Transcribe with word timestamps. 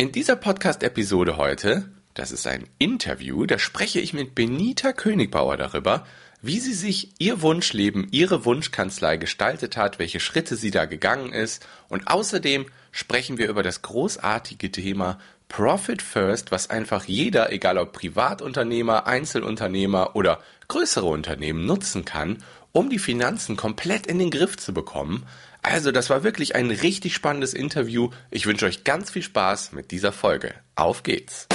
In 0.00 0.12
dieser 0.12 0.34
Podcast-Episode 0.34 1.36
heute, 1.36 1.90
das 2.14 2.32
ist 2.32 2.46
ein 2.46 2.66
Interview, 2.78 3.44
da 3.44 3.58
spreche 3.58 4.00
ich 4.00 4.14
mit 4.14 4.34
Benita 4.34 4.94
Königbauer 4.94 5.58
darüber, 5.58 6.06
wie 6.40 6.58
sie 6.58 6.72
sich 6.72 7.10
ihr 7.18 7.42
Wunschleben, 7.42 8.08
ihre 8.10 8.46
Wunschkanzlei 8.46 9.18
gestaltet 9.18 9.76
hat, 9.76 9.98
welche 9.98 10.18
Schritte 10.18 10.56
sie 10.56 10.70
da 10.70 10.86
gegangen 10.86 11.34
ist 11.34 11.66
und 11.90 12.08
außerdem 12.08 12.64
sprechen 12.92 13.36
wir 13.36 13.50
über 13.50 13.62
das 13.62 13.82
großartige 13.82 14.72
Thema 14.72 15.18
Profit 15.50 16.00
First, 16.00 16.50
was 16.50 16.70
einfach 16.70 17.04
jeder, 17.04 17.52
egal 17.52 17.76
ob 17.76 17.92
Privatunternehmer, 17.92 19.06
Einzelunternehmer 19.06 20.16
oder 20.16 20.40
größere 20.68 21.04
Unternehmen 21.04 21.66
nutzen 21.66 22.06
kann, 22.06 22.38
um 22.72 22.88
die 22.88 22.98
Finanzen 22.98 23.56
komplett 23.56 24.06
in 24.06 24.18
den 24.18 24.30
Griff 24.30 24.56
zu 24.56 24.72
bekommen. 24.72 25.26
Also, 25.62 25.92
das 25.92 26.08
war 26.08 26.24
wirklich 26.24 26.54
ein 26.54 26.70
richtig 26.70 27.14
spannendes 27.14 27.52
Interview. 27.52 28.10
Ich 28.30 28.46
wünsche 28.46 28.66
euch 28.66 28.84
ganz 28.84 29.10
viel 29.10 29.22
Spaß 29.22 29.72
mit 29.72 29.90
dieser 29.90 30.12
Folge. 30.12 30.54
Auf 30.74 31.02
geht's! 31.02 31.48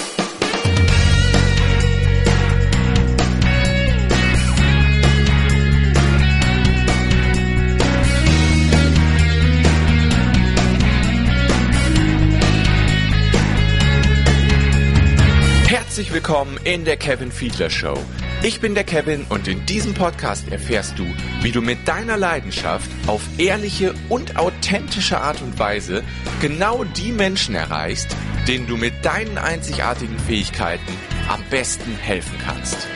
Herzlich 15.67 16.13
willkommen 16.13 16.59
in 16.63 16.85
der 16.85 16.97
Kevin 16.97 17.31
Fiedler 17.31 17.69
Show. 17.69 17.97
Ich 18.45 18.61
bin 18.61 18.75
der 18.75 18.83
Kevin 18.83 19.25
und 19.29 19.47
in 19.47 19.65
diesem 19.65 19.95
Podcast 19.95 20.51
erfährst 20.51 20.99
du, 20.99 21.05
wie 21.41 21.51
du 21.51 21.63
mit 21.63 21.87
deiner 21.87 22.15
Leidenschaft 22.15 22.91
auf 23.07 23.23
ehrliche 23.39 23.95
und 24.07 24.37
authentische 24.37 25.19
Art 25.19 25.41
und 25.41 25.57
Weise 25.57 26.03
genau 26.41 26.83
die 26.83 27.11
Menschen 27.11 27.55
erreichst, 27.55 28.15
denen 28.47 28.67
du 28.67 28.77
mit 28.77 29.03
deinen 29.03 29.39
einzigartigen 29.39 30.19
Fähigkeiten 30.19 30.93
am 31.27 31.43
besten 31.49 31.97
helfen 31.97 32.37
kannst. 32.45 32.87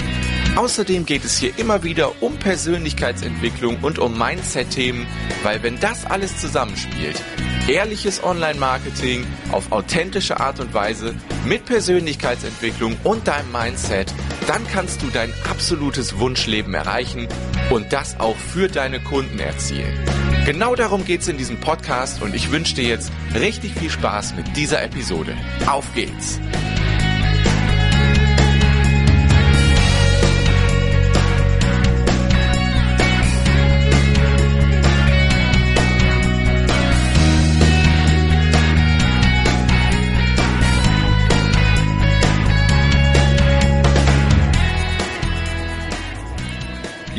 Außerdem 0.55 1.05
geht 1.05 1.23
es 1.23 1.37
hier 1.37 1.57
immer 1.57 1.83
wieder 1.83 2.21
um 2.21 2.37
Persönlichkeitsentwicklung 2.37 3.77
und 3.81 3.99
um 3.99 4.17
Mindset-Themen, 4.17 5.07
weil 5.43 5.63
wenn 5.63 5.79
das 5.79 6.05
alles 6.05 6.37
zusammenspielt, 6.37 7.21
ehrliches 7.67 8.23
Online-Marketing 8.23 9.25
auf 9.51 9.71
authentische 9.71 10.39
Art 10.39 10.59
und 10.59 10.73
Weise 10.73 11.15
mit 11.45 11.65
Persönlichkeitsentwicklung 11.65 12.97
und 13.03 13.27
deinem 13.27 13.51
Mindset, 13.51 14.13
dann 14.47 14.67
kannst 14.67 15.01
du 15.01 15.07
dein 15.07 15.31
absolutes 15.49 16.17
Wunschleben 16.19 16.73
erreichen 16.73 17.27
und 17.69 17.93
das 17.93 18.19
auch 18.19 18.35
für 18.35 18.67
deine 18.67 18.99
Kunden 18.99 19.39
erzielen. 19.39 19.93
Genau 20.45 20.75
darum 20.75 21.05
geht 21.05 21.21
es 21.21 21.27
in 21.27 21.37
diesem 21.37 21.59
Podcast 21.59 22.21
und 22.21 22.33
ich 22.33 22.51
wünsche 22.51 22.75
dir 22.75 22.85
jetzt 22.85 23.11
richtig 23.35 23.73
viel 23.73 23.89
Spaß 23.89 24.35
mit 24.35 24.57
dieser 24.57 24.81
Episode. 24.81 25.37
Auf 25.67 25.93
geht's! 25.93 26.39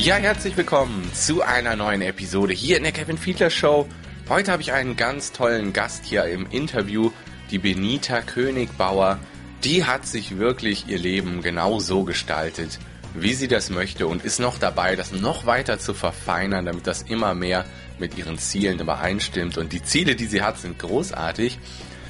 Ja, 0.00 0.16
herzlich 0.16 0.56
willkommen 0.56 1.12
zu 1.12 1.42
einer 1.42 1.76
neuen 1.76 2.00
Episode 2.00 2.54
hier 2.54 2.78
in 2.78 2.84
der 2.84 2.92
Kevin 2.92 3.18
Fiedler 3.18 3.50
Show. 3.50 3.86
Heute 4.30 4.50
habe 4.50 4.62
ich 4.62 4.72
einen 4.72 4.96
ganz 4.96 5.30
tollen 5.30 5.74
Gast 5.74 6.06
hier 6.06 6.24
im 6.24 6.46
Interview, 6.50 7.10
die 7.50 7.58
Benita 7.58 8.22
Königbauer. 8.22 9.18
Die 9.62 9.84
hat 9.84 10.06
sich 10.06 10.38
wirklich 10.38 10.88
ihr 10.88 10.98
Leben 10.98 11.42
genau 11.42 11.80
so 11.80 12.04
gestaltet, 12.04 12.78
wie 13.12 13.34
sie 13.34 13.46
das 13.46 13.68
möchte 13.68 14.06
und 14.06 14.24
ist 14.24 14.40
noch 14.40 14.56
dabei, 14.56 14.96
das 14.96 15.12
noch 15.12 15.44
weiter 15.44 15.78
zu 15.78 15.92
verfeinern, 15.92 16.64
damit 16.64 16.86
das 16.86 17.02
immer 17.02 17.34
mehr 17.34 17.66
mit 17.98 18.16
ihren 18.16 18.38
Zielen 18.38 18.80
übereinstimmt. 18.80 19.58
Und 19.58 19.74
die 19.74 19.82
Ziele, 19.82 20.16
die 20.16 20.26
sie 20.26 20.40
hat, 20.40 20.58
sind 20.58 20.78
großartig. 20.78 21.58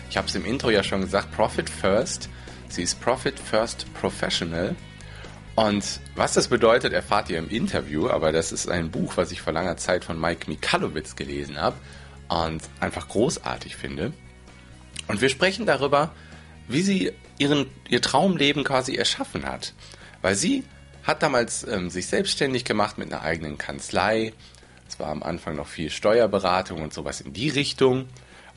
Ich 0.08 0.16
habe 0.16 0.28
es 0.28 0.36
im 0.36 0.44
Intro 0.44 0.70
ja 0.70 0.84
schon 0.84 1.00
gesagt, 1.00 1.32
Profit 1.32 1.68
First. 1.68 2.28
Sie 2.68 2.84
ist 2.84 3.00
Profit 3.00 3.40
First 3.40 3.92
Professional 3.94 4.76
und 5.56 6.00
was 6.14 6.34
das 6.34 6.48
bedeutet, 6.48 6.92
erfahrt 6.92 7.30
ihr 7.30 7.38
im 7.38 7.48
Interview, 7.48 8.08
aber 8.08 8.32
das 8.32 8.52
ist 8.52 8.68
ein 8.68 8.90
Buch, 8.90 9.16
was 9.16 9.32
ich 9.32 9.40
vor 9.40 9.52
langer 9.52 9.76
Zeit 9.76 10.04
von 10.04 10.20
Mike 10.20 10.48
Mikalowitz 10.48 11.16
gelesen 11.16 11.60
habe 11.60 11.76
und 12.28 12.62
einfach 12.80 13.08
großartig 13.08 13.76
finde. 13.76 14.12
Und 15.08 15.20
wir 15.20 15.28
sprechen 15.28 15.66
darüber, 15.66 16.12
wie 16.68 16.82
sie 16.82 17.12
ihren, 17.38 17.66
ihr 17.88 18.00
Traumleben 18.00 18.64
quasi 18.64 18.94
erschaffen 18.94 19.44
hat. 19.44 19.74
Weil 20.22 20.36
sie 20.36 20.64
hat 21.02 21.22
damals 21.22 21.66
ähm, 21.66 21.90
sich 21.90 22.06
selbstständig 22.06 22.64
gemacht 22.64 22.98
mit 22.98 23.12
einer 23.12 23.22
eigenen 23.22 23.58
Kanzlei. 23.58 24.32
Es 24.88 25.00
war 25.00 25.08
am 25.08 25.22
Anfang 25.22 25.56
noch 25.56 25.66
viel 25.66 25.90
Steuerberatung 25.90 26.82
und 26.82 26.92
sowas 26.92 27.20
in 27.20 27.32
die 27.32 27.48
Richtung. 27.48 28.08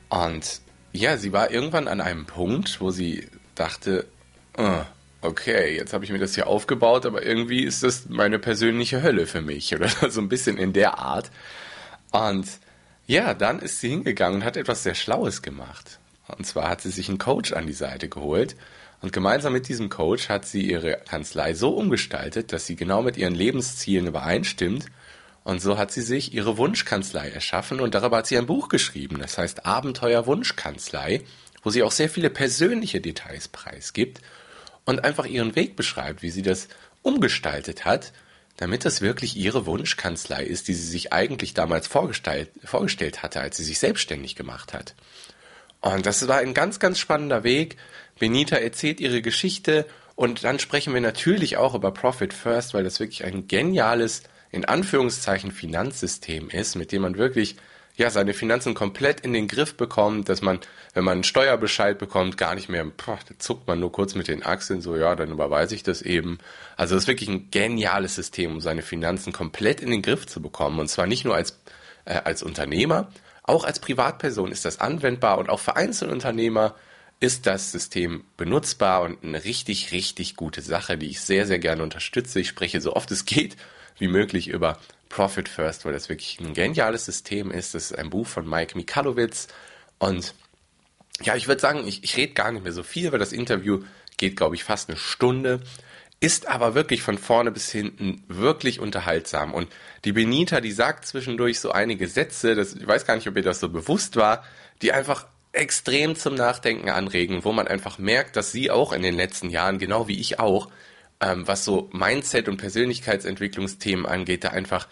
Und 0.09 0.61
ja, 0.91 1.17
sie 1.17 1.33
war 1.33 1.49
irgendwann 1.49 1.87
an 1.87 2.01
einem 2.01 2.25
Punkt, 2.25 2.81
wo 2.81 2.91
sie 2.91 3.27
dachte, 3.55 4.05
uh, 4.57 4.81
okay, 5.23 5.75
jetzt 5.75 5.93
habe 5.93 6.05
ich 6.05 6.11
mir 6.11 6.19
das 6.19 6.35
hier 6.35 6.47
aufgebaut, 6.47 7.05
aber 7.05 7.25
irgendwie 7.25 7.63
ist 7.63 7.83
das 7.83 8.07
meine 8.09 8.39
persönliche 8.39 9.01
Hölle 9.01 9.27
für 9.27 9.41
mich 9.41 9.73
oder 9.73 9.87
so 10.09 10.21
ein 10.21 10.29
bisschen 10.29 10.57
in 10.57 10.73
der 10.73 10.99
Art. 10.99 11.31
Und 12.11 12.47
ja, 13.07 13.33
dann 13.33 13.59
ist 13.59 13.79
sie 13.79 13.89
hingegangen 13.89 14.41
und 14.41 14.45
hat 14.45 14.57
etwas 14.57 14.83
sehr 14.83 14.95
Schlaues 14.95 15.41
gemacht. 15.41 15.99
Und 16.27 16.45
zwar 16.45 16.69
hat 16.69 16.81
sie 16.81 16.89
sich 16.89 17.09
einen 17.09 17.17
Coach 17.17 17.53
an 17.53 17.67
die 17.67 17.73
Seite 17.73 18.07
geholt 18.09 18.55
und 19.01 19.11
gemeinsam 19.11 19.51
mit 19.51 19.67
diesem 19.67 19.89
Coach 19.89 20.29
hat 20.29 20.45
sie 20.45 20.61
ihre 20.61 21.01
Kanzlei 21.05 21.53
so 21.53 21.71
umgestaltet, 21.75 22.53
dass 22.53 22.65
sie 22.65 22.77
genau 22.77 23.01
mit 23.01 23.17
ihren 23.17 23.35
Lebenszielen 23.35 24.07
übereinstimmt. 24.07 24.85
Und 25.43 25.61
so 25.61 25.77
hat 25.77 25.91
sie 25.91 26.01
sich 26.01 26.33
ihre 26.33 26.57
Wunschkanzlei 26.57 27.29
erschaffen 27.29 27.81
und 27.81 27.95
darüber 27.95 28.17
hat 28.17 28.27
sie 28.27 28.37
ein 28.37 28.45
Buch 28.45 28.69
geschrieben. 28.69 29.19
Das 29.19 29.37
heißt 29.37 29.65
Abenteuer 29.65 30.25
Wunschkanzlei, 30.25 31.21
wo 31.63 31.69
sie 31.69 31.83
auch 31.83 31.91
sehr 31.91 32.07
viele 32.09 32.29
persönliche 32.29 33.01
Details 33.01 33.49
preisgibt 33.49 34.21
und 34.85 35.03
einfach 35.03 35.25
ihren 35.25 35.55
Weg 35.55 35.75
beschreibt, 35.75 36.21
wie 36.21 36.29
sie 36.29 36.41
das 36.41 36.67
umgestaltet 37.01 37.85
hat, 37.85 38.11
damit 38.57 38.85
das 38.85 39.01
wirklich 39.01 39.35
ihre 39.35 39.65
Wunschkanzlei 39.65 40.43
ist, 40.43 40.67
die 40.67 40.73
sie 40.73 40.87
sich 40.87 41.11
eigentlich 41.11 41.53
damals 41.53 41.87
vorgestellt, 41.87 43.23
hatte, 43.23 43.41
als 43.41 43.57
sie 43.57 43.63
sich 43.63 43.79
selbstständig 43.79 44.35
gemacht 44.35 44.73
hat. 44.73 44.95
Und 45.81 46.05
das 46.05 46.27
war 46.27 46.37
ein 46.37 46.53
ganz, 46.53 46.79
ganz 46.79 46.99
spannender 46.99 47.43
Weg. 47.43 47.77
Benita 48.19 48.55
erzählt 48.55 48.99
ihre 48.99 49.21
Geschichte 49.21 49.85
und 50.15 50.43
dann 50.43 50.59
sprechen 50.59 50.93
wir 50.93 51.01
natürlich 51.01 51.57
auch 51.57 51.73
über 51.73 51.91
Profit 51.91 52.33
First, 52.33 52.73
weil 52.73 52.83
das 52.83 52.99
wirklich 52.99 53.25
ein 53.25 53.47
geniales, 53.47 54.23
in 54.51 54.65
Anführungszeichen, 54.65 55.51
Finanzsystem 55.51 56.49
ist, 56.49 56.75
mit 56.75 56.91
dem 56.91 57.01
man 57.01 57.17
wirklich 57.17 57.57
ja, 57.95 58.09
seine 58.09 58.33
Finanzen 58.33 58.73
komplett 58.73 59.19
in 59.19 59.33
den 59.33 59.47
Griff 59.47 59.75
bekommt, 59.75 60.27
dass 60.27 60.41
man, 60.41 60.59
wenn 60.93 61.03
man 61.03 61.13
einen 61.13 61.23
Steuerbescheid 61.23 61.99
bekommt, 61.99 62.37
gar 62.37 62.55
nicht 62.55 62.67
mehr, 62.67 62.83
boah, 62.83 63.19
da 63.27 63.37
zuckt 63.37 63.67
man 63.67 63.79
nur 63.79 63.91
kurz 63.91 64.15
mit 64.15 64.27
den 64.27 64.43
Achseln, 64.43 64.81
so, 64.81 64.95
ja, 64.95 65.15
dann 65.15 65.31
überweise 65.31 65.75
ich 65.75 65.83
das 65.83 66.01
eben. 66.01 66.39
Also 66.75 66.95
das 66.95 67.03
ist 67.03 67.07
wirklich 67.07 67.29
ein 67.29 67.51
geniales 67.51 68.15
System, 68.15 68.53
um 68.53 68.61
seine 68.61 68.81
Finanzen 68.81 69.31
komplett 69.31 69.79
in 69.79 69.91
den 69.91 70.01
Griff 70.01 70.25
zu 70.25 70.41
bekommen. 70.41 70.79
Und 70.79 70.87
zwar 70.87 71.05
nicht 71.05 71.23
nur 71.23 71.35
als, 71.35 71.59
äh, 72.05 72.15
als 72.15 72.41
Unternehmer, 72.41 73.11
auch 73.43 73.63
als 73.63 73.79
Privatperson 73.79 74.51
ist 74.51 74.65
das 74.65 74.79
anwendbar 74.79 75.37
und 75.37 75.49
auch 75.49 75.59
für 75.59 75.75
Einzelunternehmer 75.75 76.75
ist 77.19 77.45
das 77.45 77.71
System 77.71 78.23
benutzbar 78.37 79.01
und 79.03 79.23
eine 79.23 79.43
richtig, 79.43 79.91
richtig 79.91 80.35
gute 80.35 80.61
Sache, 80.61 80.97
die 80.97 81.09
ich 81.09 81.21
sehr, 81.21 81.45
sehr 81.45 81.59
gerne 81.59 81.83
unterstütze. 81.83 82.39
Ich 82.39 82.47
spreche 82.47 82.81
so 82.81 82.95
oft 82.95 83.11
es 83.11 83.25
geht 83.25 83.55
wie 83.99 84.07
möglich 84.07 84.47
über 84.47 84.79
Profit 85.13 85.47
First, 85.47 85.85
weil 85.85 85.93
das 85.93 86.09
wirklich 86.09 86.39
ein 86.39 86.55
geniales 86.55 87.05
System 87.05 87.51
ist. 87.51 87.75
Das 87.75 87.91
ist 87.91 87.97
ein 87.99 88.09
Buch 88.09 88.25
von 88.25 88.49
Mike 88.49 88.75
Mikalowitz. 88.75 89.47
Und 89.99 90.33
ja, 91.21 91.35
ich 91.35 91.47
würde 91.47 91.61
sagen, 91.61 91.87
ich, 91.87 92.03
ich 92.03 92.17
rede 92.17 92.33
gar 92.33 92.51
nicht 92.51 92.63
mehr 92.63 92.73
so 92.73 92.81
viel, 92.81 93.11
weil 93.11 93.19
das 93.19 93.31
Interview 93.31 93.83
geht, 94.17 94.35
glaube 94.35 94.55
ich, 94.55 94.63
fast 94.63 94.89
eine 94.89 94.97
Stunde. 94.97 95.61
Ist 96.19 96.47
aber 96.47 96.73
wirklich 96.73 97.03
von 97.03 97.19
vorne 97.19 97.51
bis 97.51 97.69
hinten 97.69 98.23
wirklich 98.27 98.79
unterhaltsam. 98.79 99.53
Und 99.53 99.69
die 100.03 100.13
Benita, 100.13 100.61
die 100.61 100.71
sagt 100.71 101.05
zwischendurch 101.05 101.59
so 101.59 101.71
einige 101.71 102.07
Sätze, 102.07 102.55
das, 102.55 102.73
ich 102.73 102.87
weiß 102.87 103.05
gar 103.05 103.15
nicht, 103.15 103.27
ob 103.27 103.35
ihr 103.37 103.43
das 103.43 103.59
so 103.59 103.69
bewusst 103.69 104.15
war, 104.15 104.43
die 104.81 104.93
einfach 104.93 105.27
extrem 105.51 106.15
zum 106.15 106.33
Nachdenken 106.33 106.89
anregen, 106.89 107.43
wo 107.43 107.51
man 107.51 107.67
einfach 107.67 107.99
merkt, 107.99 108.35
dass 108.35 108.51
sie 108.51 108.71
auch 108.71 108.91
in 108.91 109.03
den 109.03 109.13
letzten 109.13 109.51
Jahren, 109.51 109.77
genau 109.77 110.07
wie 110.07 110.19
ich 110.19 110.39
auch, 110.39 110.69
ähm, 111.23 111.47
was 111.47 111.65
so 111.65 111.89
Mindset 111.93 112.47
und 112.47 112.57
Persönlichkeitsentwicklungsthemen 112.57 114.05
angeht, 114.05 114.43
da 114.43 114.49
einfach 114.49 114.87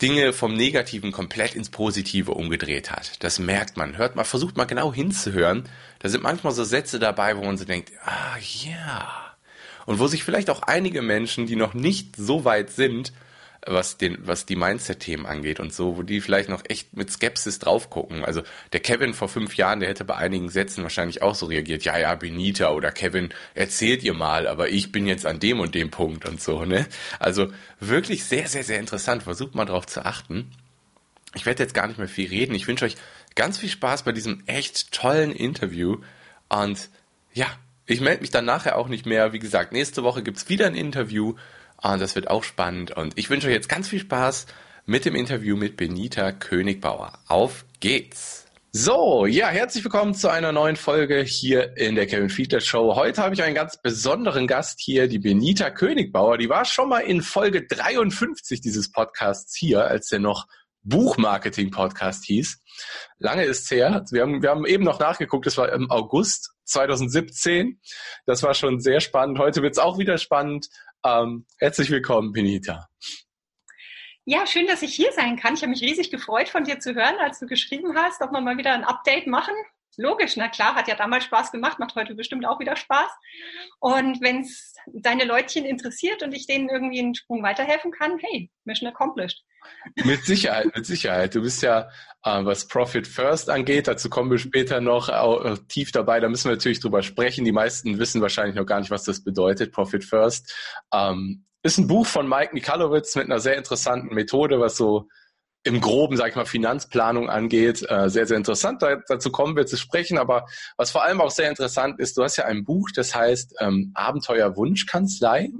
Dinge 0.00 0.32
vom 0.32 0.54
Negativen 0.54 1.12
komplett 1.12 1.54
ins 1.54 1.70
Positive 1.70 2.32
umgedreht 2.32 2.90
hat. 2.90 3.22
Das 3.22 3.38
merkt 3.38 3.76
man. 3.76 3.96
Hört 3.96 4.16
mal, 4.16 4.24
versucht 4.24 4.56
mal 4.56 4.64
genau 4.64 4.92
hinzuhören. 4.92 5.68
Da 6.00 6.08
sind 6.08 6.24
manchmal 6.24 6.52
so 6.52 6.64
Sätze 6.64 6.98
dabei, 6.98 7.36
wo 7.36 7.44
man 7.44 7.56
so 7.56 7.64
denkt, 7.64 7.92
ah 8.04 8.36
ja. 8.64 9.34
Und 9.86 9.98
wo 9.98 10.06
sich 10.06 10.24
vielleicht 10.24 10.50
auch 10.50 10.62
einige 10.62 11.02
Menschen, 11.02 11.46
die 11.46 11.56
noch 11.56 11.74
nicht 11.74 12.16
so 12.16 12.44
weit 12.44 12.70
sind, 12.70 13.12
was 13.64 13.96
den, 13.96 14.18
was 14.26 14.44
die 14.44 14.56
Mindset-Themen 14.56 15.24
angeht 15.24 15.60
und 15.60 15.72
so, 15.72 15.96
wo 15.96 16.02
die 16.02 16.20
vielleicht 16.20 16.48
noch 16.48 16.62
echt 16.68 16.96
mit 16.96 17.10
Skepsis 17.10 17.60
drauf 17.60 17.90
gucken. 17.90 18.24
Also 18.24 18.42
der 18.72 18.80
Kevin 18.80 19.14
vor 19.14 19.28
fünf 19.28 19.56
Jahren, 19.56 19.80
der 19.80 19.88
hätte 19.88 20.04
bei 20.04 20.16
einigen 20.16 20.48
Sätzen 20.48 20.82
wahrscheinlich 20.82 21.22
auch 21.22 21.34
so 21.34 21.46
reagiert, 21.46 21.84
ja, 21.84 21.96
ja, 21.96 22.14
Benita 22.14 22.70
oder 22.70 22.90
Kevin, 22.90 23.32
erzählt 23.54 24.02
ihr 24.02 24.14
mal, 24.14 24.48
aber 24.48 24.70
ich 24.70 24.90
bin 24.90 25.06
jetzt 25.06 25.26
an 25.26 25.38
dem 25.38 25.60
und 25.60 25.74
dem 25.74 25.90
Punkt 25.90 26.26
und 26.26 26.40
so, 26.40 26.64
ne? 26.64 26.86
Also 27.20 27.52
wirklich 27.78 28.24
sehr, 28.24 28.48
sehr, 28.48 28.64
sehr 28.64 28.80
interessant. 28.80 29.22
Versucht 29.22 29.54
mal 29.54 29.64
drauf 29.64 29.86
zu 29.86 30.04
achten. 30.04 30.50
Ich 31.34 31.46
werde 31.46 31.62
jetzt 31.62 31.74
gar 31.74 31.86
nicht 31.86 31.98
mehr 31.98 32.08
viel 32.08 32.28
reden. 32.28 32.54
Ich 32.54 32.66
wünsche 32.66 32.84
euch 32.84 32.96
ganz 33.36 33.58
viel 33.58 33.68
Spaß 33.68 34.02
bei 34.02 34.12
diesem 34.12 34.42
echt 34.46 34.92
tollen 34.92 35.32
Interview 35.32 35.98
und 36.48 36.90
ja, 37.32 37.46
ich 37.86 38.00
melde 38.00 38.22
mich 38.22 38.30
dann 38.30 38.44
nachher 38.44 38.76
auch 38.76 38.88
nicht 38.88 39.06
mehr. 39.06 39.32
Wie 39.32 39.38
gesagt, 39.38 39.72
nächste 39.72 40.02
Woche 40.02 40.22
gibt's 40.22 40.48
wieder 40.48 40.66
ein 40.66 40.74
Interview 40.74 41.36
und 41.82 42.00
das 42.00 42.14
wird 42.14 42.28
auch 42.28 42.44
spannend. 42.44 42.92
Und 42.92 43.18
ich 43.18 43.30
wünsche 43.30 43.48
euch 43.48 43.54
jetzt 43.54 43.68
ganz 43.68 43.88
viel 43.88 44.00
Spaß 44.00 44.46
mit 44.86 45.04
dem 45.04 45.14
Interview 45.14 45.56
mit 45.56 45.76
Benita 45.76 46.32
Königbauer. 46.32 47.12
Auf 47.28 47.64
geht's! 47.80 48.46
So, 48.74 49.26
ja, 49.26 49.48
herzlich 49.48 49.84
willkommen 49.84 50.14
zu 50.14 50.30
einer 50.30 50.50
neuen 50.50 50.76
Folge 50.76 51.20
hier 51.20 51.76
in 51.76 51.94
der 51.94 52.06
Kevin 52.06 52.30
Fiedler 52.30 52.60
Show. 52.60 52.96
Heute 52.96 53.20
habe 53.22 53.34
ich 53.34 53.42
einen 53.42 53.54
ganz 53.54 53.76
besonderen 53.76 54.46
Gast 54.46 54.80
hier, 54.80 55.08
die 55.08 55.18
Benita 55.18 55.68
Königbauer. 55.68 56.38
Die 56.38 56.48
war 56.48 56.64
schon 56.64 56.88
mal 56.88 57.00
in 57.00 57.20
Folge 57.20 57.66
53 57.66 58.62
dieses 58.62 58.90
Podcasts 58.90 59.54
hier, 59.54 59.84
als 59.84 60.08
der 60.08 60.20
noch 60.20 60.46
Buchmarketing-Podcast 60.82 62.24
hieß. 62.24 62.60
Lange 63.18 63.44
ist's 63.44 63.70
her. 63.70 64.04
Wir 64.10 64.22
haben, 64.22 64.42
wir 64.42 64.50
haben 64.50 64.66
eben 64.66 64.84
noch 64.84 64.98
nachgeguckt, 64.98 65.46
das 65.46 65.56
war 65.56 65.72
im 65.72 65.90
August 65.90 66.52
2017. 66.64 67.80
Das 68.26 68.42
war 68.42 68.54
schon 68.54 68.80
sehr 68.80 69.00
spannend. 69.00 69.38
Heute 69.38 69.62
wird's 69.62 69.78
auch 69.78 69.98
wieder 69.98 70.18
spannend. 70.18 70.68
Ähm, 71.04 71.46
herzlich 71.58 71.90
willkommen, 71.90 72.32
Benita. 72.32 72.88
Ja, 74.24 74.46
schön, 74.46 74.68
dass 74.68 74.82
ich 74.82 74.94
hier 74.94 75.12
sein 75.12 75.36
kann. 75.36 75.54
Ich 75.54 75.62
habe 75.62 75.70
mich 75.70 75.82
riesig 75.82 76.10
gefreut, 76.10 76.48
von 76.48 76.64
dir 76.64 76.78
zu 76.78 76.94
hören, 76.94 77.16
als 77.20 77.40
du 77.40 77.46
geschrieben 77.46 77.96
hast, 77.96 78.22
ob 78.22 78.30
wir 78.30 78.40
mal 78.40 78.56
wieder 78.56 78.72
ein 78.72 78.84
Update 78.84 79.26
machen. 79.26 79.54
Logisch, 79.96 80.36
na 80.36 80.48
klar, 80.48 80.74
hat 80.74 80.88
ja 80.88 80.94
damals 80.94 81.24
Spaß 81.24 81.52
gemacht, 81.52 81.78
macht 81.78 81.96
heute 81.96 82.14
bestimmt 82.14 82.46
auch 82.46 82.60
wieder 82.60 82.76
Spaß. 82.76 83.10
Und 83.80 84.22
wenn 84.22 84.40
es 84.40 84.74
deine 84.86 85.24
Leutchen 85.24 85.64
interessiert 85.64 86.22
und 86.22 86.32
ich 86.32 86.46
denen 86.46 86.68
irgendwie 86.68 87.00
einen 87.00 87.14
Sprung 87.14 87.42
weiterhelfen 87.42 87.90
kann, 87.90 88.18
hey, 88.18 88.50
Mission 88.64 88.88
accomplished. 88.88 89.44
Mit 90.04 90.24
Sicherheit, 90.24 90.74
mit 90.74 90.86
Sicherheit. 90.86 91.34
Du 91.34 91.42
bist 91.42 91.62
ja, 91.62 91.88
äh, 92.24 92.44
was 92.44 92.68
Profit 92.68 93.06
First 93.06 93.50
angeht, 93.50 93.88
dazu 93.88 94.08
kommen 94.08 94.30
wir 94.30 94.38
später 94.38 94.80
noch 94.80 95.08
äh, 95.08 95.56
tief 95.68 95.92
dabei. 95.92 96.20
Da 96.20 96.28
müssen 96.28 96.48
wir 96.48 96.56
natürlich 96.56 96.80
drüber 96.80 97.02
sprechen. 97.02 97.44
Die 97.44 97.52
meisten 97.52 97.98
wissen 97.98 98.22
wahrscheinlich 98.22 98.56
noch 98.56 98.66
gar 98.66 98.80
nicht, 98.80 98.90
was 98.90 99.04
das 99.04 99.24
bedeutet, 99.24 99.72
Profit 99.72 100.04
First. 100.04 100.54
Ähm, 100.92 101.44
ist 101.62 101.78
ein 101.78 101.86
Buch 101.86 102.06
von 102.06 102.28
Mike 102.28 102.54
Mikalowitz 102.54 103.14
mit 103.16 103.26
einer 103.26 103.40
sehr 103.40 103.56
interessanten 103.56 104.14
Methode, 104.14 104.60
was 104.60 104.76
so 104.76 105.08
im 105.64 105.80
Groben, 105.80 106.16
sag 106.16 106.30
ich 106.30 106.36
mal, 106.36 106.44
Finanzplanung 106.44 107.30
angeht. 107.30 107.88
Äh, 107.88 108.08
sehr, 108.08 108.26
sehr 108.26 108.36
interessant. 108.36 108.82
Da, 108.82 108.96
dazu 109.06 109.30
kommen 109.30 109.56
wir 109.56 109.66
zu 109.66 109.76
sprechen. 109.76 110.18
Aber 110.18 110.46
was 110.76 110.90
vor 110.90 111.04
allem 111.04 111.20
auch 111.20 111.30
sehr 111.30 111.48
interessant 111.48 112.00
ist, 112.00 112.16
du 112.16 112.24
hast 112.24 112.36
ja 112.36 112.46
ein 112.46 112.64
Buch, 112.64 112.90
das 112.94 113.14
heißt 113.14 113.56
ähm, 113.60 113.92
Abenteuer 113.94 114.56
Wunschkanzlei. 114.56 115.50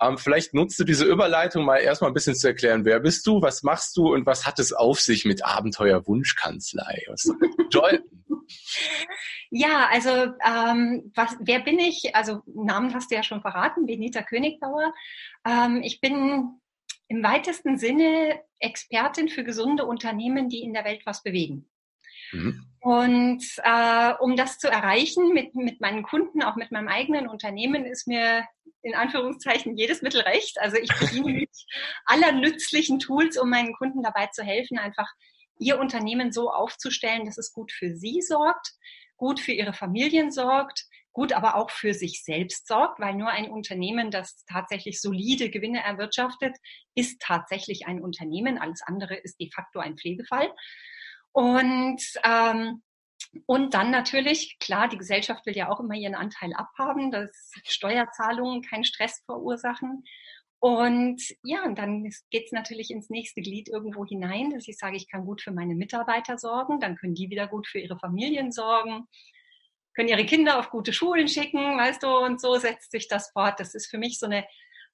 Ähm, 0.00 0.18
vielleicht 0.18 0.54
nutzt 0.54 0.78
du 0.78 0.84
diese 0.84 1.04
Überleitung 1.04 1.64
mal 1.64 1.78
erstmal 1.78 2.10
ein 2.10 2.14
bisschen 2.14 2.34
zu 2.34 2.48
erklären, 2.48 2.84
wer 2.84 3.00
bist 3.00 3.26
du, 3.26 3.42
was 3.42 3.62
machst 3.62 3.96
du 3.96 4.12
und 4.12 4.26
was 4.26 4.46
hat 4.46 4.58
es 4.58 4.72
auf 4.72 5.00
sich 5.00 5.24
mit 5.24 5.44
Abenteuer 5.44 6.06
Wunschkanzlei? 6.06 7.04
Ja, 9.50 9.88
also 9.90 10.10
ähm, 10.10 11.12
was, 11.14 11.36
wer 11.40 11.60
bin 11.60 11.78
ich? 11.78 12.14
Also 12.14 12.42
Namen 12.46 12.94
hast 12.94 13.10
du 13.10 13.14
ja 13.14 13.22
schon 13.22 13.42
verraten, 13.42 13.84
Benita 13.86 14.22
Königbauer. 14.22 14.94
Ähm, 15.46 15.82
ich 15.82 16.00
bin 16.00 16.58
im 17.08 17.22
weitesten 17.22 17.76
Sinne 17.76 18.40
Expertin 18.58 19.28
für 19.28 19.44
gesunde 19.44 19.84
Unternehmen, 19.84 20.48
die 20.48 20.62
in 20.62 20.72
der 20.72 20.84
Welt 20.84 21.02
was 21.04 21.22
bewegen. 21.22 21.68
Mhm. 22.32 22.66
Und 22.80 23.44
äh, 23.62 24.12
um 24.18 24.34
das 24.34 24.58
zu 24.58 24.68
erreichen 24.68 25.32
mit, 25.32 25.54
mit 25.54 25.80
meinen 25.80 26.02
Kunden, 26.02 26.42
auch 26.42 26.56
mit 26.56 26.72
meinem 26.72 26.88
eigenen 26.88 27.28
Unternehmen, 27.28 27.84
ist 27.84 28.08
mir 28.08 28.44
in 28.82 28.94
Anführungszeichen 28.94 29.76
jedes 29.76 30.02
Mittel 30.02 30.22
recht. 30.22 30.58
Also 30.60 30.76
ich 30.76 30.90
bediene 30.98 31.32
mich 31.32 31.66
aller 32.06 32.32
nützlichen 32.32 32.98
Tools, 32.98 33.38
um 33.38 33.50
meinen 33.50 33.72
Kunden 33.74 34.02
dabei 34.02 34.26
zu 34.26 34.42
helfen, 34.42 34.78
einfach 34.78 35.08
ihr 35.58 35.78
Unternehmen 35.78 36.32
so 36.32 36.50
aufzustellen, 36.50 37.24
dass 37.24 37.38
es 37.38 37.52
gut 37.52 37.70
für 37.70 37.94
sie 37.94 38.20
sorgt, 38.20 38.72
gut 39.16 39.38
für 39.38 39.52
ihre 39.52 39.72
Familien 39.72 40.32
sorgt, 40.32 40.84
gut 41.12 41.32
aber 41.32 41.56
auch 41.56 41.70
für 41.70 41.94
sich 41.94 42.24
selbst 42.24 42.66
sorgt, 42.66 42.98
weil 42.98 43.14
nur 43.14 43.28
ein 43.28 43.50
Unternehmen, 43.50 44.10
das 44.10 44.44
tatsächlich 44.46 45.00
solide 45.00 45.50
Gewinne 45.50 45.84
erwirtschaftet, 45.84 46.56
ist 46.96 47.20
tatsächlich 47.20 47.86
ein 47.86 48.00
Unternehmen. 48.00 48.58
Alles 48.58 48.82
andere 48.84 49.14
ist 49.14 49.38
de 49.38 49.50
facto 49.52 49.78
ein 49.78 49.96
Pflegefall. 49.96 50.52
Und 51.32 52.02
ähm, 52.24 52.82
und 53.46 53.74
dann 53.74 53.90
natürlich, 53.90 54.58
klar, 54.58 54.88
die 54.88 54.98
Gesellschaft 54.98 55.46
will 55.46 55.56
ja 55.56 55.70
auch 55.70 55.80
immer 55.80 55.94
ihren 55.94 56.14
Anteil 56.14 56.52
abhaben, 56.54 57.10
dass 57.10 57.30
Steuerzahlungen 57.64 58.62
keinen 58.62 58.84
Stress 58.84 59.22
verursachen. 59.24 60.04
Und 60.58 61.20
ja, 61.42 61.64
und 61.64 61.76
dann 61.76 62.08
geht 62.30 62.44
es 62.46 62.52
natürlich 62.52 62.90
ins 62.90 63.10
nächste 63.10 63.40
Glied 63.40 63.68
irgendwo 63.68 64.04
hinein, 64.04 64.50
dass 64.50 64.68
ich 64.68 64.78
sage, 64.78 64.96
ich 64.96 65.08
kann 65.08 65.24
gut 65.24 65.42
für 65.42 65.50
meine 65.50 65.74
Mitarbeiter 65.74 66.38
sorgen, 66.38 66.78
dann 66.78 66.96
können 66.96 67.14
die 67.14 67.30
wieder 67.30 67.48
gut 67.48 67.66
für 67.66 67.80
ihre 67.80 67.98
Familien 67.98 68.52
sorgen, 68.52 69.08
können 69.94 70.08
ihre 70.08 70.24
Kinder 70.24 70.58
auf 70.58 70.70
gute 70.70 70.92
Schulen 70.92 71.26
schicken, 71.26 71.78
weißt 71.78 72.02
du, 72.02 72.08
und 72.08 72.40
so 72.40 72.56
setzt 72.56 72.92
sich 72.92 73.08
das 73.08 73.30
fort. 73.32 73.58
Das 73.58 73.74
ist 73.74 73.90
für 73.90 73.98
mich 73.98 74.18
so 74.20 74.26
eine 74.26 74.46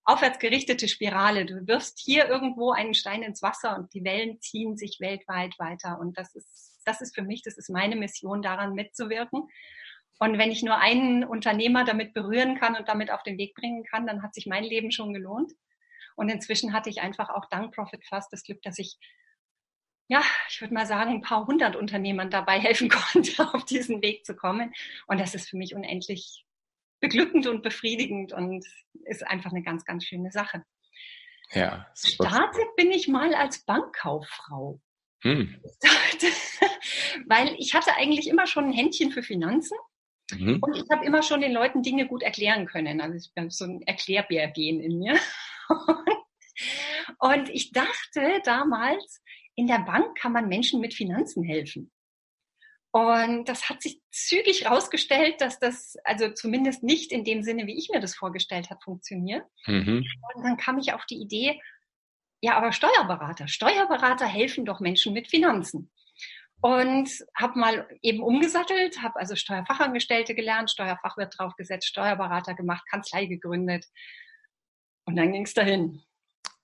aufwärtsgerichtete 0.08 0.88
Spirale. 0.88 1.44
Du 1.44 1.66
wirfst 1.66 1.98
hier 1.98 2.28
irgendwo 2.28 2.72
einen 2.72 2.94
Stein 2.94 3.22
ins 3.22 3.42
Wasser 3.42 3.76
und 3.76 3.92
die 3.92 4.04
Wellen 4.04 4.40
ziehen 4.40 4.78
sich 4.78 5.00
weltweit 5.00 5.58
weiter. 5.58 6.00
Und 6.00 6.16
das 6.16 6.34
ist, 6.34 6.80
das 6.86 7.02
ist 7.02 7.14
für 7.14 7.22
mich, 7.22 7.42
das 7.42 7.58
ist 7.58 7.68
meine 7.68 7.94
Mission, 7.94 8.40
daran 8.40 8.72
mitzuwirken. 8.72 9.50
Und 10.18 10.38
wenn 10.38 10.50
ich 10.50 10.62
nur 10.62 10.78
einen 10.78 11.24
Unternehmer 11.24 11.84
damit 11.84 12.14
berühren 12.14 12.58
kann 12.58 12.74
und 12.74 12.88
damit 12.88 13.10
auf 13.10 13.22
den 13.22 13.36
Weg 13.36 13.54
bringen 13.54 13.84
kann, 13.84 14.06
dann 14.06 14.22
hat 14.22 14.32
sich 14.32 14.46
mein 14.46 14.64
Leben 14.64 14.90
schon 14.92 15.12
gelohnt. 15.12 15.52
Und 16.16 16.30
inzwischen 16.30 16.72
hatte 16.72 16.88
ich 16.88 17.02
einfach 17.02 17.28
auch 17.28 17.44
dank 17.50 17.74
Profit 17.74 18.04
Fast 18.06 18.32
das 18.32 18.44
Glück, 18.44 18.62
dass 18.62 18.78
ich, 18.78 18.96
ja, 20.08 20.22
ich 20.48 20.62
würde 20.62 20.72
mal 20.72 20.86
sagen, 20.86 21.10
ein 21.10 21.20
paar 21.20 21.46
hundert 21.46 21.76
Unternehmern 21.76 22.30
dabei 22.30 22.58
helfen 22.58 22.88
konnte, 23.12 23.46
auf 23.52 23.66
diesen 23.66 24.00
Weg 24.00 24.24
zu 24.24 24.34
kommen. 24.34 24.72
Und 25.06 25.20
das 25.20 25.34
ist 25.34 25.50
für 25.50 25.58
mich 25.58 25.74
unendlich 25.74 26.46
beglückend 27.00 27.46
und 27.46 27.62
befriedigend 27.62 28.32
und 28.32 28.64
ist 29.04 29.26
einfach 29.26 29.50
eine 29.50 29.62
ganz, 29.62 29.84
ganz 29.84 30.04
schöne 30.04 30.30
Sache. 30.30 30.64
Ja. 31.52 31.86
Startet 31.94 32.76
bin 32.76 32.90
ich 32.90 33.08
mal 33.08 33.34
als 33.34 33.64
Bankkauffrau. 33.64 34.80
Hm. 35.22 35.60
Weil 37.26 37.54
ich 37.58 37.74
hatte 37.74 37.94
eigentlich 37.96 38.28
immer 38.28 38.46
schon 38.46 38.66
ein 38.66 38.72
Händchen 38.72 39.10
für 39.10 39.22
Finanzen. 39.22 39.76
Mhm. 40.30 40.58
Und 40.60 40.76
ich 40.76 40.84
habe 40.92 41.04
immer 41.06 41.22
schon 41.22 41.40
den 41.40 41.52
Leuten 41.52 41.82
Dinge 41.82 42.06
gut 42.06 42.22
erklären 42.22 42.66
können. 42.66 43.00
Also 43.00 43.16
ich 43.16 43.30
habe 43.36 43.50
so 43.50 43.64
ein 43.64 43.82
Erklärbärgehen 43.82 44.80
in 44.80 44.98
mir. 44.98 45.18
Und 47.18 47.48
ich 47.48 47.72
dachte 47.72 48.40
damals, 48.44 49.22
in 49.54 49.66
der 49.66 49.80
Bank 49.80 50.18
kann 50.18 50.32
man 50.32 50.48
Menschen 50.48 50.80
mit 50.80 50.94
Finanzen 50.94 51.42
helfen. 51.42 51.90
Und 52.90 53.48
das 53.48 53.68
hat 53.68 53.82
sich 53.82 54.00
zügig 54.10 54.64
herausgestellt, 54.64 55.40
dass 55.40 55.58
das 55.58 55.96
also 56.04 56.30
zumindest 56.30 56.82
nicht 56.82 57.12
in 57.12 57.22
dem 57.24 57.42
Sinne, 57.42 57.66
wie 57.66 57.78
ich 57.78 57.90
mir 57.92 58.00
das 58.00 58.14
vorgestellt 58.14 58.70
habe, 58.70 58.80
funktioniert. 58.82 59.44
Mhm. 59.66 60.04
Und 60.34 60.42
dann 60.42 60.56
kam 60.56 60.78
ich 60.78 60.94
auf 60.94 61.04
die 61.04 61.20
Idee, 61.20 61.60
ja, 62.40 62.56
aber 62.56 62.72
Steuerberater, 62.72 63.48
Steuerberater 63.48 64.26
helfen 64.26 64.64
doch 64.64 64.80
Menschen 64.80 65.12
mit 65.12 65.28
Finanzen. 65.28 65.90
Und 66.60 67.08
habe 67.36 67.58
mal 67.58 67.88
eben 68.02 68.20
umgesattelt, 68.20 69.00
habe 69.00 69.16
also 69.16 69.36
Steuerfachangestellte 69.36 70.34
gelernt, 70.34 70.70
Steuerfachwirt 70.70 71.38
draufgesetzt, 71.38 71.86
Steuerberater 71.86 72.54
gemacht, 72.54 72.84
Kanzlei 72.90 73.26
gegründet. 73.26 73.84
Und 75.04 75.14
dann 75.16 75.30
ging 75.30 75.44
es 75.44 75.54
dahin. 75.54 76.02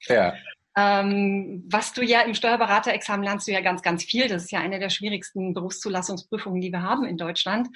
Ja. 0.07 0.35
Ähm, 0.77 1.65
was 1.71 1.93
du 1.93 2.03
ja 2.03 2.23
im 2.23 2.35
Steuerberaterexamen 2.35 3.25
lernst 3.25 3.47
du 3.47 3.53
ja 3.53 3.61
ganz, 3.61 3.83
ganz 3.83 4.05
viel. 4.05 4.29
Das 4.29 4.45
ist 4.45 4.53
ja 4.53 4.61
eine 4.61 4.79
der 4.79 4.91
schwierigsten 4.91 5.55
Berufszulassungsprüfungen, 5.55 6.61
die 6.61 6.73
wir 6.73 6.83
haben 6.83 7.05
in 7.05 7.17
Deutschland. 7.17 7.69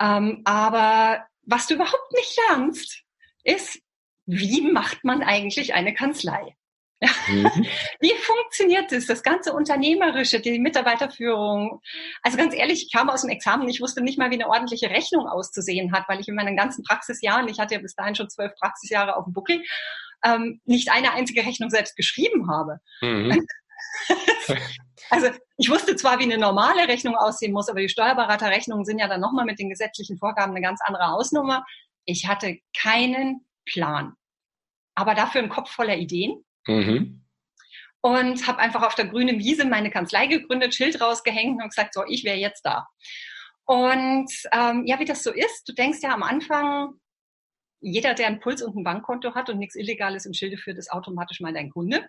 Ähm, 0.00 0.42
aber 0.44 1.26
was 1.42 1.66
du 1.66 1.74
überhaupt 1.74 2.12
nicht 2.14 2.38
lernst, 2.48 3.02
ist, 3.44 3.80
wie 4.26 4.60
macht 4.72 5.04
man 5.04 5.22
eigentlich 5.22 5.74
eine 5.74 5.94
Kanzlei? 5.94 6.56
Mhm. 7.00 7.50
Wie 8.00 8.14
funktioniert 8.14 8.90
das? 8.90 9.06
Das 9.06 9.22
ganze 9.22 9.52
Unternehmerische, 9.52 10.40
die 10.40 10.58
Mitarbeiterführung. 10.58 11.80
Also 12.22 12.38
ganz 12.38 12.54
ehrlich, 12.54 12.84
ich 12.84 12.92
kam 12.92 13.10
aus 13.10 13.20
dem 13.20 13.30
Examen, 13.30 13.68
ich 13.68 13.80
wusste 13.80 14.02
nicht 14.02 14.18
mal, 14.18 14.30
wie 14.30 14.34
eine 14.34 14.48
ordentliche 14.48 14.90
Rechnung 14.90 15.28
auszusehen 15.28 15.92
hat, 15.92 16.08
weil 16.08 16.20
ich 16.20 16.28
in 16.28 16.34
meinen 16.34 16.56
ganzen 16.56 16.84
Praxisjahren, 16.84 17.48
ich 17.48 17.58
hatte 17.58 17.74
ja 17.74 17.80
bis 17.80 17.94
dahin 17.94 18.14
schon 18.14 18.30
zwölf 18.30 18.54
Praxisjahre 18.54 19.16
auf 19.16 19.24
dem 19.24 19.34
Buckel, 19.34 19.62
ähm, 20.26 20.60
nicht 20.64 20.90
eine 20.90 21.12
einzige 21.12 21.44
Rechnung 21.44 21.70
selbst 21.70 21.96
geschrieben 21.96 22.50
habe. 22.50 22.80
Mhm. 23.00 23.46
also 25.10 25.28
ich 25.56 25.70
wusste 25.70 25.96
zwar, 25.96 26.18
wie 26.18 26.24
eine 26.24 26.38
normale 26.38 26.88
Rechnung 26.88 27.14
aussehen 27.16 27.52
muss, 27.52 27.68
aber 27.68 27.80
die 27.80 27.88
Steuerberaterrechnungen 27.88 28.84
sind 28.84 28.98
ja 28.98 29.08
dann 29.08 29.20
nochmal 29.20 29.44
mit 29.44 29.58
den 29.58 29.70
gesetzlichen 29.70 30.18
Vorgaben 30.18 30.52
eine 30.52 30.62
ganz 30.62 30.80
andere 30.84 31.06
Hausnummer. 31.06 31.64
Ich 32.04 32.26
hatte 32.26 32.58
keinen 32.78 33.46
Plan, 33.64 34.14
aber 34.94 35.14
dafür 35.14 35.40
einen 35.40 35.50
Kopf 35.50 35.70
voller 35.70 35.96
Ideen. 35.96 36.42
Mhm. 36.68 37.22
und 38.00 38.46
habe 38.48 38.58
einfach 38.58 38.82
auf 38.82 38.96
der 38.96 39.06
grünen 39.06 39.38
Wiese 39.38 39.64
meine 39.66 39.90
Kanzlei 39.90 40.26
gegründet, 40.26 40.74
Schild 40.74 41.00
rausgehängt 41.00 41.62
und 41.62 41.68
gesagt, 41.68 41.94
so, 41.94 42.02
ich 42.08 42.24
wäre 42.24 42.36
jetzt 42.36 42.62
da. 42.62 42.88
Und 43.66 44.30
ähm, 44.52 44.84
ja, 44.84 44.98
wie 44.98 45.04
das 45.04 45.22
so 45.22 45.32
ist, 45.32 45.68
du 45.68 45.72
denkst 45.72 45.98
ja 46.02 46.12
am 46.12 46.22
Anfang, 46.22 46.94
jeder, 47.80 48.14
der 48.14 48.26
einen 48.26 48.40
Puls 48.40 48.62
und 48.62 48.76
ein 48.76 48.84
Bankkonto 48.84 49.34
hat 49.34 49.50
und 49.50 49.58
nichts 49.58 49.76
Illegales 49.76 50.26
im 50.26 50.34
Schilde 50.34 50.56
führt, 50.56 50.78
ist 50.78 50.92
automatisch 50.92 51.40
mal 51.40 51.52
dein 51.52 51.70
Kunde. 51.70 52.08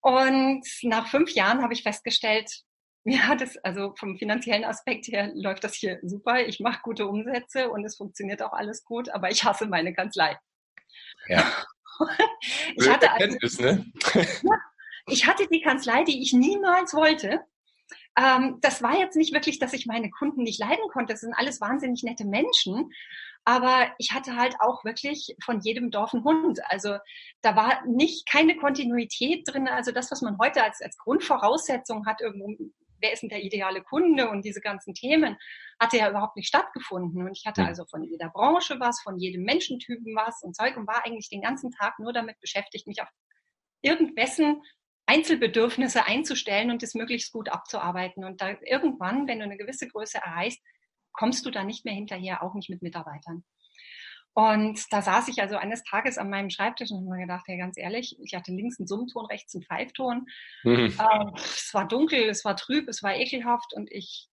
Und 0.00 0.64
nach 0.82 1.08
fünf 1.08 1.32
Jahren 1.32 1.62
habe 1.62 1.72
ich 1.72 1.82
festgestellt, 1.82 2.62
ja, 3.04 3.34
das, 3.36 3.56
also 3.58 3.94
vom 3.96 4.18
finanziellen 4.18 4.64
Aspekt 4.64 5.06
her 5.08 5.30
läuft 5.34 5.64
das 5.64 5.74
hier 5.74 5.98
super. 6.02 6.46
Ich 6.46 6.60
mache 6.60 6.80
gute 6.82 7.06
Umsätze 7.06 7.70
und 7.70 7.84
es 7.84 7.96
funktioniert 7.96 8.42
auch 8.42 8.52
alles 8.52 8.84
gut, 8.84 9.08
aber 9.08 9.30
ich 9.30 9.44
hasse 9.44 9.66
meine 9.66 9.94
Kanzlei. 9.94 10.38
Ja. 11.26 11.50
ich 12.76 12.88
hatte 12.88 13.10
also, 13.10 13.62
ne? 13.62 13.86
ich 15.06 15.26
hatte 15.26 15.46
die 15.50 15.62
Kanzlei, 15.62 16.04
die 16.04 16.22
ich 16.22 16.32
niemals 16.32 16.94
wollte. 16.94 17.40
Ähm, 18.18 18.58
das 18.60 18.82
war 18.82 18.98
jetzt 18.98 19.16
nicht 19.16 19.32
wirklich, 19.32 19.58
dass 19.58 19.72
ich 19.72 19.86
meine 19.86 20.10
Kunden 20.10 20.42
nicht 20.42 20.58
leiden 20.58 20.88
konnte. 20.92 21.12
Das 21.12 21.20
sind 21.20 21.34
alles 21.34 21.60
wahnsinnig 21.60 22.02
nette 22.02 22.26
Menschen. 22.26 22.90
Aber 23.44 23.90
ich 23.98 24.12
hatte 24.12 24.36
halt 24.36 24.56
auch 24.60 24.84
wirklich 24.84 25.34
von 25.42 25.60
jedem 25.60 25.90
Dorf 25.90 26.12
einen 26.12 26.24
Hund. 26.24 26.60
Also 26.66 26.98
da 27.42 27.56
war 27.56 27.86
nicht 27.86 28.28
keine 28.28 28.56
Kontinuität 28.56 29.44
drin. 29.46 29.68
Also 29.68 29.92
das, 29.92 30.10
was 30.10 30.20
man 30.20 30.36
heute 30.38 30.62
als, 30.62 30.82
als 30.82 30.98
Grundvoraussetzung 30.98 32.06
hat, 32.06 32.20
irgendwo, 32.20 32.52
wer 33.00 33.12
ist 33.12 33.22
denn 33.22 33.28
der 33.28 33.44
ideale 33.44 33.82
Kunde 33.82 34.28
und 34.28 34.44
diese 34.44 34.60
ganzen 34.60 34.94
Themen, 34.94 35.38
hatte 35.80 35.96
ja 35.96 36.10
überhaupt 36.10 36.36
nicht 36.36 36.48
stattgefunden. 36.48 37.22
Und 37.22 37.38
ich 37.38 37.46
hatte 37.46 37.64
also 37.64 37.84
von 37.86 38.02
jeder 38.02 38.30
Branche 38.30 38.80
was, 38.80 39.00
von 39.00 39.16
jedem 39.16 39.44
Menschentypen 39.44 40.14
was 40.16 40.42
und 40.42 40.56
Zeug 40.56 40.76
und 40.76 40.88
war 40.88 41.06
eigentlich 41.06 41.30
den 41.30 41.40
ganzen 41.40 41.70
Tag 41.70 41.98
nur 42.00 42.12
damit 42.12 42.40
beschäftigt, 42.40 42.88
mich 42.88 43.00
auf 43.00 43.08
irgendwessen 43.80 44.60
Einzelbedürfnisse 45.08 46.06
einzustellen 46.06 46.70
und 46.70 46.82
das 46.82 46.94
möglichst 46.94 47.32
gut 47.32 47.48
abzuarbeiten. 47.48 48.24
Und 48.24 48.40
da 48.42 48.56
irgendwann, 48.64 49.26
wenn 49.26 49.38
du 49.38 49.44
eine 49.44 49.56
gewisse 49.56 49.88
Größe 49.88 50.18
erreichst, 50.18 50.60
kommst 51.12 51.46
du 51.46 51.50
da 51.50 51.64
nicht 51.64 51.84
mehr 51.84 51.94
hinterher, 51.94 52.42
auch 52.42 52.54
nicht 52.54 52.68
mit 52.68 52.82
Mitarbeitern. 52.82 53.42
Und 54.34 54.80
da 54.92 55.02
saß 55.02 55.28
ich 55.28 55.40
also 55.40 55.56
eines 55.56 55.82
Tages 55.82 56.18
an 56.18 56.30
meinem 56.30 56.50
Schreibtisch 56.50 56.90
und 56.90 56.98
habe 56.98 57.16
mir 57.16 57.22
gedacht, 57.22 57.44
hey, 57.48 57.58
ganz 57.58 57.76
ehrlich, 57.76 58.16
ich 58.22 58.34
hatte 58.34 58.52
links 58.52 58.78
einen 58.78 58.86
Summton, 58.86 59.26
rechts 59.26 59.54
einen 59.54 59.64
Pfeifton. 59.64 60.26
Mhm. 60.62 60.94
Ähm, 61.00 61.32
es 61.34 61.70
war 61.72 61.88
dunkel, 61.88 62.28
es 62.28 62.44
war 62.44 62.54
trüb, 62.54 62.86
es 62.86 63.02
war 63.02 63.16
ekelhaft 63.16 63.72
und 63.74 63.90
ich 63.90 64.28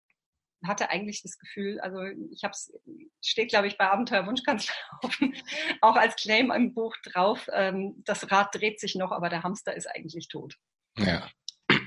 hatte 0.67 0.89
eigentlich 0.89 1.21
das 1.21 1.37
Gefühl, 1.37 1.79
also 1.79 2.03
ich 2.31 2.43
habe 2.43 2.51
es, 2.51 2.73
steht 3.21 3.49
glaube 3.49 3.67
ich 3.67 3.77
bei 3.77 3.89
Abenteuer 3.89 4.25
Wunschkanzler 4.25 4.73
auch 5.81 5.95
als 5.95 6.15
Claim 6.15 6.51
im 6.51 6.73
Buch 6.73 6.95
drauf, 7.03 7.47
ähm, 7.53 8.01
das 8.05 8.31
Rad 8.31 8.53
dreht 8.53 8.79
sich 8.79 8.95
noch, 8.95 9.11
aber 9.11 9.29
der 9.29 9.43
Hamster 9.43 9.75
ist 9.75 9.87
eigentlich 9.87 10.27
tot. 10.27 10.55
Ja. 10.97 11.29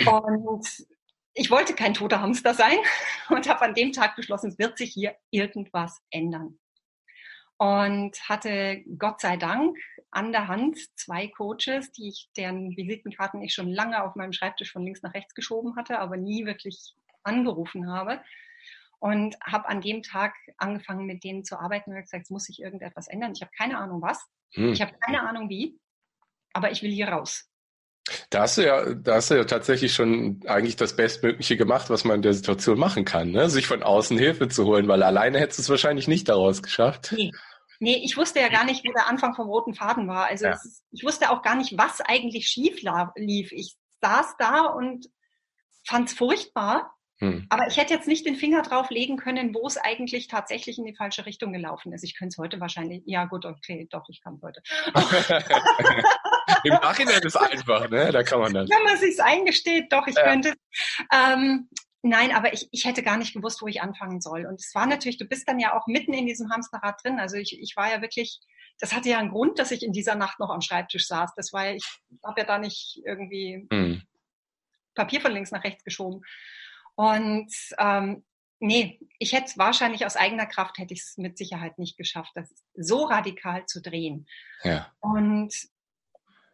Und 0.07 0.67
ich 1.35 1.51
wollte 1.51 1.75
kein 1.75 1.95
toter 1.95 2.21
Hamster 2.21 2.55
sein 2.55 2.79
und 3.31 3.49
habe 3.49 3.63
an 3.63 3.75
dem 3.75 3.93
Tag 3.93 4.17
beschlossen, 4.17 4.51
es 4.51 4.59
wird 4.59 4.79
sich 4.79 4.93
hier 4.93 5.17
irgendwas 5.31 6.01
ändern. 6.11 6.59
Und 7.61 8.17
hatte 8.29 8.85
Gott 8.99 9.21
sei 9.21 9.37
Dank 9.37 9.77
an 10.13 10.31
der 10.31 10.47
Hand 10.47 10.79
zwei 10.97 11.27
Coaches, 11.27 11.91
die 11.91 12.09
ich, 12.09 12.31
deren 12.37 12.77
Visitenkarten 12.77 13.43
ich 13.43 13.53
schon 13.53 13.69
lange 13.69 14.05
auf 14.05 14.15
meinem 14.15 14.33
Schreibtisch 14.33 14.73
von 14.73 14.85
links 14.85 15.03
nach 15.03 15.13
rechts 15.13 15.35
geschoben 15.35 15.75
hatte, 15.75 15.99
aber 15.99 16.17
nie 16.17 16.47
wirklich 16.47 16.95
angerufen 17.25 17.91
habe 17.91 18.21
und 18.99 19.37
habe 19.41 19.69
an 19.69 19.81
dem 19.81 20.03
Tag 20.03 20.35
angefangen, 20.57 21.07
mit 21.07 21.25
denen 21.25 21.45
zu 21.45 21.59
arbeiten 21.59 21.93
und 21.93 22.01
gesagt, 22.01 22.25
es 22.25 22.31
muss 22.31 22.45
sich 22.45 22.61
irgendetwas 22.61 23.09
ändern. 23.09 23.33
Ich 23.35 23.43
habe 23.43 23.53
keine 23.57 23.79
Ahnung 23.79 24.03
was, 24.03 24.25
hm. 24.55 24.73
ich 24.73 24.81
habe 24.81 24.93
keine 25.01 25.29
Ahnung 25.29 25.49
wie, 25.49 25.79
aber 26.53 26.71
ich 26.71 26.83
will 26.83 26.91
hier 26.91 27.09
raus. 27.09 27.49
Da 28.31 28.43
hast 28.43 28.57
du 28.57 28.65
ja, 28.65 28.95
da 28.95 29.17
hast 29.17 29.31
du 29.31 29.35
ja 29.35 29.45
tatsächlich 29.45 29.93
schon 29.95 30.41
eigentlich 30.47 30.77
das 30.77 30.97
Bestmögliche 30.97 31.57
gemacht, 31.57 31.91
was 31.91 32.05
man 32.05 32.17
in 32.17 32.23
der 32.23 32.33
Situation 32.33 32.79
machen 32.79 33.05
kann, 33.05 33.31
ne? 33.31 33.51
sich 33.51 33.67
von 33.67 33.83
außen 33.83 34.19
Hilfe 34.19 34.49
zu 34.49 34.65
holen, 34.65 34.89
weil 34.89 35.03
alleine 35.03 35.39
hättest 35.39 35.59
du 35.59 35.63
es 35.63 35.69
wahrscheinlich 35.69 36.09
nicht 36.09 36.29
daraus 36.29 36.63
geschafft. 36.63 37.13
Nee. 37.17 37.33
Nee, 37.81 38.01
ich 38.05 38.17
wusste 38.17 38.41
ja 38.41 38.49
gar 38.49 38.65
nicht, 38.65 38.85
wo 38.85 38.93
der 38.93 39.07
Anfang 39.07 39.35
vom 39.35 39.47
roten 39.47 39.73
Faden 39.73 40.09
war. 40.09 40.27
Also 40.27 40.47
ja. 40.47 40.53
ist, 40.53 40.83
ich 40.91 41.05
wusste 41.05 41.31
auch 41.31 41.43
gar 41.43 41.55
nicht, 41.55 41.79
was 41.79 42.01
eigentlich 42.01 42.49
schief 42.49 42.83
lief. 43.15 43.53
Ich 43.53 43.77
saß 44.01 44.35
da 44.37 44.63
und 44.67 45.07
fand 45.87 46.09
es 46.09 46.15
furchtbar 46.17 46.98
hm. 47.21 47.47
Aber 47.49 47.67
ich 47.67 47.77
hätte 47.77 47.95
jetzt 47.95 48.07
nicht 48.07 48.25
den 48.27 48.37
Finger 48.37 48.63
drauf 48.63 48.91
legen 48.91 49.17
können, 49.17 49.55
wo 49.55 49.67
es 49.67 49.77
eigentlich 49.77 50.29
tatsächlich 50.29 50.79
in 50.79 50.85
die 50.85 50.95
falsche 50.95 51.27
Richtung 51.27 51.53
gelaufen 51.53 51.93
ist. 51.93 52.05
Ich 52.05 52.17
könnte 52.17 52.35
es 52.35 52.39
heute 52.39 52.61
wahrscheinlich, 52.61 53.03
ja 53.07 53.25
gut, 53.25 53.45
okay, 53.45 53.89
doch, 53.91 54.05
ich 54.09 54.23
kann 54.23 54.35
es 54.35 54.43
heute. 54.43 54.63
Im 56.65 56.75
Nachhinein 56.75 57.23
ist 57.23 57.37
einfach, 57.37 57.89
ne? 57.91 58.13
Da 58.13 58.23
kann 58.23 58.41
man 58.41 58.55
das. 58.55 58.71
Wenn 58.71 58.85
man 58.85 58.97
sich 58.97 59.21
eingesteht, 59.21 59.93
doch, 59.93 60.07
ich 60.07 60.15
ja. 60.15 60.25
könnte 60.25 60.55
ähm, 61.13 61.69
Nein, 62.03 62.33
aber 62.33 62.53
ich, 62.53 62.69
ich 62.71 62.85
hätte 62.85 63.03
gar 63.03 63.17
nicht 63.17 63.35
gewusst, 63.35 63.61
wo 63.61 63.67
ich 63.67 63.83
anfangen 63.83 64.21
soll. 64.21 64.47
Und 64.47 64.61
es 64.61 64.73
war 64.75 64.87
natürlich, 64.87 65.19
du 65.19 65.25
bist 65.25 65.49
dann 65.49 65.59
ja 65.59 65.77
auch 65.77 65.89
mitten 65.89 66.13
in 66.13 66.27
diesem 66.27 66.51
Hamsterrad 66.51 67.03
drin. 67.03 67.19
Also 67.19 67.37
ich, 67.37 67.61
ich 67.61 67.77
war 67.77 67.91
ja 67.91 68.01
wirklich, 68.01 68.41
das 68.79 68.95
hatte 68.95 69.09
ja 69.09 69.19
einen 69.19 69.31
Grund, 69.31 69.59
dass 69.59 69.73
ich 69.73 69.83
in 69.83 69.93
dieser 69.93 70.15
Nacht 70.15 70.39
noch 70.39 70.51
am 70.51 70.61
Schreibtisch 70.61 71.09
saß. 71.09 71.35
Das 71.35 71.53
war 71.53 71.67
ja, 71.67 71.75
ich 71.75 71.85
habe 72.25 72.41
ja 72.41 72.47
da 72.47 72.59
nicht 72.59 73.03
irgendwie 73.05 73.67
hm. 73.73 74.03
Papier 74.95 75.21
von 75.21 75.33
links 75.33 75.51
nach 75.51 75.65
rechts 75.65 75.83
geschoben. 75.83 76.23
Und 76.99 77.55
ähm, 77.79 78.25
nee, 78.59 78.99
ich 79.21 79.33
hätte 79.33 79.45
es 79.45 79.57
wahrscheinlich 79.57 80.05
aus 80.05 80.17
eigener 80.17 80.47
Kraft 80.47 80.79
hätte 80.79 80.95
ich 80.95 81.03
es 81.03 81.17
mit 81.17 81.39
Sicherheit 81.39 81.79
nicht 81.79 81.97
geschafft, 81.97 82.33
das 82.35 82.53
so 82.75 83.05
radikal 83.05 83.67
zu 83.67 83.81
drehen. 83.81 84.27
Ja. 84.65 84.93
Und 84.99 85.55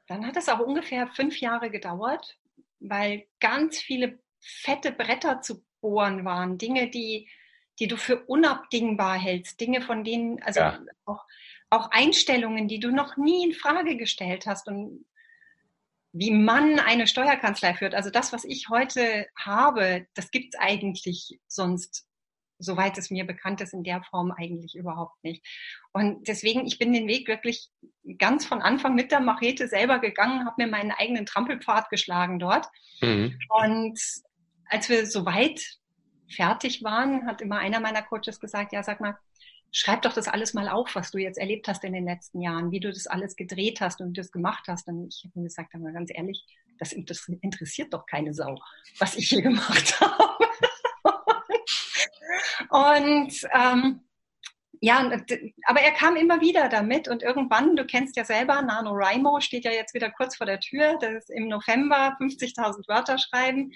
dann 0.07 0.27
hat 0.27 0.37
es 0.37 0.51
auch 0.51 0.59
ungefähr 0.59 1.09
fünf 1.09 1.41
Jahre 1.41 1.71
gedauert, 1.71 2.37
weil 2.79 3.27
ganz 3.41 3.79
viele 3.79 4.19
fette 4.39 4.93
Bretter 4.93 5.41
zu 5.41 5.65
bohren 5.81 6.27
waren, 6.27 6.59
Dinge, 6.59 6.91
die, 6.91 7.27
die 7.79 7.89
du 7.89 7.97
für 7.97 8.23
unabdingbar 8.27 9.19
hältst, 9.19 9.59
Dinge, 9.59 9.81
von 9.81 10.05
denen, 10.05 10.43
also 10.43 10.61
ja. 10.61 10.79
auch, 11.07 11.25
auch 11.71 11.91
Einstellungen, 11.91 12.69
die 12.69 12.81
du 12.81 12.91
noch 12.91 13.17
nie 13.17 13.47
in 13.47 13.55
Frage 13.55 13.97
gestellt 13.97 14.45
hast 14.45 14.69
und 14.69 15.07
wie 16.15 16.31
man 16.31 16.79
eine 16.79 17.09
Steuerkanzlei 17.09 17.75
führt. 17.75 17.95
Also 17.95 18.09
das, 18.09 18.33
was 18.33 18.45
ich 18.45 18.69
heute 18.69 19.27
habe, 19.37 20.07
das 20.15 20.31
gibt 20.31 20.55
es 20.55 20.61
eigentlich 20.61 21.41
sonst, 21.49 22.07
soweit 22.61 22.97
es 22.99 23.11
mir 23.11 23.27
bekannt 23.27 23.61
ist, 23.61 23.75
in 23.75 23.83
der 23.83 24.01
Form 24.05 24.31
eigentlich 24.31 24.77
überhaupt 24.77 25.23
nicht. 25.25 25.45
Und 25.93 26.29
deswegen, 26.29 26.67
ich 26.67 26.79
bin 26.79 26.93
den 26.93 27.09
Weg 27.09 27.27
wirklich 27.27 27.69
ganz 28.17 28.47
von 28.47 28.63
Anfang 28.63 28.95
mit 28.95 29.11
der 29.11 29.19
Machete 29.19 29.67
selber 29.67 29.99
gegangen, 29.99 30.47
habe 30.47 30.65
mir 30.65 30.71
meinen 30.71 30.93
eigenen 30.93 31.27
Trampelpfad 31.27 31.91
geschlagen 31.91 32.39
dort. 32.39 32.69
Mhm. 33.01 33.37
Und 33.49 34.01
als 34.67 34.89
wir 34.89 35.07
soweit 35.07 35.61
fertig 36.31 36.85
waren, 36.85 37.27
hat 37.27 37.41
immer 37.41 37.59
einer 37.59 37.81
meiner 37.81 38.03
Coaches 38.03 38.39
gesagt, 38.39 38.73
ja, 38.73 38.85
sag 38.85 39.01
mal, 39.01 39.19
schreib 39.75 40.03
doch 40.03 40.13
das 40.13 40.29
alles 40.29 40.55
mal 40.55 40.69
auf, 40.69 40.95
was 40.95 41.11
du 41.11 41.19
jetzt 41.19 41.37
erlebt 41.37 41.67
hast 41.67 41.83
in 41.83 41.93
den 41.93 42.05
letzten 42.05 42.41
Jahren, 42.41 42.71
wie 42.71 42.79
du 42.79 42.91
das 42.91 43.09
alles 43.09 43.35
gedreht 43.35 43.81
hast 43.81 44.01
und 44.01 44.17
das 44.17 44.31
gemacht 44.31 44.65
hast. 44.69 44.87
Und 44.87 45.13
ich 45.13 45.25
habe 45.25 45.41
mir 45.41 45.47
gesagt, 45.47 45.75
aber 45.75 45.91
ganz 45.91 46.11
ehrlich, 46.15 46.47
das, 46.79 46.93
interessiert 46.93 47.93
doch 47.93 48.07
keine 48.07 48.33
Sau, 48.33 48.57
was 48.99 49.17
ich 49.17 49.29
hier 49.29 49.43
gemacht 49.43 50.01
habe. 50.01 50.45
und 52.71 53.35
ähm, 53.53 54.01
ja, 54.81 55.11
aber 55.67 55.81
er 55.81 55.93
kam 55.93 56.15
immer 56.17 56.41
wieder 56.41 56.69
damit 56.69 57.09
und 57.09 57.23
irgendwann, 57.23 57.75
du 57.75 57.85
kennst 57.85 58.17
ja 58.17 58.25
selber, 58.25 58.63
NaNoWriMo 58.63 59.41
steht 59.41 59.65
ja 59.65 59.73
jetzt 59.73 59.95
wieder 59.95 60.11
kurz 60.11 60.37
vor 60.37 60.47
der 60.47 60.61
Tür, 60.61 60.99
das 61.01 61.15
ist 61.15 61.31
im 61.31 61.49
November 61.49 62.17
50.000 62.21 62.87
Wörter 62.87 63.19
schreiben 63.19 63.73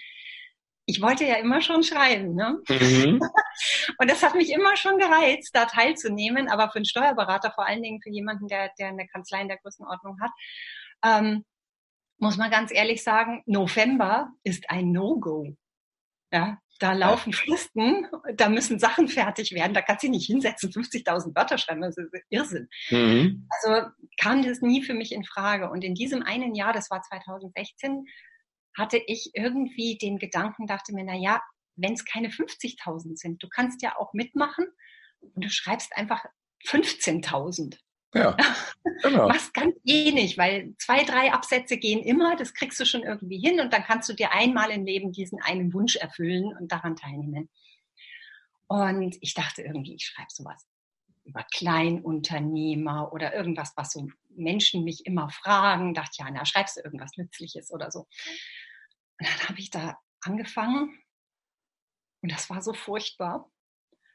ich 0.89 1.03
wollte 1.03 1.27
ja 1.27 1.35
immer 1.35 1.61
schon 1.61 1.83
schreiben. 1.83 2.35
Ne? 2.35 2.59
Mhm. 2.67 3.21
Und 3.99 4.11
das 4.11 4.23
hat 4.23 4.35
mich 4.35 4.51
immer 4.51 4.75
schon 4.77 4.97
gereizt, 4.97 5.51
da 5.53 5.67
teilzunehmen, 5.67 6.49
aber 6.49 6.71
für 6.71 6.77
einen 6.77 6.87
Steuerberater, 6.87 7.53
vor 7.55 7.67
allen 7.67 7.83
Dingen 7.83 8.01
für 8.03 8.11
jemanden, 8.11 8.49
der, 8.49 8.71
der 8.79 8.89
eine 8.89 9.07
Kanzlei 9.07 9.43
in 9.43 9.49
der 9.49 9.59
Größenordnung 9.59 10.19
hat, 10.21 10.31
ähm, 11.05 11.45
muss 12.17 12.39
man 12.39 12.51
ganz 12.51 12.73
ehrlich 12.73 13.05
sagen, 13.05 13.43
November 13.45 14.33
ist 14.45 14.71
ein 14.71 14.91
No-Go. 14.91 15.55
Ja, 16.33 16.59
da 16.81 16.95
laufen 16.95 17.35
Fristen, 17.35 18.07
da 18.35 18.49
müssen 18.49 18.79
Sachen 18.79 19.09
fertig 19.09 19.53
werden, 19.53 19.75
da 19.75 19.83
kannst 19.83 20.05
du 20.05 20.09
nicht 20.09 20.27
hinsetzen, 20.27 20.71
50.000 20.71 21.35
Wörter 21.35 21.59
schreiben, 21.59 21.83
das 21.83 21.99
ist 21.99 22.13
Irrsinn. 22.31 22.69
Mhm. 22.91 23.47
Also 23.51 23.89
kam 24.19 24.43
das 24.43 24.63
nie 24.63 24.83
für 24.83 24.95
mich 24.95 25.13
in 25.13 25.25
Frage. 25.25 25.71
Und 25.71 25.85
in 25.85 25.95
diesem 25.95 26.23
einen 26.23 26.55
Jahr, 26.55 26.73
das 26.73 26.91
war 26.91 27.03
2016, 27.03 28.07
hatte 28.79 28.99
ich 29.07 29.33
irgendwie 29.35 29.99
den 29.99 30.19
Gedanken, 30.19 30.67
dachte 30.67 30.95
mir, 30.95 31.05
na 31.05 31.17
ja, 31.17 31.43
wenn 31.77 31.93
es 31.93 32.05
keine 32.05 32.29
50.000 32.29 33.17
sind, 33.17 33.43
du 33.43 33.49
kannst 33.49 33.83
ja 33.83 33.97
auch 33.97 34.13
mitmachen 34.13 34.67
und 35.21 35.45
du 35.45 35.51
schreibst 35.51 35.97
einfach 35.97 36.25
15.000. 36.67 37.79
Ja, 38.15 38.37
genau. 39.03 39.29
Was 39.29 39.53
ganz 39.53 39.77
eh 39.85 40.13
nicht, 40.13 40.39
weil 40.39 40.75
zwei, 40.79 41.05
drei 41.05 41.33
Absätze 41.33 41.77
gehen 41.77 42.03
immer, 42.03 42.37
das 42.37 42.55
kriegst 42.55 42.81
du 42.81 42.87
schon 42.87 43.03
irgendwie 43.03 43.39
hin 43.39 43.61
und 43.61 43.73
dann 43.73 43.85
kannst 43.85 44.09
du 44.09 44.15
dir 44.15 44.33
einmal 44.33 44.71
im 44.71 44.85
Leben 44.85 45.13
diesen 45.13 45.43
einen 45.43 45.73
Wunsch 45.75 45.97
erfüllen 45.97 46.57
und 46.57 46.73
daran 46.73 46.97
teilnehmen. 46.97 47.51
Und 48.67 49.17
ich 49.21 49.35
dachte 49.35 49.63
irgendwie, 49.63 49.95
ich 49.95 50.07
schreibe 50.07 50.31
sowas. 50.31 50.67
über 51.25 51.45
Kleinunternehmer 51.55 53.13
oder 53.13 53.35
irgendwas, 53.35 53.73
was 53.77 53.93
so 53.93 54.09
Menschen 54.31 54.85
mich 54.85 55.05
immer 55.05 55.29
fragen. 55.29 55.93
Dachte, 55.93 56.17
ja, 56.19 56.31
na, 56.31 56.47
schreibst 56.47 56.77
du 56.77 56.81
irgendwas 56.81 57.13
Nützliches 57.17 57.71
oder 57.71 57.91
so. 57.91 58.07
Und 59.19 59.29
dann 59.29 59.49
habe 59.49 59.59
ich 59.59 59.71
da 59.71 59.99
angefangen 60.23 60.99
und 62.23 62.33
das 62.33 62.51
war 62.51 62.63
so 62.63 62.73
furchtbar. 62.73 63.51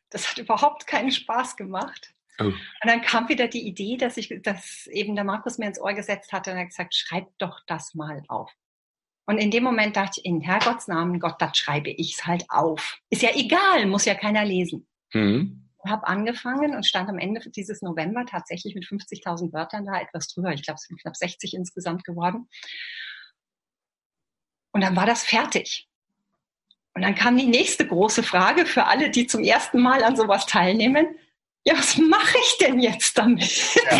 Das 0.09 0.29
hat 0.29 0.37
überhaupt 0.37 0.87
keinen 0.87 1.11
Spaß 1.11 1.55
gemacht. 1.55 2.13
Oh. 2.39 2.45
Und 2.45 2.57
dann 2.83 3.01
kam 3.01 3.29
wieder 3.29 3.47
die 3.47 3.65
Idee, 3.65 3.97
dass 3.97 4.17
ich, 4.17 4.33
dass 4.41 4.87
eben 4.87 5.15
der 5.15 5.23
Markus 5.23 5.57
mir 5.57 5.67
ins 5.67 5.79
Ohr 5.79 5.93
gesetzt 5.93 6.31
hatte 6.31 6.51
und 6.51 6.57
hat 6.57 6.69
gesagt, 6.69 6.95
schreib 6.95 7.27
doch 7.37 7.61
das 7.67 7.93
mal 7.93 8.23
auf. 8.27 8.51
Und 9.25 9.37
in 9.37 9.51
dem 9.51 9.63
Moment 9.63 9.95
dachte 9.95 10.19
ich, 10.19 10.25
in 10.25 10.41
Herrgottsnamen, 10.41 11.19
Gott, 11.19 11.35
das 11.39 11.57
schreibe 11.57 11.89
ich's 11.89 12.25
halt 12.25 12.45
auf. 12.49 12.99
Ist 13.09 13.21
ja 13.21 13.29
egal, 13.35 13.85
muss 13.85 14.05
ja 14.05 14.15
keiner 14.15 14.43
lesen. 14.43 14.87
Mhm. 15.13 15.69
Habe 15.85 16.07
angefangen 16.07 16.75
und 16.75 16.85
stand 16.85 17.09
am 17.09 17.19
Ende 17.19 17.41
dieses 17.49 17.81
November 17.81 18.25
tatsächlich 18.25 18.75
mit 18.75 18.85
50.000 18.85 19.53
Wörtern 19.53 19.85
da, 19.85 19.99
etwas 19.99 20.27
drüber. 20.27 20.53
Ich 20.53 20.63
glaube, 20.63 20.75
es 20.75 20.83
sind 20.83 20.99
knapp 20.99 21.15
60 21.15 21.53
insgesamt 21.53 22.03
geworden. 22.03 22.47
Und 24.73 24.81
dann 24.81 24.95
war 24.95 25.05
das 25.05 25.23
fertig. 25.23 25.87
Und 26.95 27.01
dann 27.01 27.15
kam 27.15 27.37
die 27.37 27.45
nächste 27.45 27.87
große 27.87 28.21
Frage 28.21 28.65
für 28.65 28.85
alle, 28.85 29.09
die 29.09 29.25
zum 29.25 29.43
ersten 29.43 29.81
Mal 29.81 30.03
an 30.03 30.15
sowas 30.15 30.45
teilnehmen. 30.45 31.07
Ja, 31.65 31.75
was 31.77 31.97
mache 31.97 32.37
ich 32.37 32.57
denn 32.59 32.79
jetzt 32.79 33.17
damit? 33.17 33.73
Ja, 33.89 33.97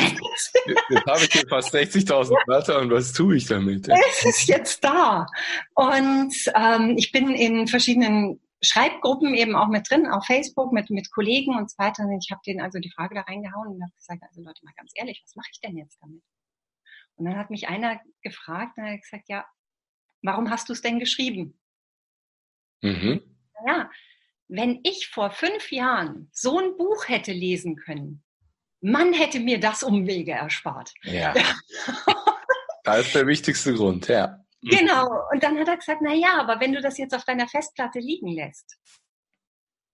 jetzt 0.89 1.05
habe 1.07 1.23
ich 1.23 1.31
hier 1.31 1.47
fast 1.47 1.73
60.000 1.73 2.31
Wörter 2.47 2.81
und 2.81 2.91
was 2.91 3.13
tue 3.13 3.37
ich 3.37 3.45
damit? 3.45 3.87
Es 3.87 4.25
ist 4.25 4.47
jetzt 4.47 4.83
da. 4.83 5.27
Und 5.73 6.35
ähm, 6.55 6.95
ich 6.97 7.11
bin 7.11 7.29
in 7.29 7.67
verschiedenen 7.67 8.41
Schreibgruppen 8.61 9.33
eben 9.33 9.55
auch 9.55 9.67
mit 9.67 9.89
drin, 9.89 10.07
auf 10.07 10.25
Facebook 10.25 10.73
mit, 10.73 10.89
mit 10.89 11.11
Kollegen 11.11 11.57
und 11.57 11.69
so 11.71 11.77
weiter. 11.77 12.03
Und 12.03 12.19
ich 12.21 12.31
habe 12.31 12.41
denen 12.45 12.61
also 12.61 12.79
die 12.79 12.91
Frage 12.91 13.15
da 13.15 13.21
reingehauen 13.21 13.75
und 13.75 13.81
habe 13.81 13.93
gesagt, 13.97 14.23
also 14.23 14.41
Leute, 14.41 14.59
mal 14.63 14.73
ganz 14.75 14.91
ehrlich, 14.95 15.21
was 15.25 15.35
mache 15.35 15.49
ich 15.51 15.59
denn 15.61 15.77
jetzt 15.77 15.97
damit? 16.01 16.21
Und 17.15 17.25
dann 17.25 17.37
hat 17.37 17.49
mich 17.49 17.67
einer 17.67 17.99
gefragt 18.21 18.77
und 18.77 18.83
hat 18.83 19.01
gesagt, 19.01 19.29
ja, 19.29 19.45
warum 20.23 20.49
hast 20.49 20.69
du 20.69 20.73
es 20.73 20.81
denn 20.81 20.99
geschrieben? 20.99 21.59
Mhm. 22.81 23.21
Ja, 23.67 23.89
wenn 24.47 24.79
ich 24.83 25.07
vor 25.07 25.31
fünf 25.31 25.71
Jahren 25.71 26.29
so 26.31 26.59
ein 26.59 26.75
Buch 26.77 27.07
hätte 27.07 27.31
lesen 27.31 27.75
können, 27.75 28.23
man 28.81 29.13
hätte 29.13 29.39
mir 29.39 29.59
das 29.59 29.83
Umwege 29.83 30.31
erspart. 30.31 30.93
Ja. 31.03 31.33
das 32.83 33.07
ist 33.07 33.15
der 33.15 33.27
wichtigste 33.27 33.73
Grund, 33.73 34.07
ja. 34.09 34.43
Genau. 34.61 35.29
Und 35.31 35.43
dann 35.43 35.57
hat 35.59 35.67
er 35.67 35.77
gesagt, 35.77 36.01
na 36.01 36.13
ja, 36.13 36.39
aber 36.39 36.59
wenn 36.59 36.73
du 36.73 36.81
das 36.81 36.97
jetzt 36.97 37.13
auf 37.13 37.23
deiner 37.23 37.47
Festplatte 37.47 37.99
liegen 37.99 38.29
lässt, 38.29 38.77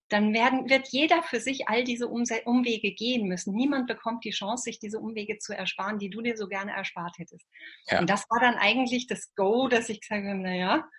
dann 0.09 0.33
werden, 0.33 0.69
wird 0.69 0.87
jeder 0.89 1.23
für 1.23 1.39
sich 1.39 1.69
all 1.69 1.83
diese 1.83 2.07
Umwege 2.07 2.91
gehen 2.91 3.27
müssen. 3.27 3.53
Niemand 3.53 3.87
bekommt 3.87 4.25
die 4.25 4.31
Chance, 4.31 4.63
sich 4.63 4.79
diese 4.79 4.99
Umwege 4.99 5.37
zu 5.37 5.55
ersparen, 5.55 5.99
die 5.99 6.09
du 6.09 6.21
dir 6.21 6.35
so 6.35 6.47
gerne 6.47 6.71
erspart 6.71 7.17
hättest. 7.17 7.45
Ja. 7.87 7.99
Und 7.99 8.09
das 8.09 8.25
war 8.29 8.39
dann 8.39 8.55
eigentlich 8.55 9.07
das 9.07 9.33
Go, 9.35 9.67
dass 9.67 9.89
ich 9.89 10.01
gesagt 10.01 10.25
habe, 10.25 10.37
na 10.37 10.55
ja, 10.55 10.89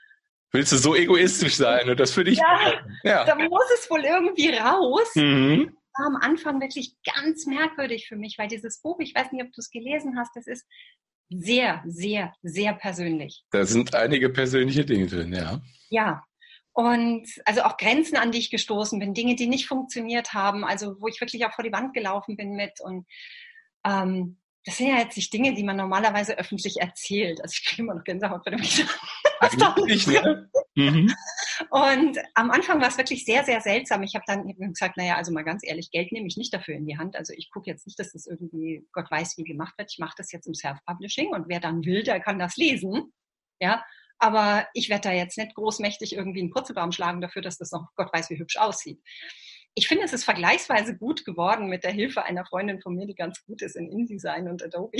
Willst 0.52 0.72
du 0.72 0.78
so 0.78 0.96
egoistisch 0.96 1.54
sein 1.54 1.88
und 1.88 2.00
das 2.00 2.12
für 2.12 2.24
dich? 2.24 2.38
Ja, 2.38 2.72
ja. 3.04 3.24
da 3.24 3.36
muss 3.36 3.70
es 3.78 3.88
wohl 3.88 4.04
irgendwie 4.04 4.50
raus. 4.50 5.14
Mhm. 5.14 5.76
War 5.96 6.06
am 6.06 6.16
Anfang 6.16 6.60
wirklich 6.60 6.96
ganz 7.04 7.46
merkwürdig 7.46 8.08
für 8.08 8.16
mich, 8.16 8.36
weil 8.36 8.48
dieses 8.48 8.80
Buch, 8.80 8.98
ich 8.98 9.14
weiß 9.14 9.30
nicht, 9.30 9.44
ob 9.44 9.52
du 9.52 9.60
es 9.60 9.70
gelesen 9.70 10.18
hast, 10.18 10.34
das 10.34 10.48
ist 10.48 10.66
sehr, 11.28 11.82
sehr, 11.86 12.34
sehr 12.42 12.74
persönlich. 12.74 13.44
Da 13.52 13.64
sind 13.64 13.94
einige 13.94 14.28
persönliche 14.28 14.84
Dinge 14.84 15.06
drin, 15.06 15.32
ja. 15.32 15.60
Ja. 15.88 16.24
Und 16.80 17.28
also 17.44 17.60
auch 17.60 17.76
Grenzen, 17.76 18.16
an 18.16 18.32
die 18.32 18.38
ich 18.38 18.50
gestoßen 18.50 18.98
bin, 18.98 19.12
Dinge, 19.12 19.34
die 19.34 19.48
nicht 19.48 19.66
funktioniert 19.66 20.32
haben, 20.32 20.64
also 20.64 20.98
wo 20.98 21.08
ich 21.08 21.20
wirklich 21.20 21.44
auch 21.44 21.52
vor 21.52 21.62
die 21.62 21.72
Wand 21.72 21.92
gelaufen 21.92 22.38
bin 22.38 22.52
mit. 22.56 22.80
Und 22.80 23.06
ähm, 23.84 24.38
das 24.64 24.78
sind 24.78 24.88
ja 24.88 24.96
jetzt 24.96 25.14
nicht 25.18 25.30
Dinge, 25.30 25.52
die 25.52 25.62
man 25.62 25.76
normalerweise 25.76 26.38
öffentlich 26.38 26.80
erzählt. 26.80 27.42
Also 27.42 27.52
ich 27.52 27.66
kriege 27.66 27.82
immer 27.82 27.96
noch 27.96 28.04
Gänsehaut, 28.04 28.46
wenn 28.46 28.54
du 28.54 28.60
mich 28.60 28.82
Eigentlich, 29.40 30.06
ne? 30.06 30.50
Mhm. 30.74 31.14
Und 31.68 32.18
am 32.34 32.50
Anfang 32.50 32.80
war 32.80 32.88
es 32.88 32.96
wirklich 32.96 33.26
sehr, 33.26 33.44
sehr 33.44 33.60
seltsam. 33.60 34.02
Ich 34.02 34.14
habe 34.14 34.24
dann 34.26 34.46
gesagt, 34.46 34.96
naja, 34.96 35.16
also 35.16 35.32
mal 35.32 35.44
ganz 35.44 35.62
ehrlich, 35.62 35.90
Geld 35.90 36.12
nehme 36.12 36.28
ich 36.28 36.38
nicht 36.38 36.54
dafür 36.54 36.76
in 36.76 36.86
die 36.86 36.96
Hand. 36.96 37.14
Also 37.14 37.34
ich 37.36 37.50
gucke 37.50 37.70
jetzt 37.70 37.86
nicht, 37.86 37.98
dass 37.98 38.12
das 38.12 38.26
irgendwie 38.26 38.86
Gott 38.92 39.10
weiß 39.10 39.36
wie 39.36 39.44
gemacht 39.44 39.74
wird. 39.76 39.92
Ich 39.92 39.98
mache 39.98 40.14
das 40.16 40.32
jetzt 40.32 40.46
im 40.46 40.54
Self-Publishing 40.54 41.28
und 41.28 41.46
wer 41.48 41.60
dann 41.60 41.84
will, 41.84 42.04
der 42.04 42.20
kann 42.20 42.38
das 42.38 42.56
lesen. 42.56 43.12
Ja, 43.60 43.84
aber 44.20 44.68
ich 44.74 44.88
werde 44.88 45.08
da 45.08 45.12
jetzt 45.12 45.36
nicht 45.36 45.54
großmächtig 45.54 46.14
irgendwie 46.14 46.40
einen 46.40 46.50
Purzelbaum 46.50 46.92
schlagen 46.92 47.20
dafür, 47.20 47.42
dass 47.42 47.58
das 47.58 47.72
noch 47.72 47.88
Gott 47.96 48.12
weiß 48.12 48.30
wie 48.30 48.38
hübsch 48.38 48.56
aussieht 48.56 49.00
ich 49.74 49.88
finde, 49.88 50.04
es 50.04 50.12
ist 50.12 50.24
vergleichsweise 50.24 50.96
gut 50.96 51.24
geworden 51.24 51.68
mit 51.68 51.84
der 51.84 51.92
Hilfe 51.92 52.24
einer 52.24 52.44
Freundin 52.44 52.80
von 52.80 52.94
mir, 52.94 53.06
die 53.06 53.14
ganz 53.14 53.44
gut 53.44 53.62
ist 53.62 53.76
in 53.76 53.90
InDesign 53.90 54.48
und 54.48 54.62
Adobe. 54.62 54.98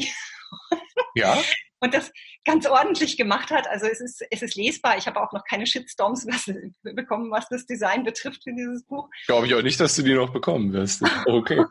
Ja. 1.14 1.38
Und 1.82 1.94
das 1.94 2.12
ganz 2.44 2.66
ordentlich 2.66 3.16
gemacht 3.16 3.50
hat. 3.50 3.66
Also 3.66 3.86
es 3.86 4.02
ist, 4.02 4.22
es 4.30 4.42
ist 4.42 4.54
lesbar. 4.54 4.98
Ich 4.98 5.06
habe 5.06 5.18
auch 5.18 5.32
noch 5.32 5.44
keine 5.48 5.66
Shitstorms 5.66 6.26
bekommen, 6.82 7.30
was 7.30 7.48
das 7.48 7.64
Design 7.64 8.04
betrifft 8.04 8.42
für 8.44 8.52
dieses 8.52 8.84
Buch. 8.84 9.08
Glaube 9.24 9.46
ich 9.46 9.54
auch 9.54 9.62
nicht, 9.62 9.80
dass 9.80 9.96
du 9.96 10.02
die 10.02 10.12
noch 10.12 10.30
bekommen 10.30 10.74
wirst. 10.74 11.02
Okay. 11.26 11.64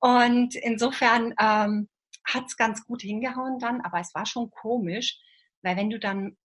und 0.00 0.54
insofern 0.54 1.32
ähm, 1.40 1.88
hat 2.24 2.44
es 2.46 2.58
ganz 2.58 2.84
gut 2.84 3.00
hingehauen 3.00 3.58
dann, 3.58 3.80
aber 3.80 4.00
es 4.00 4.14
war 4.14 4.26
schon 4.26 4.50
komisch, 4.50 5.18
weil 5.62 5.76
wenn 5.76 5.90
du 5.90 5.98
dann 5.98 6.36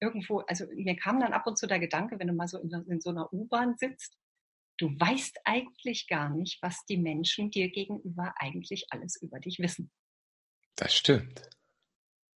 irgendwo, 0.00 0.40
also 0.40 0.66
mir 0.74 0.96
kam 0.96 1.20
dann 1.20 1.32
ab 1.32 1.46
und 1.46 1.58
zu 1.58 1.66
der 1.66 1.78
Gedanke, 1.78 2.18
wenn 2.18 2.28
du 2.28 2.34
mal 2.34 2.48
so 2.48 2.58
in, 2.58 2.70
in 2.88 3.00
so 3.00 3.10
einer 3.10 3.32
U-Bahn 3.32 3.76
sitzt 3.76 4.16
du 4.82 4.88
weißt 4.98 5.40
eigentlich 5.44 6.08
gar 6.08 6.28
nicht, 6.28 6.60
was 6.60 6.84
die 6.86 6.96
Menschen 6.96 7.50
dir 7.50 7.70
gegenüber 7.70 8.34
eigentlich 8.36 8.86
alles 8.90 9.20
über 9.22 9.38
dich 9.38 9.60
wissen. 9.60 9.92
Das 10.74 10.94
stimmt. 10.94 11.40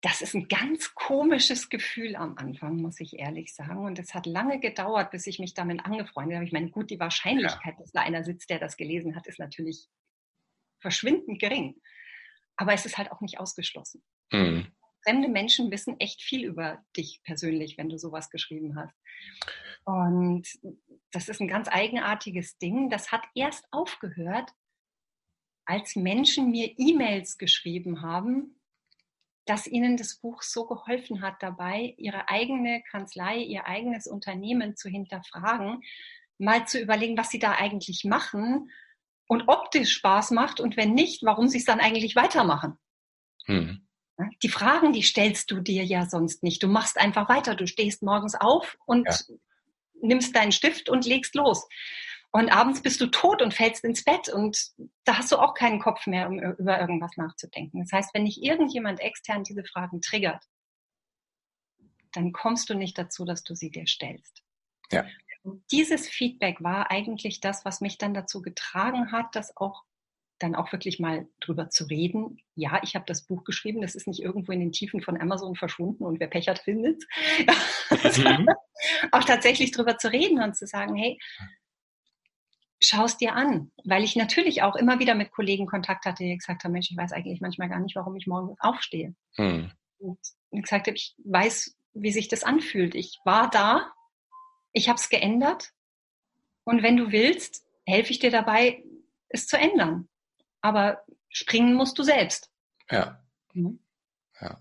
Das 0.01 0.21
ist 0.21 0.35
ein 0.35 0.47
ganz 0.47 0.93
komisches 0.93 1.69
Gefühl 1.69 2.15
am 2.15 2.37
Anfang, 2.37 2.75
muss 2.75 2.99
ich 2.99 3.17
ehrlich 3.17 3.55
sagen. 3.55 3.85
Und 3.85 3.97
es 3.97 4.13
hat 4.13 4.27
lange 4.27 4.59
gedauert, 4.59 5.09
bis 5.09 5.25
ich 5.25 5.39
mich 5.39 5.55
damit 5.55 5.83
angefreundet 5.83 6.35
habe. 6.35 6.45
Ich 6.45 6.51
meine, 6.51 6.69
gut, 6.69 6.91
die 6.91 6.99
Wahrscheinlichkeit, 6.99 7.73
ja. 7.73 7.79
dass 7.79 7.91
da 7.91 8.01
einer 8.01 8.23
sitzt, 8.23 8.51
der 8.51 8.59
das 8.59 8.77
gelesen 8.77 9.15
hat, 9.15 9.25
ist 9.25 9.39
natürlich 9.39 9.87
verschwindend 10.79 11.39
gering. 11.39 11.81
Aber 12.57 12.73
es 12.73 12.85
ist 12.85 12.99
halt 12.99 13.11
auch 13.11 13.21
nicht 13.21 13.39
ausgeschlossen. 13.39 14.03
Mhm. 14.31 14.67
Fremde 15.05 15.27
Menschen 15.27 15.69
wissen 15.71 15.99
echt 15.99 16.21
viel 16.21 16.43
über 16.43 16.83
dich 16.97 17.21
persönlich, 17.23 17.77
wenn 17.77 17.89
du 17.89 17.97
sowas 17.97 18.29
geschrieben 18.31 18.75
hast. 18.75 18.95
Und 19.83 20.47
das 21.11 21.29
ist 21.29 21.39
ein 21.39 21.47
ganz 21.47 21.67
eigenartiges 21.69 22.57
Ding. 22.57 22.89
Das 22.89 23.11
hat 23.11 23.21
erst 23.35 23.65
aufgehört, 23.71 24.49
als 25.65 25.95
Menschen 25.95 26.49
mir 26.49 26.73
E-Mails 26.77 27.37
geschrieben 27.37 28.01
haben, 28.01 28.59
dass 29.45 29.67
ihnen 29.67 29.95
das 29.95 30.15
Buch 30.15 30.41
so 30.41 30.65
geholfen 30.65 31.21
hat 31.21 31.35
dabei, 31.39 31.93
ihre 31.97 32.29
eigene 32.29 32.81
Kanzlei, 32.89 33.37
ihr 33.37 33.67
eigenes 33.67 34.07
Unternehmen 34.07 34.75
zu 34.75 34.89
hinterfragen, 34.89 35.83
mal 36.39 36.67
zu 36.67 36.79
überlegen, 36.81 37.17
was 37.17 37.29
sie 37.29 37.39
da 37.39 37.51
eigentlich 37.51 38.05
machen 38.05 38.71
und 39.27 39.47
ob 39.47 39.69
das 39.71 39.89
Spaß 39.91 40.31
macht 40.31 40.59
und 40.59 40.77
wenn 40.77 40.93
nicht, 40.93 41.23
warum 41.23 41.47
sie 41.47 41.59
es 41.59 41.65
dann 41.65 41.79
eigentlich 41.79 42.15
weitermachen. 42.15 42.79
Hm. 43.45 43.84
Die 44.43 44.49
Fragen, 44.49 44.93
die 44.93 45.01
stellst 45.01 45.51
du 45.51 45.60
dir 45.60 45.84
ja 45.84 46.06
sonst 46.06 46.41
nicht. 46.41 46.63
Du 46.63 46.67
machst 46.67 46.97
einfach 46.97 47.28
weiter. 47.28 47.56
Du 47.56 47.67
stehst 47.67 48.01
morgens 48.01 48.36
auf 48.36 48.78
und 48.86 49.08
ja 49.08 49.36
nimmst 50.01 50.36
deinen 50.36 50.51
Stift 50.51 50.89
und 50.89 51.06
legst 51.06 51.36
los. 51.36 51.67
Und 52.32 52.49
abends 52.49 52.82
bist 52.82 52.99
du 52.99 53.08
tot 53.08 53.41
und 53.41 53.54
fällst 53.54 53.84
ins 53.86 54.04
Bett 54.04 54.28
und 54.28 54.71
da 55.06 55.17
hast 55.17 55.32
du 55.32 55.38
auch 55.38 55.54
keinen 55.54 55.80
Kopf 55.80 56.06
mehr, 56.06 56.28
um 56.28 56.38
über 56.38 56.80
irgendwas 56.82 57.15
nachzudenken. 57.15 57.80
Das 57.80 57.91
heißt, 57.93 58.13
wenn 58.13 58.25
dich 58.25 58.43
irgendjemand 58.43 58.99
extern 58.99 59.43
diese 59.43 59.63
Fragen 59.63 60.01
triggert, 60.01 60.43
dann 62.12 62.34
kommst 62.34 62.69
du 62.69 62.73
nicht 62.73 62.97
dazu, 62.97 63.23
dass 63.23 63.43
du 63.43 63.56
sie 63.56 63.71
dir 63.71 63.88
stellst. 63.88 64.43
Ja. 64.91 65.06
Und 65.43 65.63
dieses 65.71 66.10
Feedback 66.10 66.62
war 66.62 66.91
eigentlich 66.91 67.39
das, 67.39 67.63
was 67.63 67.80
mich 67.80 67.97
dann 67.97 68.13
dazu 68.13 68.41
getragen 68.41 69.13
hat, 69.13 69.36
das 69.36 69.56
auch 69.56 69.84
dann 70.39 70.55
auch 70.55 70.71
wirklich 70.71 70.99
mal 70.99 71.27
drüber 71.39 71.69
zu 71.69 71.85
reden. 71.85 72.39
Ja, 72.55 72.81
ich 72.83 72.95
habe 72.95 73.05
das 73.07 73.25
Buch 73.25 73.43
geschrieben, 73.43 73.81
das 73.81 73.95
ist 73.95 74.07
nicht 74.07 74.21
irgendwo 74.21 74.51
in 74.51 74.59
den 74.59 74.71
Tiefen 74.71 75.01
von 75.01 75.19
Amazon 75.19 75.55
verschwunden 75.55 76.03
und 76.03 76.19
wer 76.19 76.27
Pech 76.27 76.47
hat, 76.47 76.59
findet. 76.59 77.03
Mhm. 77.39 78.47
auch 79.11 79.23
tatsächlich 79.23 79.71
drüber 79.71 79.97
zu 79.97 80.11
reden 80.11 80.41
und 80.41 80.55
zu 80.55 80.67
sagen, 80.67 80.95
hey, 80.95 81.17
schau 82.81 83.05
es 83.05 83.17
dir 83.17 83.33
an. 83.33 83.71
Weil 83.85 84.03
ich 84.03 84.15
natürlich 84.15 84.61
auch 84.61 84.75
immer 84.75 84.99
wieder 84.99 85.15
mit 85.15 85.31
Kollegen 85.31 85.67
Kontakt 85.67 86.05
hatte, 86.05 86.23
die 86.23 86.37
gesagt 86.37 86.63
haben, 86.63 86.73
Mensch, 86.73 86.91
ich 86.91 86.97
weiß 86.97 87.13
eigentlich 87.13 87.39
manchmal 87.39 87.69
gar 87.69 87.79
nicht, 87.79 87.95
warum 87.95 88.15
ich 88.15 88.27
morgen 88.27 88.55
aufstehe. 88.59 89.15
Mhm. 89.37 89.71
Und 89.99 90.19
gesagt 90.51 90.87
habe, 90.87 90.97
ich 90.97 91.15
weiß, 91.23 91.77
wie 91.93 92.11
sich 92.11 92.27
das 92.27 92.43
anfühlt. 92.43 92.93
Ich 92.93 93.19
war 93.23 93.49
da, 93.49 93.91
ich 94.73 94.89
habe 94.89 94.97
es 94.97 95.07
geändert 95.07 95.71
und 96.65 96.83
wenn 96.83 96.97
du 96.97 97.13
willst, 97.13 97.65
helfe 97.85 98.11
ich 98.11 98.19
dir 98.19 98.31
dabei, 98.31 98.83
es 99.29 99.47
zu 99.47 99.57
ändern 99.57 100.09
aber 100.65 101.04
springen 101.30 101.75
musst 101.75 101.99
du 101.99 102.04
selbst. 102.04 102.49
Ja. 102.89 103.23
Mhm. 103.54 103.80
Ja. 104.41 104.58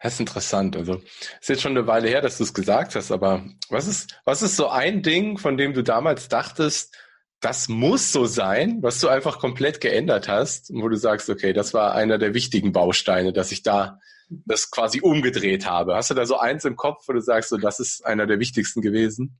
Das 0.00 0.14
ist 0.14 0.20
interessant. 0.20 0.76
Also, 0.76 1.02
ist 1.40 1.48
jetzt 1.48 1.62
schon 1.62 1.76
eine 1.76 1.88
Weile 1.88 2.08
her, 2.08 2.20
dass 2.20 2.38
du 2.38 2.44
es 2.44 2.54
gesagt 2.54 2.94
hast, 2.94 3.10
aber 3.10 3.44
was 3.70 3.88
ist, 3.88 4.20
was 4.24 4.42
ist 4.42 4.54
so 4.54 4.68
ein 4.68 5.02
Ding, 5.02 5.36
von 5.36 5.56
dem 5.56 5.74
du 5.74 5.82
damals 5.82 6.28
dachtest, 6.28 6.96
das 7.40 7.68
muss 7.68 8.12
so 8.12 8.26
sein, 8.26 8.82
was 8.82 9.00
du 9.00 9.08
einfach 9.08 9.40
komplett 9.40 9.80
geändert 9.80 10.28
hast, 10.28 10.70
wo 10.72 10.88
du 10.88 10.96
sagst, 10.96 11.28
okay, 11.28 11.52
das 11.52 11.74
war 11.74 11.94
einer 11.94 12.18
der 12.18 12.34
wichtigen 12.34 12.72
Bausteine, 12.72 13.32
dass 13.32 13.50
ich 13.50 13.64
da 13.64 13.98
das 14.28 14.70
quasi 14.70 15.00
umgedreht 15.00 15.66
habe. 15.66 15.96
Hast 15.96 16.10
du 16.10 16.14
da 16.14 16.24
so 16.24 16.38
eins 16.38 16.64
im 16.64 16.76
Kopf, 16.76 17.08
wo 17.08 17.12
du 17.12 17.20
sagst, 17.20 17.50
so, 17.50 17.56
das 17.56 17.80
ist 17.80 18.06
einer 18.06 18.26
der 18.26 18.38
wichtigsten 18.38 18.80
gewesen? 18.80 19.38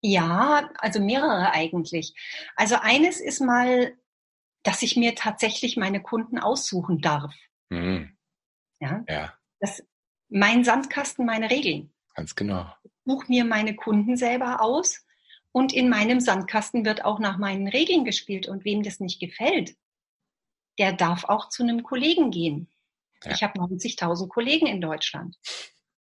Ja, 0.00 0.70
also 0.78 1.00
mehrere 1.00 1.52
eigentlich. 1.52 2.14
Also 2.56 2.76
eines 2.80 3.20
ist 3.20 3.40
mal, 3.40 3.92
dass 4.68 4.82
ich 4.82 4.96
mir 4.96 5.14
tatsächlich 5.14 5.78
meine 5.78 6.02
Kunden 6.02 6.38
aussuchen 6.38 7.00
darf. 7.00 7.34
Mhm. 7.70 8.14
Ja. 8.80 9.02
ja. 9.08 9.32
Das, 9.60 9.82
mein 10.28 10.62
Sandkasten, 10.62 11.24
meine 11.24 11.50
Regeln. 11.50 11.90
Ganz 12.14 12.34
genau. 12.34 12.70
Ich 12.84 12.92
suche 13.06 13.28
mir 13.28 13.46
meine 13.46 13.74
Kunden 13.74 14.18
selber 14.18 14.60
aus 14.60 15.06
und 15.52 15.72
in 15.72 15.88
meinem 15.88 16.20
Sandkasten 16.20 16.84
wird 16.84 17.02
auch 17.02 17.18
nach 17.18 17.38
meinen 17.38 17.66
Regeln 17.66 18.04
gespielt. 18.04 18.46
Und 18.46 18.66
wem 18.66 18.82
das 18.82 19.00
nicht 19.00 19.20
gefällt, 19.20 19.74
der 20.78 20.92
darf 20.92 21.24
auch 21.24 21.48
zu 21.48 21.62
einem 21.62 21.82
Kollegen 21.82 22.30
gehen. 22.30 22.68
Ja. 23.24 23.32
Ich 23.32 23.42
habe 23.42 23.58
90.000 23.58 24.28
Kollegen 24.28 24.66
in 24.66 24.82
Deutschland. 24.82 25.38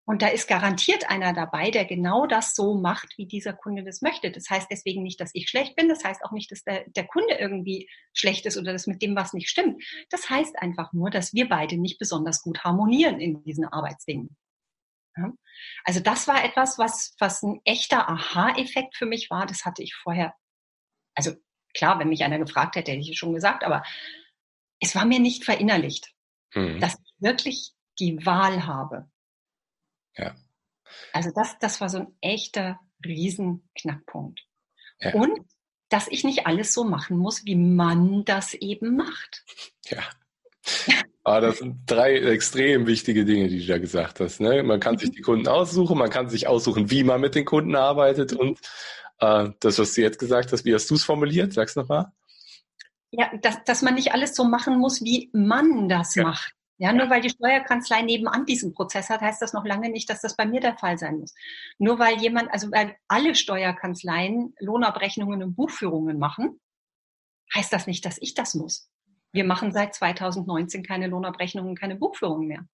Und 0.05 0.21
da 0.21 0.29
ist 0.29 0.49
garantiert 0.49 1.09
einer 1.09 1.33
dabei, 1.33 1.71
der 1.71 1.85
genau 1.85 2.27
das 2.27 2.55
so 2.57 2.75
macht, 2.75 3.17
wie 3.17 3.27
dieser 3.27 3.53
Kunde 3.53 3.85
das 3.85 4.03
möchte. 4.03 4.33
Das 4.33 4.51
heißt 4.51 4.67
deswegen 4.69 5.03
nicht, 5.05 5.21
dass 5.21 5.31
ich 5.33 5.49
schlecht 5.49 5.77
bin. 5.77 5.89
Das 5.89 6.03
heißt 6.03 6.25
auch 6.25 6.33
nicht, 6.33 6.51
dass 6.51 6.65
der, 6.65 6.85
der 6.91 7.07
Kunde 7.07 7.35
irgendwie 7.35 7.89
schlecht 8.13 8.45
ist 8.47 8.57
oder 8.57 8.73
dass 8.73 8.89
mit 8.89 9.01
dem 9.01 9.15
was 9.15 9.33
nicht 9.33 9.49
stimmt. 9.49 9.83
Das 10.11 10.29
heißt 10.29 10.61
einfach 10.61 10.93
nur, 10.93 11.11
dass 11.11 11.35
wir 11.35 11.49
beide 11.49 11.77
nicht 11.77 11.99
besonders 11.99 12.43
gut 12.43 12.65
harmonieren 12.65 13.21
in 13.21 13.45
diesen 13.45 13.65
Arbeitsdingen. 13.65 14.37
Ja? 15.17 15.33
Also 15.85 16.01
das 16.01 16.27
war 16.27 16.45
etwas, 16.45 16.79
was, 16.79 17.15
was 17.21 17.43
ein 17.43 17.61
echter 17.65 18.09
Aha-Effekt 18.09 18.97
für 18.97 19.07
mich 19.07 19.31
war. 19.31 19.47
Das 19.47 19.65
hatte 19.65 19.85
ich 19.85 19.95
vorher. 19.95 20.35
Also 21.15 21.33
klar, 21.75 22.01
wenn 22.01 22.09
mich 22.09 22.25
einer 22.25 22.41
gefragt 22.41 22.75
hätte, 22.75 22.91
hätte 22.91 23.03
ich 23.03 23.11
es 23.11 23.17
schon 23.17 23.35
gesagt, 23.35 23.63
aber 23.63 23.85
es 24.81 24.97
war 24.97 25.05
mir 25.05 25.21
nicht 25.21 25.45
verinnerlicht, 25.45 26.13
mhm. 26.55 26.81
dass 26.81 26.95
ich 26.95 27.15
wirklich 27.19 27.73
die 28.01 28.27
Wahl 28.27 28.67
habe. 28.67 29.12
Ja. 30.17 30.35
Also 31.13 31.31
das, 31.35 31.59
das 31.59 31.81
war 31.81 31.89
so 31.89 31.99
ein 31.99 32.15
echter 32.21 32.79
Riesenknackpunkt. 33.05 34.41
Ja. 35.01 35.15
Und 35.15 35.41
dass 35.89 36.09
ich 36.09 36.25
nicht 36.25 36.47
alles 36.47 36.73
so 36.73 36.85
machen 36.85 37.19
muss, 37.19 37.45
wie 37.45 37.57
man 37.57 38.25
das 38.25 38.55
eben 38.55 38.97
macht. 38.97 39.45
Ja. 39.87 40.03
Ah, 41.25 41.41
das 41.41 41.59
sind 41.59 41.83
drei 41.87 42.17
extrem 42.17 42.87
wichtige 42.87 43.25
Dinge, 43.25 43.49
die 43.49 43.61
du 43.61 43.67
da 43.67 43.79
gesagt 43.79 44.21
hast. 44.21 44.41
Ne? 44.41 44.63
Man 44.63 44.81
kann 44.81 44.99
sich 44.99 45.11
mhm. 45.11 45.15
die 45.15 45.23
Kunden 45.23 45.49
aussuchen, 45.49 45.99
man 45.99 46.11
kann 46.11 46.29
sich 46.29 46.49
aussuchen, 46.49 46.91
wie 46.91 47.05
man 47.05 47.21
mit 47.21 47.35
den 47.35 47.45
Kunden 47.45 47.77
arbeitet 47.77 48.33
und 48.33 48.59
äh, 49.21 49.51
das, 49.61 49.79
was 49.79 49.95
du 49.95 50.01
jetzt 50.01 50.19
gesagt 50.19 50.53
hast, 50.53 50.65
wie 50.65 50.75
hast 50.75 50.91
du 50.91 50.95
es 50.95 51.05
formuliert? 51.05 51.53
Sag's 51.53 51.77
nochmal. 51.77 52.13
Ja, 53.11 53.31
dass, 53.41 53.63
dass 53.65 53.83
man 53.83 53.95
nicht 53.95 54.13
alles 54.13 54.35
so 54.35 54.45
machen 54.45 54.79
muss, 54.79 55.03
wie 55.03 55.31
man 55.33 55.89
das 55.89 56.15
ja. 56.15 56.25
macht. 56.25 56.55
Ja, 56.83 56.93
nur 56.93 57.09
weil 57.11 57.21
die 57.21 57.31
Steuerkanzlei 57.31 58.03
nebenan 58.03 58.45
diesen 58.45 58.75
Prozess 58.75 59.09
hat, 59.09 59.21
heißt 59.21 59.41
das 59.41 59.53
noch 59.53 59.65
lange 59.65 59.89
nicht, 59.89 60.11
dass 60.11 60.21
das 60.21 60.35
bei 60.35 60.45
mir 60.47 60.61
der 60.61 60.77
Fall 60.77 60.99
sein 60.99 61.21
muss. 61.21 61.33
Nur 61.79 62.01
weil 62.01 62.21
jemand, 62.21 62.53
also 62.53 62.73
weil 62.73 62.97
alle 63.07 63.37
Steuerkanzleien 63.37 64.53
Lohnabrechnungen 64.59 65.45
und 65.45 65.55
Buchführungen 65.55 66.19
machen, 66.19 66.61
heißt 67.55 67.73
das 67.73 67.87
nicht, 67.87 68.05
dass 68.05 68.21
ich 68.21 68.35
das 68.35 68.55
muss. 68.55 68.91
Wir 69.31 69.45
machen 69.45 69.71
seit 69.71 69.95
2019 69.95 70.83
keine 70.83 71.07
Lohnabrechnungen, 71.07 71.77
keine 71.77 71.95
Buchführungen 71.95 72.49
mehr. 72.49 72.67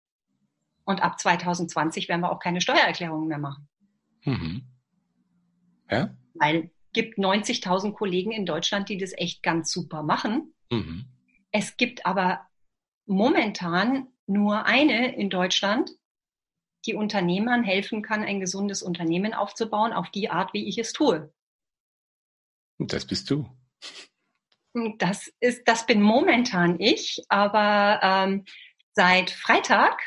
Und 0.87 1.03
ab 1.03 1.21
2020 1.21 2.09
werden 2.09 2.23
wir 2.23 2.33
auch 2.33 2.41
keine 2.41 2.63
Steuererklärungen 2.63 3.29
mehr 3.29 3.37
machen. 3.37 3.69
Mhm. 4.25 4.63
Ja? 5.91 6.17
Weil 6.33 6.71
gibt 6.95 7.19
90.000 7.19 7.93
Kollegen 7.93 8.33
in 8.33 8.47
Deutschland, 8.47 8.89
die 8.89 8.97
das 8.97 9.13
echt 9.15 9.43
ganz 9.43 9.71
super 9.71 10.03
machen. 10.03 10.55
Mhm. 10.71 11.05
Es 11.53 11.77
gibt 11.77 12.07
aber 12.07 12.48
momentan 13.09 14.09
nur 14.27 14.67
eine 14.67 15.17
in 15.17 15.31
Deutschland, 15.31 15.91
die 16.87 16.95
Unternehmern 16.95 17.65
helfen 17.65 18.03
kann, 18.03 18.23
ein 18.23 18.41
gesundes 18.41 18.83
Unternehmen 18.83 19.35
aufzubauen, 19.35 19.93
auf 19.93 20.11
die 20.11 20.31
Art, 20.31 20.53
wie 20.55 20.69
ich 20.69 20.79
es 20.79 20.93
tue. 20.93 21.33
Und 22.79 22.93
das 22.93 23.07
bist 23.07 23.31
du. 23.31 23.49
Das 24.99 25.33
ist, 25.41 25.63
das 25.67 25.87
bin 25.87 26.01
momentan 26.01 26.79
ich, 26.79 27.25
aber 27.29 28.01
ähm, 28.03 28.45
seit 28.93 29.31
Freitag 29.31 30.01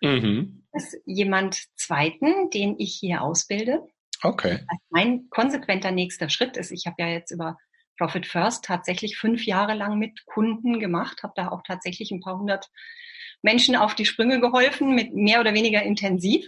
mhm. 0.00 0.64
ist 0.72 0.96
jemand 1.06 1.64
zweiten, 1.76 2.50
den 2.50 2.78
ich 2.78 2.94
hier 2.94 3.22
ausbilde. 3.22 3.86
Okay. 4.22 4.52
Also 4.68 4.84
mein 4.90 5.28
konsequenter 5.30 5.90
nächster 5.90 6.28
Schritt 6.28 6.56
ist, 6.56 6.70
ich 6.70 6.86
habe 6.86 6.96
ja 6.98 7.08
jetzt 7.08 7.30
über 7.30 7.58
Profit 7.98 8.26
First 8.26 8.64
tatsächlich 8.64 9.16
fünf 9.16 9.46
Jahre 9.46 9.74
lang 9.74 9.98
mit 9.98 10.24
Kunden 10.26 10.80
gemacht, 10.80 11.22
habe 11.22 11.34
da 11.36 11.48
auch 11.48 11.62
tatsächlich 11.62 12.10
ein 12.10 12.20
paar 12.20 12.38
hundert 12.38 12.70
Menschen 13.42 13.76
auf 13.76 13.94
die 13.94 14.06
Sprünge 14.06 14.40
geholfen, 14.40 14.94
mit 14.94 15.14
mehr 15.14 15.40
oder 15.40 15.54
weniger 15.54 15.82
intensiv. 15.82 16.46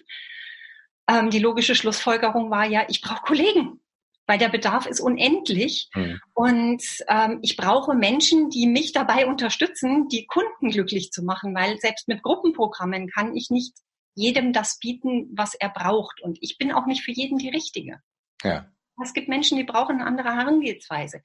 Ähm, 1.09 1.30
die 1.30 1.38
logische 1.38 1.74
Schlussfolgerung 1.74 2.50
war 2.50 2.66
ja, 2.66 2.85
ich 2.88 3.00
brauche 3.00 3.22
Kollegen, 3.22 3.80
weil 4.26 4.38
der 4.38 4.48
Bedarf 4.48 4.87
ist 4.87 5.00
unendlich. 5.00 5.88
Mhm. 5.94 6.20
Und 6.35 6.82
ähm, 7.09 7.38
ich 7.42 7.56
brauche 7.56 7.94
Menschen, 7.94 8.50
die 8.50 8.66
mich 8.66 8.92
dabei 8.92 9.26
unterstützen, 9.26 10.09
die 10.09 10.26
Kunden 10.26 10.70
glücklich 10.70 11.12
zu 11.12 11.22
machen, 11.22 11.54
weil 11.54 11.78
selbst 11.78 12.09
mit 12.09 12.22
Gruppenprogrammen 12.22 13.09
kann 13.09 13.37
ich 13.37 13.50
nicht 13.50 13.74
jedem 14.14 14.52
das 14.52 14.78
bieten, 14.78 15.28
was 15.37 15.54
er 15.54 15.68
braucht. 15.68 16.20
Und 16.22 16.38
ich 16.40 16.59
bin 16.59 16.72
auch 16.72 16.87
nicht 16.87 17.02
für 17.02 17.12
jeden 17.12 17.38
die 17.38 17.50
Richtige. 17.50 18.00
Ja. 18.42 18.66
Es 19.02 19.12
gibt 19.12 19.28
Menschen, 19.28 19.59
die 19.59 19.64
brauchen 19.64 19.96
eine 19.96 20.06
andere 20.06 20.35
Herangehensweise. 20.35 21.22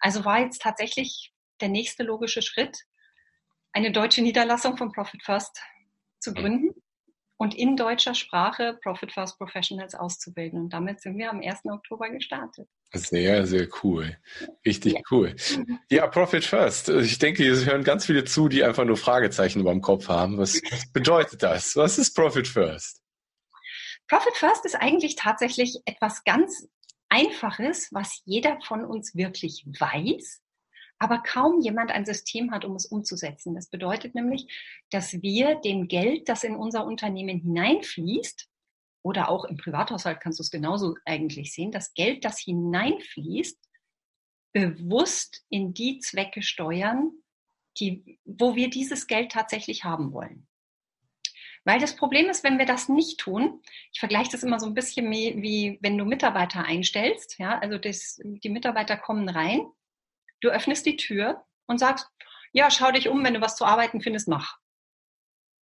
Also 0.00 0.24
war 0.24 0.40
jetzt 0.40 0.62
tatsächlich 0.62 1.32
der 1.60 1.68
nächste 1.68 2.02
logische 2.02 2.42
Schritt, 2.42 2.84
eine 3.72 3.92
deutsche 3.92 4.22
Niederlassung 4.22 4.76
von 4.76 4.92
Profit 4.92 5.22
First 5.22 5.60
zu 6.20 6.30
mhm. 6.30 6.34
gründen 6.34 6.82
und 7.36 7.54
in 7.54 7.76
deutscher 7.76 8.14
Sprache 8.14 8.78
Profit 8.82 9.12
First 9.12 9.38
Professionals 9.38 9.94
auszubilden. 9.94 10.60
Und 10.60 10.72
damit 10.72 11.00
sind 11.00 11.18
wir 11.18 11.30
am 11.30 11.40
1. 11.40 11.64
Oktober 11.64 12.08
gestartet. 12.10 12.68
Sehr, 12.92 13.46
sehr 13.46 13.68
cool. 13.82 14.16
Richtig 14.64 14.94
ja. 14.94 15.00
cool. 15.10 15.34
Ja, 15.90 16.06
Profit 16.06 16.44
First. 16.44 16.88
Ich 16.88 17.18
denke, 17.18 17.42
hier 17.42 17.54
hören 17.64 17.82
ganz 17.82 18.06
viele 18.06 18.24
zu, 18.24 18.48
die 18.48 18.62
einfach 18.62 18.84
nur 18.84 18.96
Fragezeichen 18.96 19.60
über 19.60 19.72
dem 19.72 19.82
Kopf 19.82 20.08
haben. 20.08 20.38
Was 20.38 20.60
bedeutet 20.92 21.42
das? 21.42 21.74
Was 21.76 21.98
ist 21.98 22.14
Profit 22.14 22.46
First? 22.46 23.02
Profit 24.08 24.36
First 24.36 24.64
ist 24.64 24.76
eigentlich 24.76 25.16
tatsächlich 25.16 25.80
etwas 25.86 26.22
ganz 26.24 26.68
Einfaches, 27.14 27.92
was 27.92 28.22
jeder 28.24 28.60
von 28.62 28.84
uns 28.84 29.14
wirklich 29.14 29.64
weiß, 29.66 30.42
aber 30.98 31.18
kaum 31.18 31.60
jemand 31.60 31.92
ein 31.92 32.04
System 32.04 32.50
hat, 32.50 32.64
um 32.64 32.74
es 32.74 32.86
umzusetzen. 32.86 33.54
Das 33.54 33.68
bedeutet 33.68 34.16
nämlich, 34.16 34.48
dass 34.90 35.12
wir 35.22 35.54
dem 35.56 35.86
Geld, 35.86 36.28
das 36.28 36.42
in 36.42 36.56
unser 36.56 36.84
Unternehmen 36.84 37.38
hineinfließt, 37.38 38.48
oder 39.04 39.28
auch 39.28 39.44
im 39.44 39.58
Privathaushalt 39.58 40.20
kannst 40.20 40.38
du 40.38 40.42
es 40.42 40.50
genauso 40.50 40.96
eigentlich 41.04 41.52
sehen, 41.52 41.70
das 41.70 41.92
Geld, 41.94 42.24
das 42.24 42.40
hineinfließt, 42.40 43.58
bewusst 44.52 45.44
in 45.50 45.74
die 45.74 45.98
Zwecke 45.98 46.42
steuern, 46.42 47.12
die, 47.78 48.18
wo 48.24 48.56
wir 48.56 48.70
dieses 48.70 49.06
Geld 49.06 49.30
tatsächlich 49.30 49.84
haben 49.84 50.12
wollen. 50.12 50.48
Weil 51.64 51.80
das 51.80 51.96
Problem 51.96 52.28
ist, 52.28 52.44
wenn 52.44 52.58
wir 52.58 52.66
das 52.66 52.88
nicht 52.88 53.18
tun, 53.18 53.62
ich 53.92 53.98
vergleiche 53.98 54.30
das 54.30 54.42
immer 54.42 54.60
so 54.60 54.66
ein 54.66 54.74
bisschen 54.74 55.10
wie, 55.10 55.40
wie 55.40 55.78
wenn 55.80 55.96
du 55.96 56.04
Mitarbeiter 56.04 56.64
einstellst, 56.64 57.38
ja, 57.38 57.58
also 57.58 57.78
das, 57.78 58.20
die 58.22 58.50
Mitarbeiter 58.50 58.96
kommen 58.96 59.28
rein, 59.28 59.66
du 60.40 60.50
öffnest 60.50 60.84
die 60.84 60.96
Tür 60.96 61.42
und 61.66 61.78
sagst, 61.78 62.08
ja, 62.52 62.70
schau 62.70 62.92
dich 62.92 63.08
um, 63.08 63.24
wenn 63.24 63.34
du 63.34 63.40
was 63.40 63.56
zu 63.56 63.64
arbeiten 63.64 64.00
findest, 64.00 64.28
mach. 64.28 64.58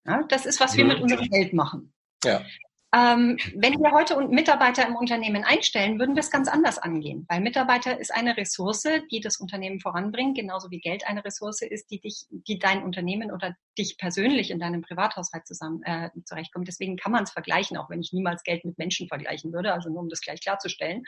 Ja, 0.04 0.24
das 0.28 0.46
ist, 0.46 0.60
was 0.60 0.76
wir 0.76 0.84
mit 0.84 0.98
mhm. 0.98 1.04
unserem 1.04 1.28
Geld 1.28 1.52
machen. 1.52 1.94
Ja. 2.24 2.44
Ähm, 2.94 3.38
wenn 3.54 3.80
wir 3.80 3.92
heute 3.92 4.20
Mitarbeiter 4.28 4.86
im 4.86 4.96
Unternehmen 4.96 5.44
einstellen, 5.44 5.98
würden 5.98 6.14
wir 6.14 6.20
es 6.20 6.30
ganz 6.30 6.46
anders 6.46 6.76
angehen, 6.76 7.24
weil 7.26 7.40
Mitarbeiter 7.40 7.98
ist 7.98 8.12
eine 8.12 8.36
Ressource, 8.36 8.84
die 9.10 9.20
das 9.20 9.38
Unternehmen 9.38 9.80
voranbringt, 9.80 10.36
genauso 10.36 10.70
wie 10.70 10.78
Geld 10.78 11.06
eine 11.06 11.24
Ressource 11.24 11.62
ist, 11.62 11.90
die 11.90 12.00
dich, 12.00 12.26
die 12.30 12.58
dein 12.58 12.82
Unternehmen 12.82 13.32
oder 13.32 13.56
dich 13.78 13.96
persönlich 13.96 14.50
in 14.50 14.58
deinem 14.58 14.82
Privathaushalt 14.82 15.46
zusammen 15.46 15.82
äh, 15.84 16.10
zurechtkommt. 16.26 16.68
Deswegen 16.68 16.98
kann 16.98 17.12
man 17.12 17.24
es 17.24 17.30
vergleichen, 17.30 17.78
auch 17.78 17.88
wenn 17.88 18.02
ich 18.02 18.12
niemals 18.12 18.42
Geld 18.42 18.66
mit 18.66 18.76
Menschen 18.76 19.08
vergleichen 19.08 19.54
würde, 19.54 19.72
also 19.72 19.88
nur 19.88 20.00
um 20.00 20.10
das 20.10 20.20
gleich 20.20 20.42
klarzustellen. 20.42 21.04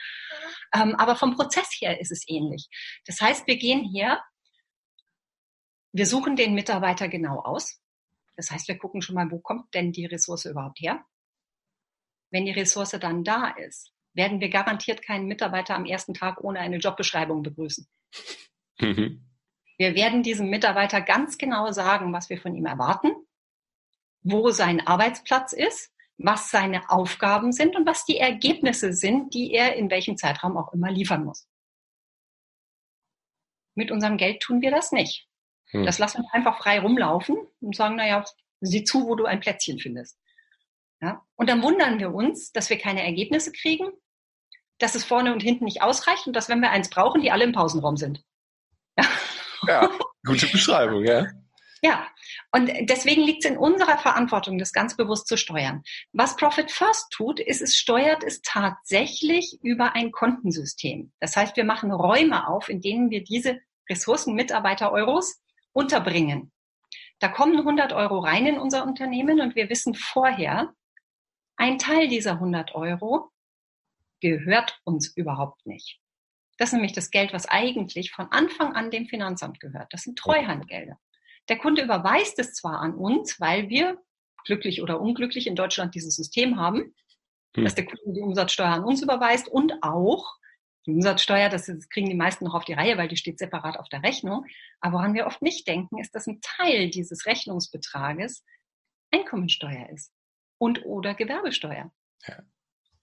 Ähm, 0.73 0.95
aber 0.95 1.15
vom 1.15 1.35
Prozess 1.35 1.69
her 1.79 2.01
ist 2.01 2.11
es 2.11 2.23
ähnlich. 2.27 2.67
Das 3.05 3.21
heißt, 3.21 3.45
wir 3.45 3.57
gehen 3.57 3.83
hier, 3.83 4.19
wir 5.93 6.07
suchen 6.07 6.35
den 6.35 6.55
Mitarbeiter 6.55 7.09
genau 7.09 7.41
aus. 7.41 7.79
Das 8.37 8.49
heißt, 8.49 8.67
wir 8.67 8.79
gucken 8.79 9.03
schon 9.03 9.13
mal, 9.13 9.29
wo 9.29 9.37
kommt 9.37 9.71
denn 9.75 9.91
die 9.91 10.07
Ressource 10.07 10.45
überhaupt 10.45 10.79
her? 10.79 11.05
Wenn 12.35 12.45
die 12.45 12.51
Ressource 12.51 12.91
dann 12.99 13.23
da 13.23 13.47
ist, 13.47 13.93
werden 14.13 14.41
wir 14.41 14.49
garantiert 14.49 15.01
keinen 15.01 15.25
Mitarbeiter 15.25 15.73
am 15.73 15.85
ersten 15.85 16.13
Tag 16.13 16.43
ohne 16.43 16.59
eine 16.59 16.77
Jobbeschreibung 16.77 17.43
begrüßen. 17.43 17.87
Mhm. 18.81 19.25
Wir 19.77 19.95
werden 19.95 20.21
diesem 20.21 20.49
Mitarbeiter 20.49 20.99
ganz 20.99 21.37
genau 21.37 21.71
sagen, 21.71 22.11
was 22.11 22.29
wir 22.29 22.37
von 22.37 22.53
ihm 22.53 22.65
erwarten, 22.65 23.11
wo 24.21 24.49
sein 24.49 24.85
Arbeitsplatz 24.85 25.53
ist, 25.53 25.93
was 26.17 26.51
seine 26.51 26.89
Aufgaben 26.89 27.53
sind 27.53 27.77
und 27.77 27.85
was 27.85 28.03
die 28.03 28.17
Ergebnisse 28.17 28.91
sind, 28.91 29.33
die 29.33 29.53
er 29.53 29.77
in 29.77 29.89
welchem 29.89 30.17
Zeitraum 30.17 30.57
auch 30.57 30.73
immer 30.73 30.91
liefern 30.91 31.23
muss. 31.23 31.47
Mit 33.75 33.91
unserem 33.91 34.17
Geld 34.17 34.41
tun 34.41 34.61
wir 34.61 34.71
das 34.71 34.91
nicht. 34.91 35.25
Hm. 35.71 35.85
Das 35.85 35.99
lassen 35.99 36.23
wir 36.23 36.33
einfach 36.33 36.57
frei 36.57 36.81
rumlaufen 36.81 37.37
und 37.61 37.75
sagen, 37.77 37.95
naja, 37.95 38.25
sieh 38.59 38.83
zu, 38.83 39.07
wo 39.07 39.15
du 39.15 39.23
ein 39.23 39.39
Plätzchen 39.39 39.79
findest. 39.79 40.19
Ja? 41.05 41.21
Und 41.35 41.49
dann 41.49 41.61
wundern 41.61 41.99
wir 41.99 42.11
uns, 42.11 42.51
dass 42.51 42.71
wir 42.71 42.79
keine 42.79 43.03
Ergebnisse 43.03 43.51
kriegen, 43.51 43.91
dass 44.79 44.95
es 44.95 45.05
vorne 45.05 45.33
und 45.33 45.43
hinten 45.43 45.65
nicht 45.65 45.83
ausreicht 45.83 46.25
und 46.25 46.35
dass, 46.35 46.49
wenn 46.49 46.61
wir 46.61 46.71
eins 46.71 46.89
brauchen, 46.89 47.21
die 47.21 47.29
alle 47.29 47.43
im 47.43 47.51
Pausenraum 47.51 47.95
sind. 47.95 48.23
Ja, 48.97 49.05
ja 49.67 49.89
gute 50.25 50.47
Beschreibung, 50.47 51.05
ja. 51.05 51.27
Ja, 51.83 52.07
und 52.51 52.71
deswegen 52.89 53.21
liegt 53.21 53.45
es 53.45 53.51
in 53.51 53.57
unserer 53.57 53.99
Verantwortung, 53.99 54.57
das 54.57 54.73
ganz 54.73 54.97
bewusst 54.97 55.27
zu 55.27 55.37
steuern. 55.37 55.83
Was 56.13 56.35
Profit 56.35 56.71
First 56.71 57.11
tut, 57.11 57.39
ist, 57.39 57.61
es 57.61 57.75
steuert 57.75 58.23
es 58.23 58.41
tatsächlich 58.41 59.59
über 59.61 59.93
ein 59.93 60.11
Kontensystem. 60.11 61.11
Das 61.19 61.35
heißt, 61.35 61.55
wir 61.55 61.65
machen 61.65 61.91
Räume 61.91 62.47
auf, 62.47 62.69
in 62.69 62.81
denen 62.81 63.11
wir 63.11 63.23
diese 63.23 63.59
Ressourcen, 63.87 64.33
Mitarbeiter, 64.33 64.91
Euros 64.91 65.39
unterbringen. 65.73 66.51
Da 67.19 67.27
kommen 67.27 67.59
100 67.59 67.93
Euro 67.93 68.17
rein 68.17 68.47
in 68.47 68.57
unser 68.57 68.83
Unternehmen 68.87 69.39
und 69.39 69.55
wir 69.55 69.69
wissen 69.69 69.93
vorher, 69.93 70.73
ein 71.57 71.77
Teil 71.79 72.07
dieser 72.07 72.33
100 72.33 72.75
Euro 72.75 73.31
gehört 74.21 74.79
uns 74.83 75.15
überhaupt 75.15 75.65
nicht. 75.65 75.99
Das 76.57 76.69
ist 76.69 76.73
nämlich 76.73 76.93
das 76.93 77.11
Geld, 77.11 77.33
was 77.33 77.47
eigentlich 77.47 78.11
von 78.11 78.31
Anfang 78.31 78.73
an 78.73 78.91
dem 78.91 79.07
Finanzamt 79.07 79.59
gehört. 79.59 79.93
Das 79.93 80.03
sind 80.03 80.17
Treuhandgelder. 80.17 80.97
Der 81.49 81.57
Kunde 81.57 81.83
überweist 81.83 82.39
es 82.39 82.53
zwar 82.53 82.79
an 82.79 82.95
uns, 82.95 83.39
weil 83.39 83.69
wir 83.69 84.01
glücklich 84.45 84.81
oder 84.81 85.01
unglücklich 85.01 85.47
in 85.47 85.55
Deutschland 85.55 85.95
dieses 85.95 86.15
System 86.15 86.57
haben, 86.57 86.95
hm. 87.55 87.63
dass 87.63 87.75
der 87.75 87.85
Kunde 87.85 88.13
die 88.13 88.21
Umsatzsteuer 88.21 88.69
an 88.69 88.83
uns 88.83 89.01
überweist 89.01 89.47
und 89.47 89.73
auch 89.81 90.35
die 90.85 90.91
Umsatzsteuer, 90.91 91.49
das 91.49 91.65
kriegen 91.89 92.09
die 92.09 92.15
meisten 92.15 92.45
noch 92.45 92.53
auf 92.53 92.63
die 92.63 92.73
Reihe, 92.73 92.97
weil 92.97 93.07
die 93.07 93.17
steht 93.17 93.39
separat 93.39 93.77
auf 93.77 93.89
der 93.89 94.03
Rechnung. 94.03 94.45
Aber 94.79 94.99
woran 94.99 95.15
wir 95.15 95.25
oft 95.25 95.41
nicht 95.41 95.67
denken, 95.67 95.99
ist, 95.99 96.13
dass 96.13 96.27
ein 96.27 96.41
Teil 96.41 96.89
dieses 96.89 97.25
Rechnungsbetrages 97.25 98.43
Einkommensteuer 99.11 99.89
ist 99.89 100.11
und 100.57 100.85
oder 100.85 101.13
Gewerbesteuer. 101.13 101.91
Ja. 102.27 102.35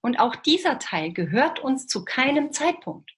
Und 0.01 0.19
auch 0.19 0.37
dieser 0.37 0.79
Teil 0.79 1.13
gehört 1.13 1.61
uns 1.61 1.87
zu 1.87 2.05
keinem 2.05 2.53
Zeitpunkt. 2.53 3.13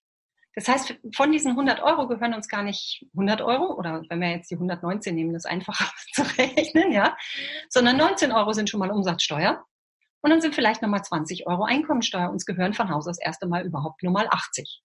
Das 0.54 0.68
heißt, 0.68 0.94
von 1.14 1.32
diesen 1.32 1.52
100 1.52 1.82
Euro 1.82 2.06
gehören 2.06 2.34
uns 2.34 2.48
gar 2.48 2.62
nicht 2.62 3.04
100 3.14 3.40
Euro 3.40 3.74
oder 3.74 4.04
wenn 4.08 4.20
wir 4.20 4.30
jetzt 4.30 4.50
die 4.50 4.54
119 4.54 5.14
nehmen, 5.14 5.32
das 5.32 5.46
einfacher 5.46 5.90
zu 6.12 6.22
rechnen, 6.38 6.92
ja, 6.92 7.16
sondern 7.68 7.96
19 7.96 8.30
Euro 8.30 8.52
sind 8.52 8.70
schon 8.70 8.80
mal 8.80 8.90
Umsatzsteuer 8.90 9.64
und 10.20 10.30
dann 10.30 10.40
sind 10.40 10.54
vielleicht 10.54 10.80
nochmal 10.80 11.02
20 11.02 11.46
Euro 11.48 11.64
Einkommensteuer. 11.64 12.30
Uns 12.30 12.46
gehören 12.46 12.72
von 12.72 12.90
Haus 12.90 13.08
aus 13.08 13.18
erst 13.18 13.42
einmal 13.42 13.66
überhaupt 13.66 14.02
nur 14.02 14.12
mal 14.12 14.28
80. 14.30 14.82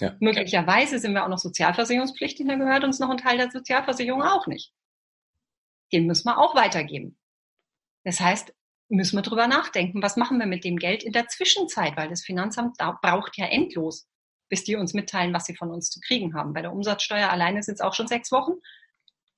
Ja. 0.00 0.16
Möglicherweise 0.20 0.98
sind 0.98 1.12
wir 1.12 1.24
auch 1.24 1.28
noch 1.28 1.38
sozialversicherungspflichtig, 1.38 2.46
dann 2.46 2.60
gehört 2.60 2.84
uns 2.84 3.00
noch 3.00 3.10
ein 3.10 3.18
Teil 3.18 3.36
der 3.36 3.50
Sozialversicherung 3.50 4.22
auch 4.22 4.46
nicht. 4.46 4.72
Den 5.92 6.06
müssen 6.06 6.26
wir 6.26 6.38
auch 6.38 6.54
weitergeben. 6.54 7.17
Das 8.04 8.20
heißt, 8.20 8.54
müssen 8.88 9.16
wir 9.16 9.22
drüber 9.22 9.48
nachdenken, 9.48 10.02
was 10.02 10.16
machen 10.16 10.38
wir 10.38 10.46
mit 10.46 10.64
dem 10.64 10.76
Geld 10.76 11.02
in 11.02 11.12
der 11.12 11.28
Zwischenzeit, 11.28 11.96
weil 11.96 12.08
das 12.08 12.24
Finanzamt 12.24 12.78
braucht 13.02 13.36
ja 13.36 13.46
endlos 13.46 14.08
bis 14.48 14.64
die 14.64 14.76
uns 14.76 14.94
mitteilen, 14.94 15.32
was 15.32 15.44
sie 15.44 15.56
von 15.56 15.70
uns 15.70 15.90
zu 15.90 16.00
kriegen 16.00 16.34
haben. 16.34 16.52
Bei 16.52 16.62
der 16.62 16.72
Umsatzsteuer 16.72 17.30
alleine 17.30 17.62
sind 17.62 17.74
es 17.74 17.80
auch 17.80 17.94
schon 17.94 18.08
sechs 18.08 18.32
Wochen. 18.32 18.52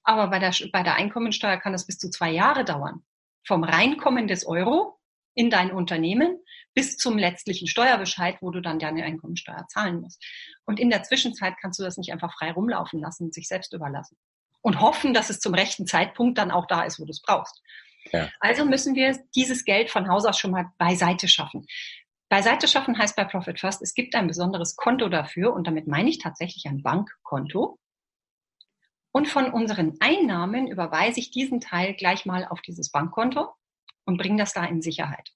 Aber 0.03 0.29
bei 0.29 0.39
der, 0.39 0.55
bei 0.73 0.83
der 0.83 0.95
Einkommensteuer 0.95 1.59
kann 1.59 1.73
das 1.73 1.87
bis 1.87 1.99
zu 1.99 2.11
zwei 2.11 2.31
Jahre 2.31 2.65
dauern. 2.65 3.05
Vom 3.47 3.65
Reinkommen 3.65 4.29
des 4.29 4.47
Euro 4.47 4.99
in 5.35 5.51
dein 5.51 5.73
Unternehmen 5.73 6.39
bis 6.75 6.97
zum 6.97 7.19
letztlichen 7.19 7.67
Steuerbescheid, 7.67 8.39
wo 8.41 8.51
du 8.51 8.61
dann 8.61 8.79
deine 8.79 9.05
Einkommensteuer 9.05 9.67
zahlen 9.69 10.01
musst. 10.01 10.25
Und 10.65 10.81
in 10.81 10.91
der 10.91 11.03
Zwischenzeit 11.03 11.55
kannst 11.61 11.79
du 11.79 11.83
das 11.83 11.97
nicht 11.97 12.13
einfach 12.13 12.33
frei 12.33 12.53
rumlaufen 12.53 13.01
lassen 13.01 13.25
und 13.25 13.35
sich 13.35 13.49
selbst 13.49 13.73
überlassen. 13.73 14.17
Und 14.63 14.81
hoffen, 14.81 15.15
dass 15.15 15.31
es 15.31 15.41
zum 15.41 15.55
rechten 15.55 15.87
Zeitpunkt 15.87 16.39
dann 16.39 16.51
auch 16.51 16.67
da 16.67 16.83
ist, 16.83 17.01
wo 17.01 17.05
du 17.05 17.11
es 17.11 17.23
brauchst. 17.23 17.63
Also 18.41 18.65
müssen 18.65 18.95
wir 18.95 19.19
dieses 19.35 19.65
Geld 19.65 19.91
von 19.91 20.09
Haus 20.09 20.25
aus 20.25 20.39
schon 20.39 20.51
mal 20.51 20.71
beiseite 20.79 21.29
schaffen. 21.29 21.67
Beiseite 22.29 22.69
schaffen 22.69 22.97
heißt 22.97 23.17
bei 23.17 23.25
Profit 23.25 23.59
First, 23.59 23.83
es 23.83 23.95
gibt 23.95 24.15
ein 24.15 24.29
besonderes 24.29 24.77
Konto 24.77 25.09
dafür 25.09 25.53
und 25.53 25.67
damit 25.67 25.89
meine 25.89 26.09
ich 26.09 26.19
tatsächlich 26.19 26.67
ein 26.67 26.83
Bankkonto. 26.83 27.79
Und 29.13 29.27
von 29.27 29.53
unseren 29.53 29.97
Einnahmen 29.99 30.69
überweise 30.69 31.19
ich 31.19 31.33
diesen 31.33 31.61
Teil 31.61 31.95
gleich 31.95 32.27
mal 32.27 32.47
auf 32.47 32.61
dieses 32.61 32.93
Bankkonto 32.93 33.49
und 34.05 34.17
bringe 34.17 34.37
das 34.37 34.53
da 34.53 34.65
in 34.65 34.81
Sicherheit. 34.81 35.31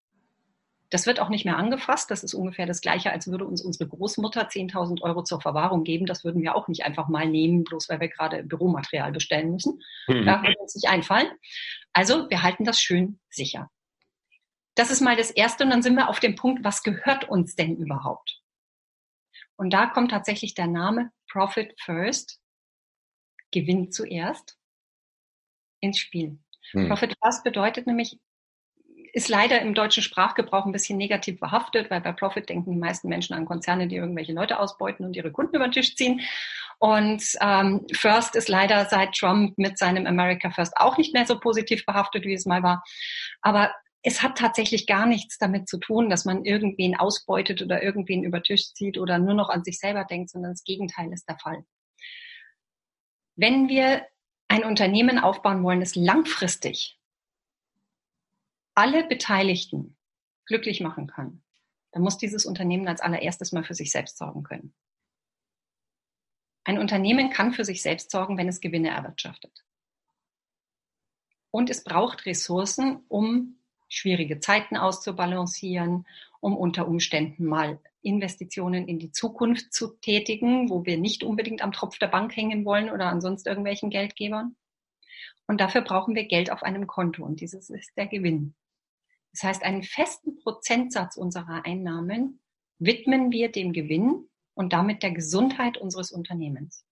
Das 0.94 1.06
wird 1.06 1.18
auch 1.18 1.28
nicht 1.28 1.44
mehr 1.44 1.56
angefasst. 1.56 2.08
Das 2.12 2.22
ist 2.22 2.34
ungefähr 2.34 2.66
das 2.66 2.80
Gleiche, 2.80 3.10
als 3.10 3.26
würde 3.26 3.44
uns 3.44 3.60
unsere 3.60 3.88
Großmutter 3.88 4.42
10.000 4.42 5.02
Euro 5.02 5.24
zur 5.24 5.40
Verwahrung 5.40 5.82
geben. 5.82 6.06
Das 6.06 6.22
würden 6.22 6.40
wir 6.40 6.54
auch 6.54 6.68
nicht 6.68 6.84
einfach 6.84 7.08
mal 7.08 7.28
nehmen, 7.28 7.64
bloß 7.64 7.88
weil 7.88 7.98
wir 7.98 8.06
gerade 8.06 8.44
Büromaterial 8.44 9.10
bestellen 9.10 9.50
müssen. 9.50 9.82
Mhm. 10.06 10.24
Da 10.24 10.40
würde 10.40 10.56
uns 10.60 10.76
nicht 10.76 10.88
einfallen. 10.88 11.26
Also 11.92 12.30
wir 12.30 12.44
halten 12.44 12.62
das 12.62 12.80
schön 12.80 13.18
sicher. 13.28 13.72
Das 14.76 14.92
ist 14.92 15.00
mal 15.00 15.16
das 15.16 15.32
Erste 15.32 15.64
und 15.64 15.70
dann 15.70 15.82
sind 15.82 15.96
wir 15.96 16.08
auf 16.08 16.20
dem 16.20 16.36
Punkt, 16.36 16.62
was 16.62 16.84
gehört 16.84 17.28
uns 17.28 17.56
denn 17.56 17.74
überhaupt? 17.74 18.40
Und 19.56 19.72
da 19.72 19.86
kommt 19.86 20.12
tatsächlich 20.12 20.54
der 20.54 20.68
Name 20.68 21.10
Profit 21.28 21.74
First, 21.80 22.40
Gewinn 23.50 23.90
zuerst, 23.90 24.56
ins 25.80 25.98
Spiel. 25.98 26.38
Hm. 26.70 26.86
Profit 26.86 27.16
First 27.20 27.42
bedeutet 27.42 27.88
nämlich, 27.88 28.20
ist 29.14 29.28
leider 29.28 29.60
im 29.60 29.74
deutschen 29.74 30.02
Sprachgebrauch 30.02 30.66
ein 30.66 30.72
bisschen 30.72 30.98
negativ 30.98 31.38
behaftet, 31.38 31.88
weil 31.88 32.00
bei 32.00 32.10
Profit 32.10 32.48
denken 32.48 32.72
die 32.72 32.76
meisten 32.76 33.08
Menschen 33.08 33.34
an 33.34 33.46
Konzerne, 33.46 33.86
die 33.86 33.94
irgendwelche 33.94 34.32
Leute 34.32 34.58
ausbeuten 34.58 35.06
und 35.06 35.14
ihre 35.14 35.30
Kunden 35.30 35.54
über 35.54 35.68
den 35.68 35.72
Tisch 35.72 35.94
ziehen. 35.94 36.20
Und 36.80 37.22
ähm, 37.40 37.86
First 37.92 38.34
ist 38.34 38.48
leider 38.48 38.86
seit 38.86 39.14
Trump 39.14 39.56
mit 39.56 39.78
seinem 39.78 40.06
America 40.06 40.50
First 40.50 40.76
auch 40.76 40.98
nicht 40.98 41.14
mehr 41.14 41.26
so 41.26 41.38
positiv 41.38 41.86
behaftet, 41.86 42.24
wie 42.24 42.34
es 42.34 42.44
mal 42.44 42.64
war. 42.64 42.82
Aber 43.40 43.72
es 44.02 44.20
hat 44.20 44.36
tatsächlich 44.36 44.88
gar 44.88 45.06
nichts 45.06 45.38
damit 45.38 45.68
zu 45.68 45.78
tun, 45.78 46.10
dass 46.10 46.24
man 46.24 46.44
irgendwen 46.44 46.96
ausbeutet 46.96 47.62
oder 47.62 47.84
irgendwen 47.84 48.24
über 48.24 48.42
Tisch 48.42 48.72
zieht 48.74 48.98
oder 48.98 49.20
nur 49.20 49.34
noch 49.34 49.48
an 49.48 49.62
sich 49.62 49.78
selber 49.78 50.04
denkt, 50.04 50.30
sondern 50.30 50.52
das 50.52 50.64
Gegenteil 50.64 51.12
ist 51.12 51.28
der 51.28 51.38
Fall. 51.38 51.64
Wenn 53.36 53.68
wir 53.68 54.04
ein 54.48 54.64
Unternehmen 54.64 55.20
aufbauen 55.20 55.62
wollen, 55.62 55.80
das 55.80 55.94
langfristig 55.94 56.98
alle 58.74 59.06
Beteiligten 59.06 59.96
glücklich 60.46 60.80
machen 60.80 61.06
kann, 61.06 61.42
dann 61.92 62.02
muss 62.02 62.18
dieses 62.18 62.44
Unternehmen 62.44 62.88
als 62.88 63.00
allererstes 63.00 63.52
mal 63.52 63.64
für 63.64 63.74
sich 63.74 63.90
selbst 63.90 64.18
sorgen 64.18 64.42
können. 64.42 64.74
Ein 66.64 66.78
Unternehmen 66.78 67.30
kann 67.30 67.52
für 67.52 67.64
sich 67.64 67.82
selbst 67.82 68.10
sorgen, 68.10 68.38
wenn 68.38 68.48
es 68.48 68.60
Gewinne 68.60 68.90
erwirtschaftet. 68.90 69.64
Und 71.50 71.70
es 71.70 71.84
braucht 71.84 72.26
Ressourcen, 72.26 73.04
um 73.08 73.58
schwierige 73.88 74.40
Zeiten 74.40 74.76
auszubalancieren, 74.76 76.06
um 76.40 76.56
unter 76.56 76.88
Umständen 76.88 77.44
mal 77.44 77.78
Investitionen 78.02 78.88
in 78.88 78.98
die 78.98 79.12
Zukunft 79.12 79.72
zu 79.72 79.96
tätigen, 80.00 80.68
wo 80.68 80.84
wir 80.84 80.98
nicht 80.98 81.22
unbedingt 81.22 81.62
am 81.62 81.72
Tropf 81.72 81.98
der 81.98 82.08
Bank 82.08 82.36
hängen 82.36 82.64
wollen 82.64 82.90
oder 82.90 83.06
an 83.06 83.20
sonst 83.20 83.46
irgendwelchen 83.46 83.90
Geldgebern. 83.90 84.56
Und 85.46 85.60
dafür 85.60 85.82
brauchen 85.82 86.14
wir 86.14 86.24
Geld 86.24 86.50
auf 86.50 86.62
einem 86.62 86.86
Konto 86.86 87.24
und 87.24 87.40
dieses 87.40 87.70
ist 87.70 87.96
der 87.96 88.06
Gewinn. 88.06 88.54
Das 89.34 89.42
heißt, 89.42 89.62
einen 89.62 89.82
festen 89.82 90.36
Prozentsatz 90.36 91.16
unserer 91.16 91.66
Einnahmen 91.66 92.40
widmen 92.78 93.30
wir 93.30 93.50
dem 93.50 93.72
Gewinn 93.72 94.28
und 94.54 94.72
damit 94.72 95.02
der 95.02 95.12
Gesundheit 95.12 95.76
unseres 95.76 96.12
Unternehmens. 96.12 96.86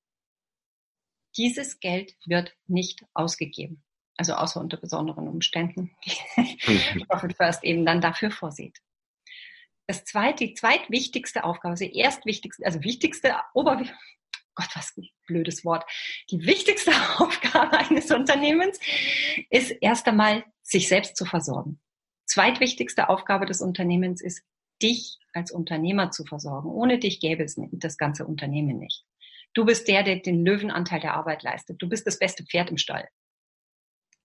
Dieses 1.36 1.80
Geld 1.80 2.16
wird 2.26 2.54
nicht 2.66 3.04
ausgegeben 3.14 3.82
also 4.16 4.34
außer 4.34 4.60
unter 4.60 4.76
besonderen 4.76 5.28
Umständen, 5.28 5.90
die 6.36 7.04
Profit 7.08 7.36
First 7.36 7.64
eben 7.64 7.84
dann 7.84 8.00
dafür 8.00 8.30
vorsieht. 8.30 8.78
Das 9.88 10.04
zweite, 10.04 10.46
die 10.46 10.54
zweitwichtigste 10.54 11.44
Aufgabe, 11.44 11.72
also 11.72 11.84
die 11.84 11.98
erstwichtigste, 11.98 12.64
also 12.64 12.82
wichtigste, 12.82 13.34
ober, 13.52 13.82
Gott, 14.54 14.68
was 14.74 14.96
ein 14.96 15.08
blödes 15.26 15.64
Wort. 15.64 15.84
Die 16.30 16.44
wichtigste 16.46 16.92
Aufgabe 17.18 17.78
eines 17.78 18.10
Unternehmens 18.10 18.78
ist 19.50 19.70
erst 19.80 20.06
einmal, 20.06 20.44
sich 20.62 20.88
selbst 20.88 21.16
zu 21.16 21.24
versorgen. 21.24 21.80
Zweitwichtigste 22.32 23.08
Aufgabe 23.08 23.44
des 23.44 23.60
Unternehmens 23.60 24.22
ist, 24.22 24.42
dich 24.82 25.18
als 25.32 25.52
Unternehmer 25.52 26.10
zu 26.10 26.24
versorgen. 26.24 26.70
Ohne 26.70 26.98
dich 26.98 27.20
gäbe 27.20 27.42
es 27.42 27.60
das 27.72 27.98
ganze 27.98 28.26
Unternehmen 28.26 28.78
nicht. 28.78 29.04
Du 29.54 29.66
bist 29.66 29.86
der, 29.86 30.02
der 30.02 30.16
den 30.16 30.44
Löwenanteil 30.44 31.00
der 31.00 31.14
Arbeit 31.14 31.42
leistet. 31.42 31.80
Du 31.82 31.88
bist 31.88 32.06
das 32.06 32.18
beste 32.18 32.44
Pferd 32.44 32.70
im 32.70 32.78
Stall. 32.78 33.06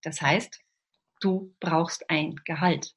Das 0.04 0.22
heißt, 0.22 0.62
du 1.20 1.54
brauchst 1.60 2.10
ein 2.10 2.36
Gehalt, 2.46 2.96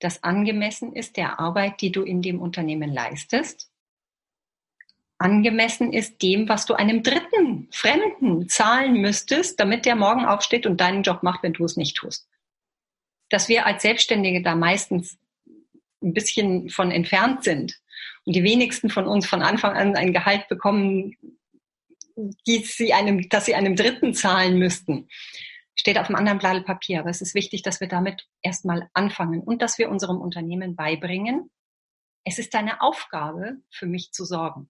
das 0.00 0.22
angemessen 0.22 0.92
ist 0.92 1.16
der 1.16 1.40
Arbeit, 1.40 1.80
die 1.80 1.90
du 1.90 2.02
in 2.02 2.20
dem 2.20 2.40
Unternehmen 2.40 2.92
leistest, 2.92 3.70
angemessen 5.18 5.92
ist 5.92 6.22
dem, 6.22 6.48
was 6.48 6.66
du 6.66 6.74
einem 6.74 7.02
Dritten, 7.02 7.68
Fremden 7.72 8.48
zahlen 8.48 9.00
müsstest, 9.00 9.58
damit 9.58 9.86
der 9.86 9.96
morgen 9.96 10.26
aufsteht 10.26 10.66
und 10.66 10.80
deinen 10.80 11.02
Job 11.02 11.22
macht, 11.22 11.42
wenn 11.42 11.54
du 11.54 11.64
es 11.64 11.76
nicht 11.76 11.96
tust. 11.96 12.28
Dass 13.28 13.48
wir 13.48 13.66
als 13.66 13.82
Selbstständige 13.82 14.42
da 14.42 14.54
meistens 14.54 15.18
ein 16.02 16.12
bisschen 16.12 16.68
von 16.68 16.90
entfernt 16.90 17.44
sind 17.44 17.80
und 18.24 18.36
die 18.36 18.44
wenigsten 18.44 18.90
von 18.90 19.06
uns 19.06 19.26
von 19.26 19.42
Anfang 19.42 19.74
an 19.76 19.96
ein 19.96 20.12
Gehalt 20.12 20.48
bekommen, 20.48 21.16
die 22.46 22.58
sie 22.58 22.92
einem, 22.92 23.28
dass 23.28 23.46
sie 23.46 23.54
einem 23.54 23.76
Dritten 23.76 24.14
zahlen 24.14 24.58
müssten. 24.58 25.08
Steht 25.74 25.98
auf 25.98 26.06
einem 26.06 26.16
anderen 26.16 26.38
Blatt 26.38 26.64
Papier. 26.64 27.00
Aber 27.00 27.10
es 27.10 27.20
ist 27.20 27.34
wichtig, 27.34 27.62
dass 27.62 27.80
wir 27.80 27.88
damit 27.88 28.26
erstmal 28.42 28.88
anfangen 28.94 29.42
und 29.42 29.60
dass 29.60 29.78
wir 29.78 29.90
unserem 29.90 30.20
Unternehmen 30.20 30.74
beibringen, 30.74 31.50
es 32.24 32.38
ist 32.38 32.54
deine 32.54 32.80
Aufgabe, 32.80 33.58
für 33.70 33.86
mich 33.86 34.10
zu 34.12 34.24
sorgen. 34.24 34.68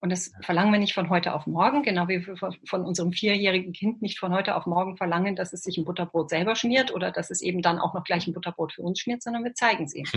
Und 0.00 0.10
das 0.10 0.32
verlangen 0.42 0.72
wir 0.72 0.78
nicht 0.78 0.94
von 0.94 1.10
heute 1.10 1.34
auf 1.34 1.46
morgen, 1.46 1.82
genau 1.82 2.08
wie 2.08 2.26
wir 2.26 2.36
von 2.36 2.84
unserem 2.84 3.12
vierjährigen 3.12 3.74
Kind 3.74 4.00
nicht 4.00 4.18
von 4.18 4.32
heute 4.32 4.56
auf 4.56 4.64
morgen 4.64 4.96
verlangen, 4.96 5.36
dass 5.36 5.52
es 5.52 5.62
sich 5.62 5.76
ein 5.76 5.84
Butterbrot 5.84 6.30
selber 6.30 6.56
schmiert 6.56 6.92
oder 6.94 7.10
dass 7.10 7.30
es 7.30 7.42
eben 7.42 7.60
dann 7.60 7.78
auch 7.78 7.92
noch 7.92 8.04
gleich 8.04 8.26
ein 8.26 8.32
Butterbrot 8.32 8.72
für 8.72 8.82
uns 8.82 9.00
schmiert, 9.00 9.22
sondern 9.22 9.44
wir 9.44 9.54
zeigen 9.54 9.84
es 9.84 9.94
ihm. 9.94 10.06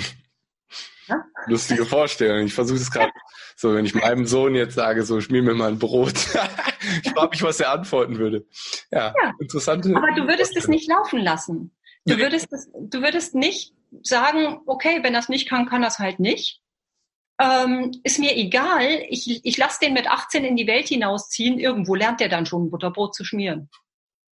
Ja? 1.07 1.21
Lustige 1.47 1.85
Vorstellung. 1.85 2.45
Ich 2.45 2.53
versuche 2.53 2.77
es 2.77 2.89
gerade 2.89 3.11
so, 3.57 3.75
wenn 3.75 3.85
ich 3.85 3.93
meinem 3.93 4.25
Sohn 4.25 4.55
jetzt 4.55 4.75
sage, 4.75 5.03
so 5.03 5.19
schmier 5.19 5.43
mir 5.43 5.53
mal 5.53 5.67
ein 5.67 5.77
Brot. 5.77 6.13
ich 7.03 7.11
frage 7.11 7.29
mich, 7.31 7.43
was 7.43 7.59
er 7.59 7.71
antworten 7.71 8.17
würde. 8.17 8.47
Ja, 8.89 9.13
ja. 9.21 9.33
interessante. 9.37 9.93
Aber 9.95 10.13
du 10.15 10.25
würdest 10.27 10.55
es 10.55 10.69
nicht 10.69 10.87
laufen 10.87 11.19
lassen. 11.19 11.75
Du 12.05 12.17
würdest, 12.17 12.51
es, 12.53 12.69
du 12.73 13.01
würdest 13.01 13.35
nicht 13.35 13.73
sagen, 14.01 14.61
okay, 14.65 14.99
wenn 15.03 15.13
das 15.13 15.27
nicht 15.27 15.47
kann, 15.49 15.67
kann 15.67 15.81
das 15.81 15.99
halt 15.99 16.19
nicht. 16.19 16.62
Ähm, 17.43 17.91
ist 18.03 18.19
mir 18.19 18.37
egal, 18.37 19.03
ich, 19.09 19.43
ich 19.43 19.57
lasse 19.57 19.79
den 19.81 19.93
mit 19.93 20.07
18 20.07 20.45
in 20.45 20.55
die 20.55 20.65
Welt 20.65 20.87
hinausziehen, 20.87 21.59
irgendwo 21.59 21.93
lernt 21.93 22.21
er 22.21 22.29
dann 22.29 22.45
schon 22.45 22.65
ein 22.65 22.69
Butterbrot 22.69 23.13
zu 23.13 23.25
schmieren. 23.25 23.69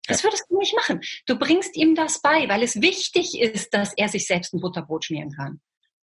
Das 0.07 0.23
würdest 0.23 0.45
du 0.49 0.57
nicht 0.57 0.73
machen. 0.75 1.01
Du 1.25 1.37
bringst 1.37 1.75
ihm 1.75 1.93
das 1.93 2.21
bei, 2.21 2.47
weil 2.47 2.63
es 2.63 2.81
wichtig 2.81 3.37
ist, 3.39 3.73
dass 3.73 3.93
er 3.97 4.07
sich 4.07 4.27
selbst 4.27 4.53
ein 4.53 4.61
Butterbrot 4.61 5.05
schmieren 5.05 5.31
kann. 5.31 5.59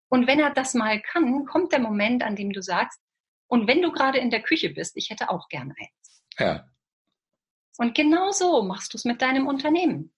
Und 0.09 0.27
wenn 0.27 0.41
er 0.41 0.51
das 0.51 0.73
mal 0.73 1.01
kann, 1.03 1.45
kommt 1.45 1.73
der 1.73 1.81
Moment, 1.81 2.23
an 2.23 2.37
dem 2.37 2.53
du 2.53 2.63
sagst, 2.63 2.99
und 3.49 3.69
wenn 3.69 3.83
du 3.83 3.93
gerade 3.93 4.19
in 4.19 4.31
der 4.31 4.43
Küche 4.43 4.71
bist, 4.71 4.97
ich 4.97 5.11
hätte 5.11 5.29
auch 5.29 5.49
gern 5.49 5.75
eins. 5.79 6.25
Ja. 6.39 6.71
Und 7.77 7.95
genau 7.95 8.31
so 8.31 8.63
machst 8.63 8.95
du 8.95 8.97
es 8.97 9.05
mit 9.05 9.21
deinem 9.21 9.47
Unternehmen. 9.47 10.15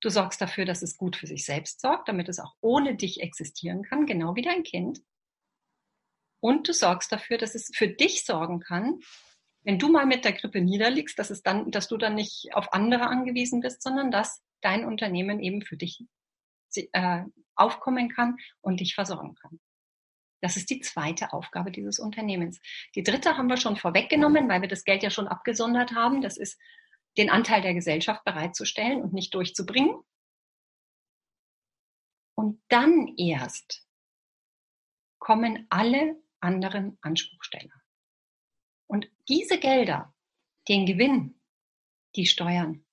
Du 0.00 0.10
sorgst 0.10 0.40
dafür, 0.40 0.66
dass 0.66 0.82
es 0.82 0.98
gut 0.98 1.16
für 1.16 1.26
sich 1.26 1.46
selbst 1.46 1.80
sorgt, 1.80 2.08
damit 2.08 2.28
es 2.28 2.38
auch 2.38 2.54
ohne 2.60 2.94
dich 2.94 3.22
existieren 3.22 3.82
kann, 3.82 4.04
genau 4.06 4.34
wie 4.34 4.42
dein 4.42 4.64
Kind. 4.64 5.00
Und 6.40 6.68
du 6.68 6.72
sorgst 6.72 7.12
dafür, 7.12 7.38
dass 7.38 7.54
es 7.54 7.70
für 7.74 7.88
dich 7.88 8.24
sorgen 8.24 8.60
kann, 8.60 9.00
wenn 9.62 9.78
du 9.78 9.90
mal 9.90 10.06
mit 10.06 10.24
der 10.24 10.32
Grippe 10.32 10.60
niederliegst, 10.60 11.18
dass 11.18 11.30
es 11.30 11.42
dann, 11.42 11.70
dass 11.70 11.88
du 11.88 11.98
dann 11.98 12.14
nicht 12.14 12.48
auf 12.54 12.72
andere 12.72 13.06
angewiesen 13.08 13.60
bist, 13.60 13.82
sondern 13.82 14.10
dass 14.10 14.42
dein 14.62 14.86
Unternehmen 14.86 15.40
eben 15.40 15.62
für 15.62 15.76
dich 15.76 16.04
äh, 16.74 17.24
aufkommen 17.54 18.08
kann 18.08 18.38
und 18.60 18.80
dich 18.80 18.94
versorgen 18.94 19.34
kann. 19.34 19.60
Das 20.40 20.56
ist 20.56 20.70
die 20.70 20.80
zweite 20.80 21.34
Aufgabe 21.34 21.70
dieses 21.70 21.98
Unternehmens. 21.98 22.60
Die 22.94 23.02
dritte 23.02 23.36
haben 23.36 23.48
wir 23.48 23.58
schon 23.58 23.76
vorweggenommen, 23.76 24.48
weil 24.48 24.62
wir 24.62 24.68
das 24.68 24.84
Geld 24.84 25.02
ja 25.02 25.10
schon 25.10 25.28
abgesondert 25.28 25.94
haben. 25.94 26.22
Das 26.22 26.38
ist 26.38 26.58
den 27.18 27.28
Anteil 27.28 27.60
der 27.60 27.74
Gesellschaft 27.74 28.24
bereitzustellen 28.24 29.02
und 29.02 29.12
nicht 29.12 29.34
durchzubringen. 29.34 29.94
Und 32.34 32.62
dann 32.68 33.08
erst 33.18 33.86
kommen 35.18 35.66
alle 35.68 36.19
anderen 36.40 36.98
Anspruchsteller. 37.00 37.72
Und 38.86 39.08
diese 39.28 39.58
Gelder, 39.58 40.14
den 40.68 40.86
Gewinn, 40.86 41.40
die 42.16 42.26
Steuern, 42.26 42.84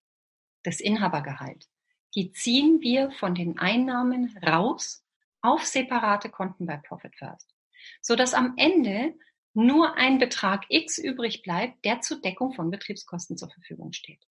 das 0.64 0.80
Inhabergehalt, 0.80 1.68
die 2.16 2.32
ziehen 2.32 2.82
wir 2.82 3.12
von 3.12 3.36
den 3.36 3.58
Einnahmen 3.58 4.38
raus 4.46 5.04
auf 5.42 5.64
separate 5.66 6.30
Konten 6.30 6.66
bei 6.66 6.78
Profit 6.78 7.16
First, 7.16 7.54
sodass 8.02 8.34
am 8.34 8.54
Ende 8.58 9.16
nur 9.54 9.96
ein 9.96 10.20
Betrag 10.20 10.66
X 10.70 10.98
übrig 10.98 11.42
bleibt, 11.42 11.84
der 11.84 12.02
zur 12.02 12.22
Deckung 12.22 12.54
von 12.54 12.70
Betriebskosten 12.70 13.38
zur 13.38 13.50
Verfügung 13.50 13.92
steht. 13.92 14.24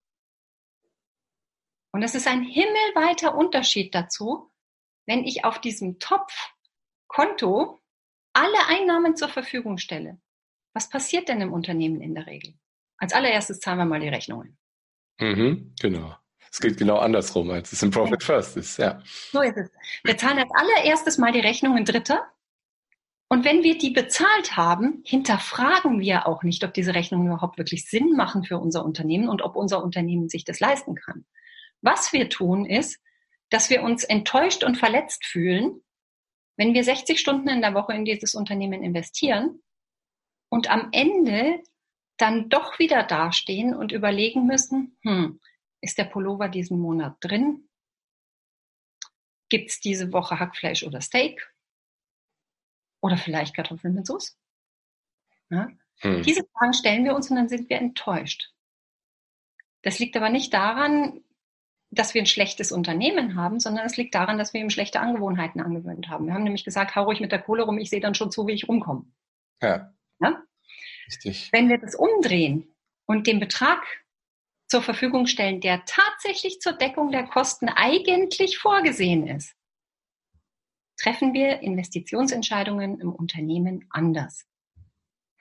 Und 1.92 2.02
das 2.02 2.14
ist 2.14 2.28
ein 2.28 2.44
himmelweiter 2.44 3.36
Unterschied 3.36 3.96
dazu, 3.96 4.52
wenn 5.06 5.24
ich 5.24 5.46
auf 5.46 5.60
diesem 5.60 5.98
Topfkonto 6.00 7.80
alle 8.36 8.68
Einnahmen 8.68 9.16
zur 9.16 9.30
Verfügung 9.30 9.78
stelle. 9.78 10.20
Was 10.74 10.90
passiert 10.90 11.30
denn 11.30 11.42
im 11.42 11.54
Unternehmen 11.54 12.02
in 12.02 12.16
der 12.16 12.28
Regel? 12.28 12.54
Als 12.98 13.14
allererstes 13.14 13.60
zahlen 13.60 13.80
wir 13.80 13.86
mal 13.86 14.00
die 14.00 14.10
Rechnungen. 14.10 14.58
Mhm, 15.20 15.74
genau. 15.80 16.16
Es 16.52 16.60
geht 16.60 16.78
genau 16.78 16.98
andersrum, 16.98 17.50
als 17.52 17.72
es 17.72 17.84
im 17.84 17.92
Profit 17.92 18.24
First 18.24 18.58
ist, 18.58 18.78
ja. 18.78 19.02
So 19.32 19.42
ist 19.42 19.58
es. 19.58 19.70
Wir 20.04 20.18
zahlen 20.18 20.40
als 20.40 20.52
allererstes 20.54 21.18
mal 21.18 21.32
die 21.32 21.40
Rechnungen 21.40 21.86
Dritter 21.86 22.32
und 23.28 23.44
wenn 23.44 23.64
wir 23.64 23.78
die 23.78 23.90
bezahlt 23.90 24.56
haben, 24.56 25.02
hinterfragen 25.06 26.00
wir 26.00 26.28
auch 26.28 26.44
nicht, 26.44 26.64
ob 26.64 26.74
diese 26.74 26.94
Rechnungen 26.94 27.28
überhaupt 27.28 27.58
wirklich 27.58 27.90
Sinn 27.90 28.16
machen 28.16 28.44
für 28.44 28.60
unser 28.60 28.86
Unternehmen 28.86 29.30
und 29.30 29.42
ob 29.42 29.56
unser 29.56 29.84
Unternehmen 29.84 30.30
sich 30.30 30.46
das 30.46 30.60
leisten 30.60 30.96
kann. 30.96 31.26
Was 31.82 32.14
wir 32.14 32.30
tun 32.30 32.66
ist, 32.66 33.02
dass 33.50 33.70
wir 33.70 33.82
uns 33.82 34.04
enttäuscht 34.04 34.64
und 34.64 34.78
verletzt 34.78 35.26
fühlen, 35.26 35.82
wenn 36.58 36.74
wir 36.74 36.84
60 36.84 37.20
Stunden 37.20 37.50
in 37.50 37.62
der 37.62 37.74
Woche 37.74 37.94
in 37.94 38.06
dieses 38.06 38.36
Unternehmen 38.36 38.84
investieren 38.84 39.62
und 40.50 40.70
am 40.70 40.90
Ende 40.92 41.62
dann 42.18 42.50
doch 42.50 42.80
wieder 42.80 43.04
dastehen 43.04 43.76
und 43.76 43.92
überlegen 43.92 44.46
müssen, 44.46 44.98
hm, 45.02 45.40
ist 45.82 45.98
der 45.98 46.06
Pullover 46.06 46.48
diesen 46.48 46.80
Monat 46.80 47.18
drin? 47.20 47.70
Gibt 49.50 49.70
es 49.70 49.80
diese 49.80 50.12
Woche 50.14 50.40
Hackfleisch 50.40 50.84
oder 50.84 51.02
Steak? 51.02 51.54
Oder 53.02 53.18
vielleicht 53.18 53.56
Kartoffeln 53.56 53.94
mit 53.94 54.08
Soße. 54.08 54.34
Ja? 55.50 55.70
Hm. 56.00 56.24
Diese 56.24 56.44
Fragen 56.54 56.74
stellen 56.74 57.06
wir 57.06 57.16
uns 57.16 57.30
und 57.30 57.36
dann 57.36 57.50
sind 57.50 57.70
wir 57.70 57.78
enttäuscht. 57.78 58.52
Das 59.84 60.00
liegt 60.00 60.18
aber 60.18 60.30
nicht 60.30 60.54
daran, 60.54 61.24
dass 61.96 62.14
wir 62.14 62.22
ein 62.22 62.28
schlechtes 62.28 62.72
Unternehmen 62.72 63.36
haben, 63.36 63.60
sondern 63.60 63.86
es 63.86 63.98
liegt 63.98 64.16
daran, 64.16 64.38
dass 64.38 64.54
wir 64.54 64.62
ihm 64.62 64.70
schlechte 64.70 65.00
Angewohnheiten 65.00 65.62
angewöhnt 65.62 66.10
haben. 66.10 66.28
Wir 66.28 66.34
haben 66.34 66.44
nämlich 66.44 66.66
gesagt, 66.66 66.96
hau 66.96 67.04
ruhig 67.04 67.20
mit 67.20 67.32
der 67.32 67.42
Kohle 67.42 67.64
rum, 67.64 67.78
ich 67.78 67.90
sehe 67.90 68.00
dann 68.00 68.16
schon 68.16 68.32
zu, 68.32 68.48
wie 68.48 68.54
ich 68.54 68.68
rumkomme. 68.68 69.06
Ja. 69.62 69.94
ja? 70.20 70.44
Richtig. 71.08 71.50
Wenn 71.52 71.70
wir 71.70 71.78
das 71.78 71.96
umdrehen 71.96 72.76
und 73.06 73.28
den 73.28 73.40
Betrag 73.40 73.84
zur 74.68 74.82
Verfügung 74.82 75.28
stellen, 75.28 75.62
der 75.62 75.86
tatsächlich 75.86 76.60
zur 76.60 76.74
Deckung 76.74 77.12
der 77.12 77.26
Kosten 77.26 77.70
eigentlich 77.70 78.58
vorgesehen 78.58 79.28
ist, 79.28 79.56
treffen 80.98 81.34
wir 81.34 81.60
Investitionsentscheidungen 81.62 83.00
im 83.00 83.14
Unternehmen 83.14 83.86
anders. 83.90 84.46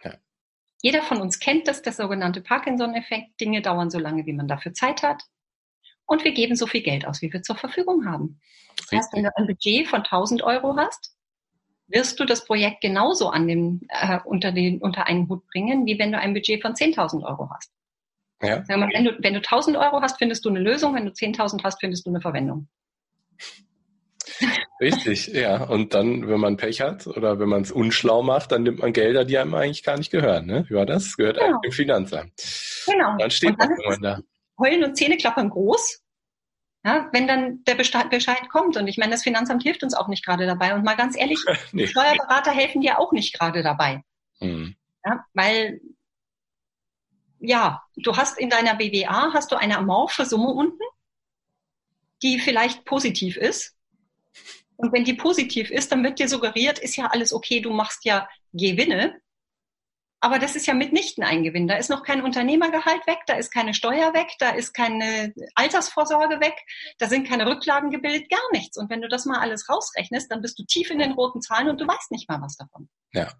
Ja. 0.02 0.18
Jeder 0.82 1.02
von 1.02 1.20
uns 1.20 1.38
kennt 1.38 1.68
das, 1.68 1.82
der 1.82 1.92
sogenannte 1.92 2.40
Parkinson-Effekt. 2.40 3.40
Dinge 3.40 3.62
dauern 3.62 3.90
so 3.90 3.98
lange, 3.98 4.26
wie 4.26 4.32
man 4.32 4.48
dafür 4.48 4.74
Zeit 4.74 5.02
hat. 5.02 5.22
Und 6.06 6.24
wir 6.24 6.32
geben 6.32 6.56
so 6.56 6.66
viel 6.66 6.82
Geld 6.82 7.06
aus, 7.06 7.22
wie 7.22 7.32
wir 7.32 7.42
zur 7.42 7.56
Verfügung 7.56 8.06
haben. 8.06 8.40
Das 8.76 8.92
heißt, 8.92 9.12
wenn 9.14 9.24
du 9.24 9.36
ein 9.36 9.46
Budget 9.46 9.88
von 9.88 10.00
1000 10.00 10.42
Euro 10.42 10.76
hast, 10.76 11.14
wirst 11.86 12.18
du 12.18 12.24
das 12.24 12.44
Projekt 12.44 12.80
genauso 12.80 13.28
an 13.30 13.46
dem, 13.46 13.80
äh, 13.88 14.18
unter, 14.24 14.52
den, 14.52 14.80
unter 14.80 15.06
einen 15.06 15.28
Hut 15.28 15.46
bringen, 15.46 15.86
wie 15.86 15.98
wenn 15.98 16.12
du 16.12 16.18
ein 16.18 16.34
Budget 16.34 16.62
von 16.62 16.74
10.000 16.74 17.24
Euro 17.24 17.50
hast. 17.50 17.70
Ja. 18.42 18.62
Wenn, 18.68 19.04
du, 19.04 19.16
wenn 19.20 19.34
du 19.34 19.40
1000 19.40 19.76
Euro 19.76 20.00
hast, 20.02 20.18
findest 20.18 20.44
du 20.44 20.50
eine 20.50 20.60
Lösung. 20.60 20.94
Wenn 20.94 21.06
du 21.06 21.12
10.000 21.12 21.62
hast, 21.62 21.80
findest 21.80 22.04
du 22.06 22.10
eine 22.10 22.20
Verwendung. 22.20 22.68
Richtig, 24.80 25.28
ja. 25.28 25.64
Und 25.64 25.94
dann, 25.94 26.28
wenn 26.28 26.40
man 26.40 26.56
Pech 26.56 26.80
hat 26.80 27.06
oder 27.06 27.38
wenn 27.38 27.48
man 27.48 27.62
es 27.62 27.70
unschlau 27.70 28.22
macht, 28.22 28.52
dann 28.52 28.64
nimmt 28.64 28.80
man 28.80 28.92
Gelder, 28.92 29.24
die 29.24 29.38
einem 29.38 29.54
eigentlich 29.54 29.84
gar 29.84 29.96
nicht 29.96 30.10
gehören. 30.10 30.46
Ne? 30.46 30.66
Wie 30.68 30.74
war 30.74 30.84
das? 30.84 31.16
Gehört 31.16 31.36
genau. 31.36 31.46
eigentlich 31.46 31.60
dem 31.62 31.72
Finanzamt. 31.72 32.32
Genau. 32.86 33.16
Dann 33.18 33.30
steht 33.30 33.56
man 33.56 34.02
da. 34.02 34.20
Heulen 34.58 34.84
und 34.84 34.96
Zähne 34.96 35.16
klappern 35.16 35.50
groß. 35.50 36.00
Ja, 36.86 37.08
wenn 37.12 37.26
dann 37.26 37.64
der 37.64 37.76
Bescheid 37.76 38.48
kommt. 38.50 38.76
Und 38.76 38.88
ich 38.88 38.98
meine, 38.98 39.12
das 39.12 39.22
Finanzamt 39.22 39.62
hilft 39.62 39.82
uns 39.82 39.94
auch 39.94 40.08
nicht 40.08 40.24
gerade 40.24 40.46
dabei. 40.46 40.74
Und 40.74 40.84
mal 40.84 40.96
ganz 40.96 41.16
ehrlich, 41.16 41.38
nee. 41.72 41.86
Steuerberater 41.86 42.50
helfen 42.50 42.82
dir 42.82 42.98
auch 42.98 43.12
nicht 43.12 43.38
gerade 43.38 43.62
dabei. 43.62 44.02
Mhm. 44.40 44.76
Ja, 45.04 45.24
weil, 45.32 45.80
ja, 47.40 47.82
du 47.96 48.16
hast 48.16 48.38
in 48.38 48.50
deiner 48.50 48.74
BWA, 48.74 49.32
hast 49.32 49.50
du 49.50 49.56
eine 49.56 49.78
amorphe 49.78 50.26
Summe 50.26 50.48
unten, 50.48 50.82
die 52.22 52.38
vielleicht 52.38 52.84
positiv 52.84 53.36
ist. 53.36 53.74
Und 54.76 54.92
wenn 54.92 55.04
die 55.04 55.14
positiv 55.14 55.70
ist, 55.70 55.92
dann 55.92 56.02
wird 56.02 56.18
dir 56.18 56.28
suggeriert, 56.28 56.78
ist 56.78 56.96
ja 56.96 57.06
alles 57.06 57.32
okay, 57.32 57.60
du 57.60 57.70
machst 57.70 58.04
ja 58.04 58.28
Gewinne. 58.52 59.20
Aber 60.24 60.38
das 60.38 60.56
ist 60.56 60.66
ja 60.66 60.72
mitnichten 60.72 61.22
ein 61.22 61.42
Gewinn. 61.42 61.68
Da 61.68 61.76
ist 61.76 61.90
noch 61.90 62.02
kein 62.02 62.22
Unternehmergehalt 62.22 63.06
weg, 63.06 63.18
da 63.26 63.34
ist 63.34 63.52
keine 63.52 63.74
Steuer 63.74 64.14
weg, 64.14 64.28
da 64.38 64.52
ist 64.52 64.72
keine 64.72 65.34
Altersvorsorge 65.54 66.40
weg, 66.40 66.54
da 66.96 67.08
sind 67.08 67.28
keine 67.28 67.46
Rücklagen 67.46 67.90
gebildet, 67.90 68.30
gar 68.30 68.40
nichts. 68.52 68.78
Und 68.78 68.88
wenn 68.88 69.02
du 69.02 69.08
das 69.08 69.26
mal 69.26 69.40
alles 69.40 69.68
rausrechnest, 69.68 70.32
dann 70.32 70.40
bist 70.40 70.58
du 70.58 70.64
tief 70.64 70.90
in 70.90 70.98
den 70.98 71.12
roten 71.12 71.42
Zahlen 71.42 71.68
und 71.68 71.78
du 71.78 71.86
weißt 71.86 72.10
nicht 72.10 72.26
mal 72.26 72.40
was 72.40 72.56
davon. 72.56 72.88
Ja. 73.12 73.34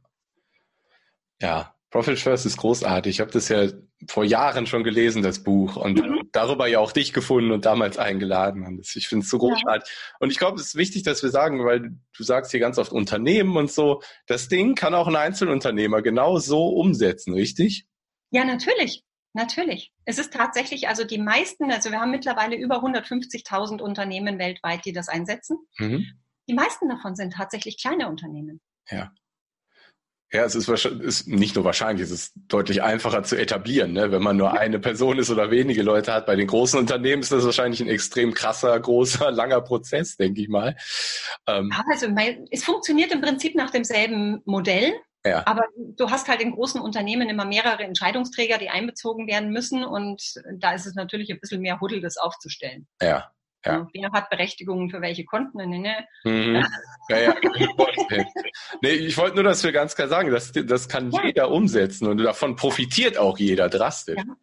Ja, 1.41 1.75
Profit 1.89 2.19
First 2.19 2.45
ist 2.45 2.59
großartig. 2.59 3.17
Ich 3.17 3.21
habe 3.21 3.31
das 3.31 3.49
ja 3.49 3.67
vor 4.09 4.25
Jahren 4.25 4.67
schon 4.67 4.85
gelesen, 4.85 5.23
das 5.23 5.43
Buch, 5.43 5.77
und 5.77 6.01
mhm. 6.01 6.29
darüber 6.33 6.67
ja 6.67 6.79
auch 6.79 6.93
dich 6.93 7.13
gefunden 7.13 7.53
und 7.53 7.65
damals 7.65 7.99
eingeladen. 7.99 8.67
Und 8.67 8.97
ich 8.97 9.09
finde 9.09 9.25
es 9.25 9.31
so 9.31 9.39
großartig. 9.39 9.89
Ja. 9.89 10.17
Und 10.21 10.31
ich 10.31 10.39
glaube, 10.39 10.61
es 10.61 10.69
ist 10.69 10.75
wichtig, 10.75 11.03
dass 11.03 11.23
wir 11.23 11.31
sagen, 11.31 11.65
weil 11.65 11.97
du 12.17 12.23
sagst 12.23 12.51
hier 12.51 12.61
ganz 12.61 12.79
oft 12.79 12.93
Unternehmen 12.93 13.57
und 13.57 13.71
so, 13.71 14.03
das 14.27 14.49
Ding 14.49 14.75
kann 14.75 14.95
auch 14.95 15.07
ein 15.07 15.17
Einzelunternehmer 15.17 16.03
genau 16.03 16.39
so 16.39 16.69
umsetzen, 16.69 17.35
richtig? 17.35 17.87
Ja, 18.31 18.45
natürlich. 18.45 19.05
Natürlich. 19.35 19.93
Es 20.05 20.19
ist 20.19 20.33
tatsächlich, 20.33 20.87
also 20.87 21.05
die 21.05 21.19
meisten, 21.19 21.73
also 21.73 21.91
wir 21.91 22.01
haben 22.01 22.13
mittlerweile 22.13 22.57
über 22.57 22.85
150.000 22.85 23.83
Unternehmen 23.83 24.39
weltweit, 24.39 24.85
die 24.85 24.93
das 24.93 25.09
einsetzen. 25.09 25.59
Mhm. 25.79 26.07
Die 26.49 26.55
meisten 26.55 26.89
davon 26.89 27.17
sind 27.17 27.33
tatsächlich 27.33 27.81
kleine 27.81 28.09
Unternehmen. 28.09 28.61
Ja. 28.89 29.11
Ja, 30.35 30.45
es 30.45 30.57
ist, 30.57 30.69
ist 30.69 31.29
nicht 31.29 31.55
nur 31.55 31.65
wahrscheinlich, 31.65 32.03
es 32.03 32.11
ist 32.11 32.33
deutlich 32.49 32.83
einfacher 32.83 33.23
zu 33.23 33.37
etablieren. 33.37 33.93
Ne? 33.93 34.11
Wenn 34.11 34.23
man 34.23 34.37
nur 34.37 34.59
eine 34.59 34.81
Person 34.81 35.21
ist 35.21 35.31
oder 35.31 35.53
wenige 35.53 35.85
Leute 35.85 36.13
hat, 36.13 36.27
bei 36.27 36.35
den 36.35 36.49
großen 36.49 36.77
Unternehmen 36.77 37.23
ist 37.23 37.31
das 37.31 37.45
wahrscheinlich 37.45 37.81
ein 37.81 37.87
extrem 37.87 38.35
krasser, 38.35 38.79
großer, 38.81 39.31
langer 39.31 39.61
Prozess, 39.61 40.17
denke 40.17 40.41
ich 40.41 40.49
mal. 40.49 40.77
Ähm, 41.47 41.73
also 41.89 42.09
es 42.51 42.65
funktioniert 42.65 43.13
im 43.13 43.21
Prinzip 43.21 43.55
nach 43.55 43.71
demselben 43.71 44.43
Modell. 44.45 44.95
Ja. 45.25 45.47
Aber 45.47 45.63
du 45.77 46.11
hast 46.11 46.27
halt 46.27 46.41
in 46.41 46.51
großen 46.51 46.81
Unternehmen 46.81 47.29
immer 47.29 47.45
mehrere 47.45 47.85
Entscheidungsträger, 47.85 48.59
die 48.59 48.71
einbezogen 48.71 49.29
werden 49.29 49.51
müssen. 49.51 49.85
Und 49.85 50.35
da 50.59 50.75
ist 50.75 50.87
es 50.87 50.97
natürlich 50.97 51.31
ein 51.31 51.39
bisschen 51.39 51.61
mehr 51.61 51.81
Huddel, 51.81 52.01
das 52.01 52.17
aufzustellen. 52.17 52.89
Ja. 53.01 53.31
Ja. 53.65 53.89
Wer 53.93 54.13
hat 54.13 54.31
Berechtigungen 54.31 54.91
für 54.91 55.01
welche 55.01 55.25
Konten? 55.25 55.59
Ne? 55.59 55.79
ne? 55.79 56.07
Mhm. 56.25 56.63
Ja, 57.09 57.19
ja. 57.19 57.35
nee, 58.83 58.91
ich 58.91 59.17
wollte 59.17 59.37
nur, 59.37 59.45
dass 59.45 59.65
wir 59.65 59.73
ganz 59.73 59.95
klar 59.95 60.09
sagen, 60.09 60.31
das, 60.31 60.53
das 60.53 60.89
kann 60.89 61.11
ja. 61.11 61.25
jeder 61.25 61.51
umsetzen 61.51 62.07
und 62.07 62.19
davon 62.19 62.57
profitiert 62.57 63.17
auch 63.19 63.39
jeder 63.39 63.69
drastisch. 63.69 64.17
Ja. 64.19 64.37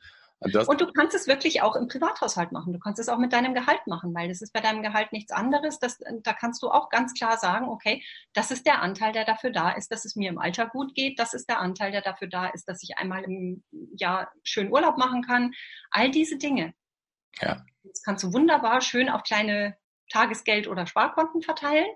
Und, 0.44 0.56
und, 0.56 0.82
du 0.82 0.92
kannst 0.92 1.14
es 1.14 1.28
wirklich 1.28 1.62
auch 1.62 1.76
im 1.76 1.88
Privathaushalt 1.88 2.52
machen. 2.52 2.74
Du 2.74 2.80
kannst 2.80 3.00
es 3.00 3.10
auch 3.10 3.20
mit 3.20 3.32
deinem 3.32 3.54
Gehalt 3.54 3.86
machen, 3.86 4.12
weil 4.16 4.28
das 4.28 4.42
ist 4.42 4.52
bei 4.52 4.60
deinem 4.60 4.82
Gehalt 4.82 5.12
nichts 5.12 5.32
anderes. 5.32 5.78
Das, 5.78 6.00
da 6.00 6.34
kannst 6.34 6.64
du 6.64 6.72
auch 6.72 6.90
ganz 6.90 7.14
klar 7.14 7.38
sagen, 7.38 7.70
okay, 7.70 8.04
das 8.34 8.50
ist 8.50 8.66
der 8.66 8.82
Anteil, 8.82 9.14
der 9.14 9.24
dafür 9.24 9.52
da 9.52 9.70
ist, 9.70 9.92
dass 9.92 10.04
es 10.04 10.16
mir 10.16 10.30
im 10.32 10.40
Alter 10.40 10.66
gut 10.66 10.96
geht. 10.96 11.20
Das 11.20 11.36
ist 11.36 11.48
der 11.48 11.60
Anteil, 11.60 11.92
der 11.92 12.02
dafür 12.02 12.28
da 12.28 12.48
ist, 12.48 12.68
dass 12.68 12.82
ich 12.82 12.98
einmal 12.98 13.24
im 13.24 13.64
Jahr 13.96 14.32
schön 14.42 14.72
Urlaub 14.72 14.98
machen 14.98 15.22
kann. 15.22 15.54
All 15.92 16.10
diese 16.10 16.38
Dinge. 16.38 16.74
Ja. 17.40 17.64
Das 17.84 18.04
kannst 18.04 18.24
du 18.24 18.34
wunderbar 18.34 18.82
schön 18.82 19.10
auf 19.10 19.24
kleine 19.24 19.78
Tagesgeld- 20.10 20.68
oder 20.68 20.86
Sparkonten 20.86 21.42
verteilen. 21.42 21.88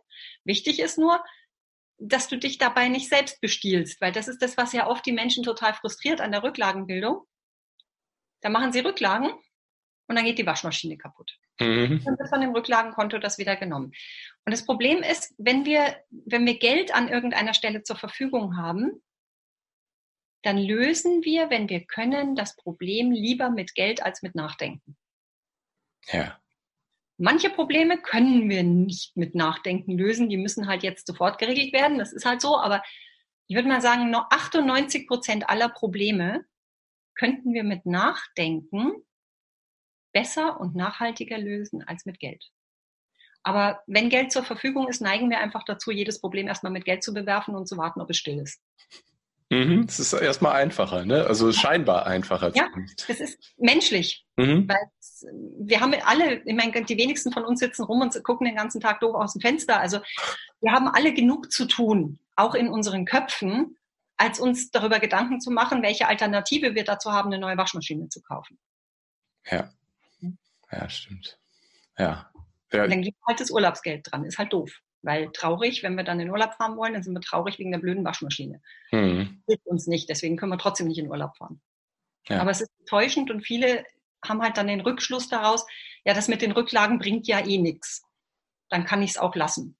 Wichtig 0.43 0.79
ist 0.79 0.97
nur, 0.97 1.23
dass 1.97 2.27
du 2.27 2.37
dich 2.37 2.57
dabei 2.57 2.89
nicht 2.89 3.09
selbst 3.09 3.39
bestiehlst, 3.41 4.01
weil 4.01 4.11
das 4.11 4.27
ist 4.27 4.41
das, 4.41 4.57
was 4.57 4.73
ja 4.73 4.87
oft 4.87 5.05
die 5.05 5.13
Menschen 5.13 5.43
total 5.43 5.73
frustriert 5.73 6.21
an 6.21 6.31
der 6.31 6.43
Rücklagenbildung. 6.43 7.25
Da 8.41 8.49
machen 8.49 8.71
sie 8.71 8.79
Rücklagen 8.79 9.31
und 10.07 10.15
dann 10.15 10.25
geht 10.25 10.37
die 10.37 10.45
Waschmaschine 10.45 10.97
kaputt. 10.97 11.37
Mhm. 11.59 12.01
Dann 12.03 12.17
wird 12.19 12.29
von 12.29 12.41
dem 12.41 12.51
Rücklagenkonto 12.51 13.17
das 13.17 13.37
wieder 13.37 13.55
genommen. 13.55 13.93
Und 14.45 14.51
das 14.51 14.65
Problem 14.65 15.03
ist, 15.03 15.33
wenn 15.37 15.65
wir, 15.65 15.97
wenn 16.09 16.45
wir 16.45 16.59
Geld 16.59 16.93
an 16.93 17.07
irgendeiner 17.07 17.53
Stelle 17.53 17.83
zur 17.83 17.95
Verfügung 17.95 18.57
haben, 18.57 19.01
dann 20.43 20.57
lösen 20.57 21.23
wir, 21.23 21.49
wenn 21.49 21.69
wir 21.69 21.85
können, 21.85 22.35
das 22.35 22.55
Problem 22.55 23.11
lieber 23.11 23.49
mit 23.49 23.73
Geld 23.73 24.03
als 24.03 24.21
mit 24.21 24.35
Nachdenken. 24.35 24.95
Ja. 26.07 26.39
Manche 27.17 27.49
Probleme 27.49 28.01
können 28.01 28.49
wir 28.49 28.63
nicht 28.63 29.15
mit 29.15 29.35
Nachdenken 29.35 29.97
lösen. 29.97 30.29
Die 30.29 30.37
müssen 30.37 30.67
halt 30.67 30.83
jetzt 30.83 31.07
sofort 31.07 31.39
geregelt 31.39 31.73
werden. 31.73 31.97
Das 31.97 32.11
ist 32.11 32.25
halt 32.25 32.41
so. 32.41 32.57
Aber 32.57 32.83
ich 33.47 33.55
würde 33.55 33.69
mal 33.69 33.81
sagen, 33.81 34.11
nur 34.11 34.31
98 34.33 35.07
Prozent 35.07 35.49
aller 35.49 35.69
Probleme 35.69 36.45
könnten 37.15 37.53
wir 37.53 37.63
mit 37.63 37.85
Nachdenken 37.85 38.91
besser 40.13 40.59
und 40.59 40.75
nachhaltiger 40.75 41.37
lösen 41.37 41.83
als 41.83 42.05
mit 42.05 42.19
Geld. 42.19 42.51
Aber 43.43 43.83
wenn 43.85 44.09
Geld 44.09 44.31
zur 44.31 44.43
Verfügung 44.43 44.87
ist, 44.87 45.01
neigen 45.01 45.29
wir 45.29 45.39
einfach 45.39 45.63
dazu, 45.63 45.91
jedes 45.91 46.19
Problem 46.19 46.47
erstmal 46.47 46.71
mit 46.71 46.83
Geld 46.83 47.03
zu 47.03 47.13
bewerfen 47.13 47.55
und 47.55 47.67
zu 47.67 47.77
warten, 47.77 48.01
ob 48.01 48.09
es 48.09 48.17
still 48.17 48.39
ist. 48.39 48.61
Mhm, 49.49 49.85
es 49.87 49.99
ist 49.99 50.13
erstmal 50.13 50.53
einfacher, 50.53 51.05
ne? 51.05 51.25
Also 51.25 51.51
scheinbar 51.51 52.07
einfacher. 52.07 52.51
Ja, 52.55 52.67
das 53.07 53.19
ist 53.19 53.53
menschlich. 53.57 54.25
Mhm. 54.37 54.67
Weil 54.67 54.89
wir 55.59 55.81
haben 55.81 55.93
alle, 56.03 56.41
ich 56.43 56.55
meine, 56.55 56.83
die 56.83 56.97
wenigsten 56.97 57.31
von 57.31 57.45
uns 57.45 57.59
sitzen 57.59 57.83
rum 57.83 58.01
und 58.01 58.23
gucken 58.23 58.45
den 58.45 58.55
ganzen 58.55 58.81
Tag 58.81 58.99
doof 58.99 59.15
aus 59.15 59.33
dem 59.33 59.41
Fenster. 59.41 59.79
Also 59.79 59.99
wir 60.61 60.71
haben 60.71 60.87
alle 60.87 61.13
genug 61.13 61.51
zu 61.51 61.65
tun, 61.65 62.19
auch 62.35 62.55
in 62.55 62.69
unseren 62.69 63.05
Köpfen, 63.05 63.77
als 64.17 64.39
uns 64.39 64.71
darüber 64.71 64.99
Gedanken 64.99 65.39
zu 65.39 65.51
machen, 65.51 65.83
welche 65.83 66.07
Alternative 66.07 66.73
wir 66.73 66.83
dazu 66.83 67.11
haben, 67.11 67.31
eine 67.31 67.39
neue 67.39 67.57
Waschmaschine 67.57 68.09
zu 68.09 68.21
kaufen. 68.21 68.57
Ja. 69.45 69.69
Ja, 70.71 70.89
stimmt. 70.89 71.37
Ja. 71.97 72.31
ja. 72.71 72.83
Und 72.83 72.89
dann 72.89 73.01
gibt 73.01 73.17
halt 73.27 73.39
das 73.39 73.51
Urlaubsgeld 73.51 74.11
dran. 74.11 74.25
Ist 74.25 74.37
halt 74.37 74.51
doof. 74.51 74.81
Weil 75.05 75.31
traurig, 75.31 75.83
wenn 75.83 75.95
wir 75.95 76.03
dann 76.03 76.19
in 76.19 76.31
Urlaub 76.31 76.55
fahren 76.55 76.77
wollen, 76.77 76.93
dann 76.93 77.03
sind 77.03 77.13
wir 77.13 77.21
traurig 77.21 77.59
wegen 77.59 77.71
der 77.71 77.77
blöden 77.77 78.03
Waschmaschine. 78.03 78.59
Hm. 78.89 79.43
Hilft 79.47 79.67
uns 79.67 79.85
nicht, 79.85 80.09
deswegen 80.09 80.35
können 80.35 80.51
wir 80.51 80.57
trotzdem 80.57 80.87
nicht 80.87 80.97
in 80.97 81.07
Urlaub 81.07 81.37
fahren. 81.37 81.61
Ja. 82.27 82.41
Aber 82.41 82.49
es 82.49 82.61
ist 82.61 82.71
enttäuschend 82.79 83.29
und 83.29 83.41
viele 83.41 83.85
haben 84.27 84.41
halt 84.41 84.57
dann 84.57 84.67
den 84.67 84.81
Rückschluss 84.81 85.29
daraus, 85.29 85.65
ja, 86.05 86.15
das 86.15 86.27
mit 86.27 86.41
den 86.41 86.51
Rücklagen 86.51 86.97
bringt 86.97 87.27
ja 87.27 87.45
eh 87.45 87.59
nichts. 87.59 88.03
Dann 88.69 88.85
kann 88.85 89.03
ich 89.03 89.11
es 89.11 89.17
auch 89.19 89.35
lassen. 89.35 89.77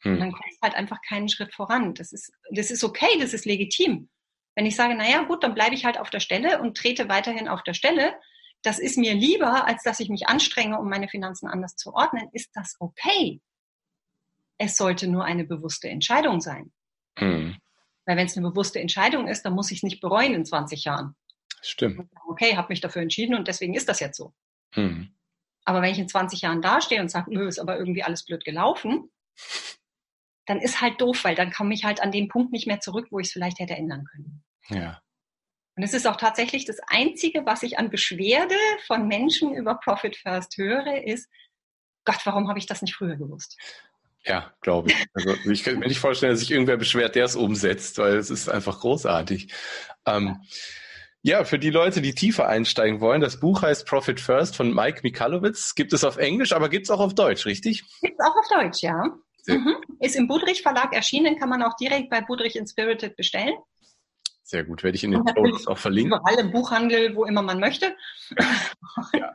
Hm. 0.00 0.14
Und 0.14 0.20
dann 0.20 0.32
kommt 0.32 0.50
es 0.50 0.58
halt 0.62 0.74
einfach 0.74 0.98
keinen 1.06 1.28
Schritt 1.28 1.54
voran. 1.54 1.92
Das 1.92 2.12
ist, 2.12 2.32
das 2.50 2.70
ist 2.70 2.84
okay, 2.84 3.18
das 3.20 3.34
ist 3.34 3.44
legitim. 3.44 4.08
Wenn 4.54 4.64
ich 4.64 4.76
sage, 4.76 4.94
naja, 4.94 5.24
gut, 5.24 5.42
dann 5.42 5.54
bleibe 5.54 5.74
ich 5.74 5.84
halt 5.84 5.98
auf 5.98 6.08
der 6.08 6.20
Stelle 6.20 6.60
und 6.62 6.76
trete 6.76 7.10
weiterhin 7.10 7.48
auf 7.48 7.62
der 7.62 7.74
Stelle, 7.74 8.14
das 8.62 8.78
ist 8.78 8.96
mir 8.96 9.12
lieber, 9.12 9.66
als 9.66 9.82
dass 9.82 10.00
ich 10.00 10.08
mich 10.08 10.26
anstrenge, 10.26 10.78
um 10.78 10.88
meine 10.88 11.08
Finanzen 11.08 11.48
anders 11.48 11.76
zu 11.76 11.92
ordnen, 11.92 12.30
ist 12.32 12.50
das 12.54 12.76
okay. 12.80 13.42
Es 14.58 14.76
sollte 14.76 15.08
nur 15.08 15.24
eine 15.24 15.44
bewusste 15.44 15.88
Entscheidung 15.88 16.40
sein. 16.40 16.72
Hm. 17.18 17.56
Weil 18.06 18.16
wenn 18.16 18.26
es 18.26 18.36
eine 18.36 18.48
bewusste 18.48 18.80
Entscheidung 18.80 19.28
ist, 19.28 19.42
dann 19.42 19.54
muss 19.54 19.70
ich 19.70 19.78
es 19.78 19.82
nicht 19.82 20.00
bereuen 20.00 20.34
in 20.34 20.44
20 20.44 20.84
Jahren. 20.84 21.16
Stimmt. 21.62 22.08
Okay, 22.28 22.56
habe 22.56 22.68
mich 22.68 22.80
dafür 22.80 23.02
entschieden 23.02 23.34
und 23.34 23.48
deswegen 23.48 23.74
ist 23.74 23.88
das 23.88 24.00
jetzt 24.00 24.16
so. 24.16 24.34
Hm. 24.74 25.14
Aber 25.64 25.80
wenn 25.80 25.92
ich 25.92 25.98
in 25.98 26.08
20 26.08 26.42
Jahren 26.42 26.60
dastehe 26.60 27.00
und 27.00 27.10
sage, 27.10 27.32
nö, 27.32 27.48
ist 27.48 27.58
aber 27.58 27.78
irgendwie 27.78 28.02
alles 28.02 28.24
blöd 28.24 28.44
gelaufen, 28.44 29.10
dann 30.46 30.60
ist 30.60 30.82
halt 30.82 31.00
doof, 31.00 31.24
weil 31.24 31.34
dann 31.34 31.52
komme 31.52 31.72
ich 31.72 31.84
halt 31.84 32.02
an 32.02 32.12
den 32.12 32.28
Punkt 32.28 32.52
nicht 32.52 32.66
mehr 32.66 32.80
zurück, 32.80 33.08
wo 33.10 33.18
ich 33.18 33.28
es 33.28 33.32
vielleicht 33.32 33.58
hätte 33.58 33.74
ändern 33.74 34.04
können. 34.04 34.44
Ja. 34.68 35.00
Und 35.76 35.82
es 35.82 35.94
ist 35.94 36.06
auch 36.06 36.16
tatsächlich 36.16 36.66
das 36.66 36.78
Einzige, 36.86 37.46
was 37.46 37.62
ich 37.62 37.78
an 37.78 37.90
Beschwerde 37.90 38.54
von 38.86 39.08
Menschen 39.08 39.54
über 39.54 39.76
Profit 39.76 40.16
First 40.16 40.56
höre, 40.56 41.02
ist, 41.04 41.28
Gott, 42.04 42.20
warum 42.24 42.48
habe 42.48 42.58
ich 42.58 42.66
das 42.66 42.82
nicht 42.82 42.94
früher 42.94 43.16
gewusst? 43.16 43.58
Ja, 44.26 44.52
glaube 44.60 44.90
ich. 44.90 45.06
Also 45.12 45.34
ich 45.50 45.64
kann 45.64 45.78
mir 45.78 45.88
nicht 45.88 46.00
vorstellen, 46.00 46.32
dass 46.32 46.40
sich 46.40 46.50
irgendwer 46.50 46.76
beschwert, 46.76 47.14
der 47.14 47.26
es 47.26 47.36
umsetzt, 47.36 47.98
weil 47.98 48.16
es 48.16 48.30
ist 48.30 48.48
einfach 48.48 48.80
großartig. 48.80 49.52
Ähm, 50.06 50.40
ja, 51.22 51.44
für 51.44 51.58
die 51.58 51.70
Leute, 51.70 52.02
die 52.02 52.14
tiefer 52.14 52.48
einsteigen 52.48 53.00
wollen, 53.00 53.20
das 53.20 53.40
Buch 53.40 53.62
heißt 53.62 53.86
Profit 53.86 54.20
First 54.20 54.56
von 54.56 54.74
Mike 54.74 55.00
Mikalowitz. 55.02 55.74
Gibt 55.74 55.92
es 55.92 56.04
auf 56.04 56.16
Englisch, 56.18 56.52
aber 56.52 56.68
gibt 56.68 56.86
es 56.86 56.90
auch 56.90 57.00
auf 57.00 57.14
Deutsch, 57.14 57.46
richtig? 57.46 57.82
Gibt 58.02 58.18
es 58.18 58.26
auch 58.26 58.36
auf 58.36 58.48
Deutsch, 58.48 58.82
ja. 58.82 59.16
Mhm. 59.46 59.76
Ist 60.00 60.16
im 60.16 60.26
Budrich 60.26 60.62
Verlag 60.62 60.94
erschienen, 60.94 61.38
kann 61.38 61.48
man 61.48 61.62
auch 61.62 61.76
direkt 61.76 62.10
bei 62.10 62.20
Budrich 62.20 62.56
Inspirited 62.56 63.16
bestellen. 63.16 63.54
Sehr 64.46 64.62
gut, 64.62 64.82
werde 64.82 64.94
ich 64.94 65.04
in 65.04 65.12
den 65.12 65.22
Notes 65.22 65.66
auch 65.66 65.78
verlinken. 65.78 66.18
Überall 66.18 66.38
im 66.38 66.52
Buchhandel, 66.52 67.16
wo 67.16 67.24
immer 67.24 67.40
man 67.40 67.58
möchte. 67.58 67.96
ja. 69.14 69.34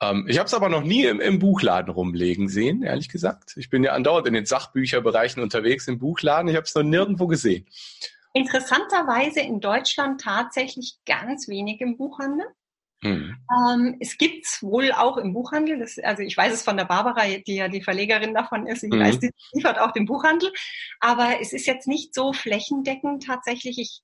ähm, 0.00 0.26
ich 0.28 0.38
habe 0.38 0.48
es 0.48 0.54
aber 0.54 0.68
noch 0.68 0.82
nie 0.82 1.04
im, 1.04 1.20
im, 1.20 1.38
Buchladen 1.38 1.94
rumlegen 1.94 2.48
sehen, 2.48 2.82
ehrlich 2.82 3.08
gesagt. 3.08 3.52
Ich 3.56 3.70
bin 3.70 3.84
ja 3.84 3.92
andauernd 3.92 4.26
in 4.26 4.34
den 4.34 4.46
Sachbücherbereichen 4.46 5.40
unterwegs 5.40 5.86
im 5.86 6.00
Buchladen. 6.00 6.48
Ich 6.48 6.56
habe 6.56 6.64
es 6.64 6.74
noch 6.74 6.82
nirgendwo 6.82 7.28
gesehen. 7.28 7.64
Interessanterweise 8.32 9.38
in 9.38 9.60
Deutschland 9.60 10.20
tatsächlich 10.20 10.98
ganz 11.06 11.46
wenig 11.46 11.80
im 11.80 11.96
Buchhandel. 11.96 12.46
Hm. 13.02 13.36
Ähm, 13.50 13.96
es 14.00 14.18
gibt's 14.18 14.64
wohl 14.64 14.90
auch 14.90 15.16
im 15.16 15.32
Buchhandel. 15.32 15.78
Das, 15.78 15.96
also 16.00 16.24
ich 16.24 16.36
weiß 16.36 16.52
es 16.52 16.62
von 16.64 16.76
der 16.76 16.86
Barbara, 16.86 17.22
die 17.46 17.54
ja 17.54 17.68
die 17.68 17.82
Verlegerin 17.82 18.34
davon 18.34 18.66
ist. 18.66 18.82
Ich 18.82 18.92
hm. 18.92 19.00
weiß, 19.00 19.20
die 19.20 19.30
liefert 19.52 19.78
auch 19.78 19.92
den 19.92 20.06
Buchhandel. 20.06 20.52
Aber 20.98 21.40
es 21.40 21.52
ist 21.52 21.66
jetzt 21.66 21.86
nicht 21.86 22.14
so 22.14 22.32
flächendeckend 22.32 23.24
tatsächlich. 23.24 23.78
Ich 23.78 24.02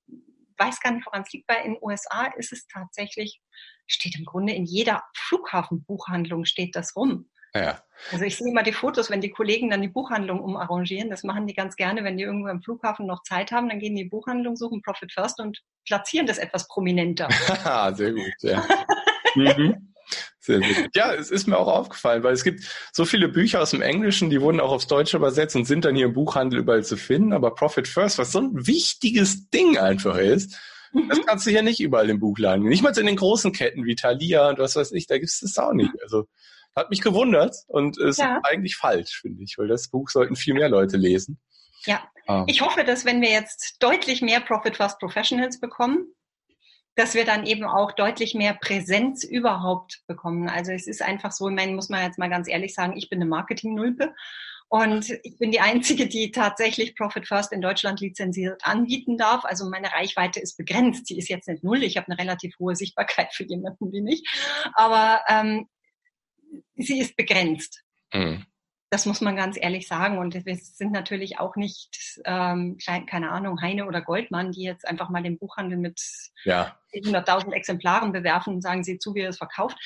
weiß 0.57 0.79
gar 0.81 0.91
nicht, 0.91 1.05
woran 1.05 1.23
es 1.23 1.31
liegt, 1.31 1.49
weil 1.49 1.65
in 1.65 1.73
den 1.73 1.83
USA 1.83 2.27
ist 2.37 2.51
es 2.51 2.67
tatsächlich, 2.67 3.41
steht 3.87 4.17
im 4.17 4.25
Grunde 4.25 4.53
in 4.53 4.65
jeder 4.65 5.03
Flughafenbuchhandlung 5.15 6.45
steht 6.45 6.75
das 6.75 6.95
rum. 6.95 7.29
Ja. 7.55 7.81
Also 8.11 8.25
ich 8.25 8.37
sehe 8.37 8.51
immer 8.51 8.63
die 8.63 8.73
Fotos, 8.73 9.09
wenn 9.09 9.21
die 9.21 9.31
Kollegen 9.31 9.69
dann 9.69 9.81
die 9.81 9.87
Buchhandlung 9.87 10.41
umarrangieren. 10.41 11.09
Das 11.09 11.23
machen 11.23 11.47
die 11.47 11.53
ganz 11.53 11.75
gerne, 11.75 12.03
wenn 12.03 12.17
die 12.17 12.23
irgendwo 12.23 12.49
am 12.49 12.61
Flughafen 12.61 13.07
noch 13.07 13.23
Zeit 13.23 13.51
haben, 13.51 13.69
dann 13.69 13.79
gehen 13.79 13.95
die 13.95 14.05
Buchhandlung, 14.05 14.55
suchen 14.55 14.81
Profit 14.81 15.11
First 15.11 15.39
und 15.39 15.63
platzieren 15.85 16.27
das 16.27 16.37
etwas 16.37 16.67
prominenter. 16.67 17.29
sehr 17.95 18.11
gut, 18.11 18.33
ja. 18.41 18.63
mhm. 19.35 19.93
Ja, 20.95 21.13
es 21.13 21.29
ist 21.29 21.45
mir 21.45 21.57
auch 21.57 21.67
aufgefallen, 21.67 22.23
weil 22.23 22.33
es 22.33 22.45
gibt 22.45 22.63
so 22.93 23.03
viele 23.03 23.27
Bücher 23.27 23.61
aus 23.61 23.71
dem 23.71 23.81
Englischen, 23.81 24.29
die 24.29 24.39
wurden 24.39 24.61
auch 24.61 24.71
aufs 24.71 24.87
Deutsche 24.87 25.17
übersetzt 25.17 25.57
und 25.57 25.65
sind 25.65 25.83
dann 25.83 25.95
hier 25.95 26.05
im 26.05 26.13
Buchhandel 26.13 26.59
überall 26.59 26.85
zu 26.85 26.95
finden. 26.95 27.33
Aber 27.33 27.53
Profit 27.53 27.87
First, 27.87 28.17
was 28.17 28.31
so 28.31 28.39
ein 28.39 28.65
wichtiges 28.65 29.49
Ding 29.49 29.77
einfach 29.77 30.17
ist, 30.17 30.57
Mhm. 30.97 31.09
Das 31.09 31.25
kannst 31.25 31.45
du 31.45 31.51
hier 31.51 31.63
nicht 31.63 31.79
überall 31.79 32.09
im 32.09 32.19
Buchladen. 32.19 32.65
Nicht 32.67 32.83
mal 32.83 32.97
in 32.97 33.05
den 33.05 33.15
großen 33.15 33.51
Ketten 33.51 33.85
wie 33.85 33.95
Thalia 33.95 34.49
und 34.49 34.59
was 34.59 34.75
weiß 34.75 34.91
ich, 34.93 35.07
da 35.07 35.17
gibt 35.17 35.29
es 35.29 35.39
das 35.39 35.57
auch 35.57 35.73
nicht. 35.73 35.91
Also 36.01 36.27
hat 36.75 36.89
mich 36.89 37.01
gewundert 37.01 37.55
und 37.67 37.97
ist 37.97 38.19
ja. 38.19 38.39
eigentlich 38.43 38.75
falsch, 38.75 39.21
finde 39.21 39.43
ich, 39.43 39.57
weil 39.57 39.67
das 39.67 39.89
Buch 39.89 40.09
sollten 40.09 40.35
viel 40.35 40.53
mehr 40.53 40.69
Leute 40.69 40.97
lesen. 40.97 41.39
Ja, 41.85 42.07
ah. 42.27 42.43
ich 42.47 42.61
hoffe, 42.61 42.83
dass 42.83 43.05
wenn 43.05 43.21
wir 43.21 43.31
jetzt 43.31 43.77
deutlich 43.79 44.21
mehr 44.21 44.41
Profit 44.41 44.77
First 44.77 44.99
Professionals 44.99 45.59
bekommen, 45.59 46.07
dass 46.97 47.13
wir 47.13 47.25
dann 47.25 47.45
eben 47.45 47.63
auch 47.63 47.91
deutlich 47.91 48.33
mehr 48.33 48.55
Präsenz 48.55 49.23
überhaupt 49.23 50.01
bekommen. 50.07 50.49
Also 50.49 50.71
es 50.71 50.87
ist 50.87 51.03
einfach 51.03 51.31
so, 51.31 51.47
ich 51.47 51.55
meine, 51.55 51.73
muss 51.73 51.89
man 51.89 52.03
jetzt 52.03 52.17
mal 52.17 52.29
ganz 52.29 52.49
ehrlich 52.49 52.73
sagen, 52.73 52.97
ich 52.97 53.07
bin 53.07 53.21
eine 53.21 53.29
Marketing-Nulpe 53.29 54.15
und 54.67 55.11
ich 55.23 55.37
bin 55.37 55.51
die 55.51 55.59
Einzige, 55.59 56.07
die 56.07 56.31
tatsächlich 56.31 56.95
Profit 56.95 57.27
First 57.27 57.53
in 57.53 57.61
Deutschland 57.61 58.01
lizenziert 58.01 58.65
anbieten 58.65 59.15
darf. 59.15 59.45
Also 59.45 59.69
meine 59.69 59.93
Reichweite 59.93 60.39
ist 60.39 60.57
begrenzt. 60.57 61.05
Sie 61.05 61.19
ist 61.19 61.29
jetzt 61.29 61.47
nicht 61.47 61.63
null. 61.63 61.83
Ich 61.83 61.97
habe 61.97 62.07
eine 62.07 62.17
relativ 62.17 62.57
hohe 62.57 62.75
Sichtbarkeit 62.75 63.31
für 63.31 63.45
jemanden 63.45 63.93
wie 63.93 64.01
mich. 64.01 64.23
Aber 64.73 65.21
ähm, 65.29 65.69
sie 66.75 66.99
ist 66.99 67.15
begrenzt. 67.15 67.83
Mhm. 68.11 68.43
Das 68.89 69.05
muss 69.05 69.19
man 69.19 69.35
ganz 69.35 69.57
ehrlich 69.59 69.87
sagen. 69.87 70.17
Und 70.17 70.33
wir 70.45 70.55
sind 70.55 70.91
natürlich 70.91 71.39
auch 71.39 71.55
nicht, 71.55 72.21
ähm, 72.23 72.77
keine 72.85 73.31
Ahnung, 73.31 73.61
Heine 73.61 73.85
oder 73.85 74.01
Goldmann, 74.01 74.51
die 74.51 74.63
jetzt 74.63 74.87
einfach 74.87 75.09
mal 75.09 75.23
den 75.23 75.37
Buchhandel 75.37 75.77
mit 75.77 76.01
ja. 76.45 76.77
100.000 76.93 77.51
Exemplaren 77.51 78.13
bewerfen 78.13 78.55
und 78.55 78.61
sagen, 78.61 78.83
sie 78.83 78.97
zu, 78.97 79.13
wie 79.13 79.21
er 79.21 79.29
es 79.29 79.37
verkauft. 79.37 79.77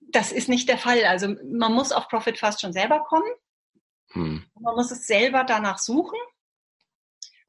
Das 0.00 0.30
ist 0.30 0.48
nicht 0.48 0.68
der 0.68 0.76
Fall. 0.76 1.04
Also 1.06 1.34
man 1.44 1.72
muss 1.72 1.92
auf 1.92 2.08
Profit 2.08 2.38
Fast 2.38 2.60
schon 2.60 2.74
selber 2.74 3.00
kommen. 3.04 3.30
Hm. 4.12 4.44
Man 4.60 4.74
muss 4.74 4.90
es 4.90 5.06
selber 5.06 5.44
danach 5.44 5.78
suchen. 5.78 6.18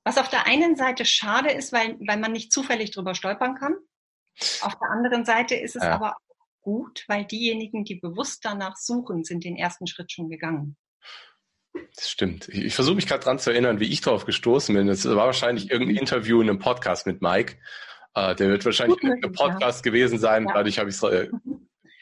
Was 0.05 0.17
auf 0.17 0.29
der 0.29 0.47
einen 0.47 0.75
Seite 0.77 1.05
schade 1.05 1.51
ist, 1.51 1.73
weil, 1.73 1.97
weil 2.07 2.17
man 2.17 2.31
nicht 2.31 2.51
zufällig 2.51 2.91
drüber 2.91 3.15
stolpern 3.15 3.55
kann. 3.55 3.75
Auf 4.61 4.77
der 4.79 4.89
anderen 4.89 5.25
Seite 5.25 5.55
ist 5.55 5.75
es 5.75 5.83
ja. 5.83 5.93
aber 5.93 6.17
gut, 6.63 7.03
weil 7.07 7.25
diejenigen, 7.25 7.83
die 7.83 7.95
bewusst 7.95 8.43
danach 8.43 8.75
suchen, 8.77 9.23
sind 9.23 9.43
den 9.43 9.55
ersten 9.55 9.85
Schritt 9.85 10.11
schon 10.11 10.29
gegangen. 10.29 10.75
Das 11.95 12.09
stimmt. 12.09 12.49
Ich, 12.49 12.63
ich 12.65 12.75
versuche 12.75 12.95
mich 12.95 13.07
gerade 13.07 13.23
dran 13.23 13.39
zu 13.39 13.51
erinnern, 13.51 13.79
wie 13.79 13.91
ich 13.91 14.01
darauf 14.01 14.25
gestoßen 14.25 14.73
bin. 14.73 14.87
Das 14.87 15.05
war 15.05 15.15
wahrscheinlich 15.15 15.69
irgendein 15.69 15.97
Interview 15.97 16.41
in 16.41 16.49
einem 16.49 16.59
Podcast 16.59 17.05
mit 17.05 17.21
Mike. 17.21 17.57
Uh, 18.15 18.35
der 18.35 18.49
wird 18.49 18.63
wahrscheinlich 18.63 19.01
ein 19.03 19.21
Podcast 19.31 19.83
ja. 19.83 19.91
gewesen 19.91 20.19
sein. 20.19 20.45
Ja. 20.45 20.53
Dadurch 20.53 20.77
habe 20.77 20.89
ich 20.89 20.95
es 20.95 21.29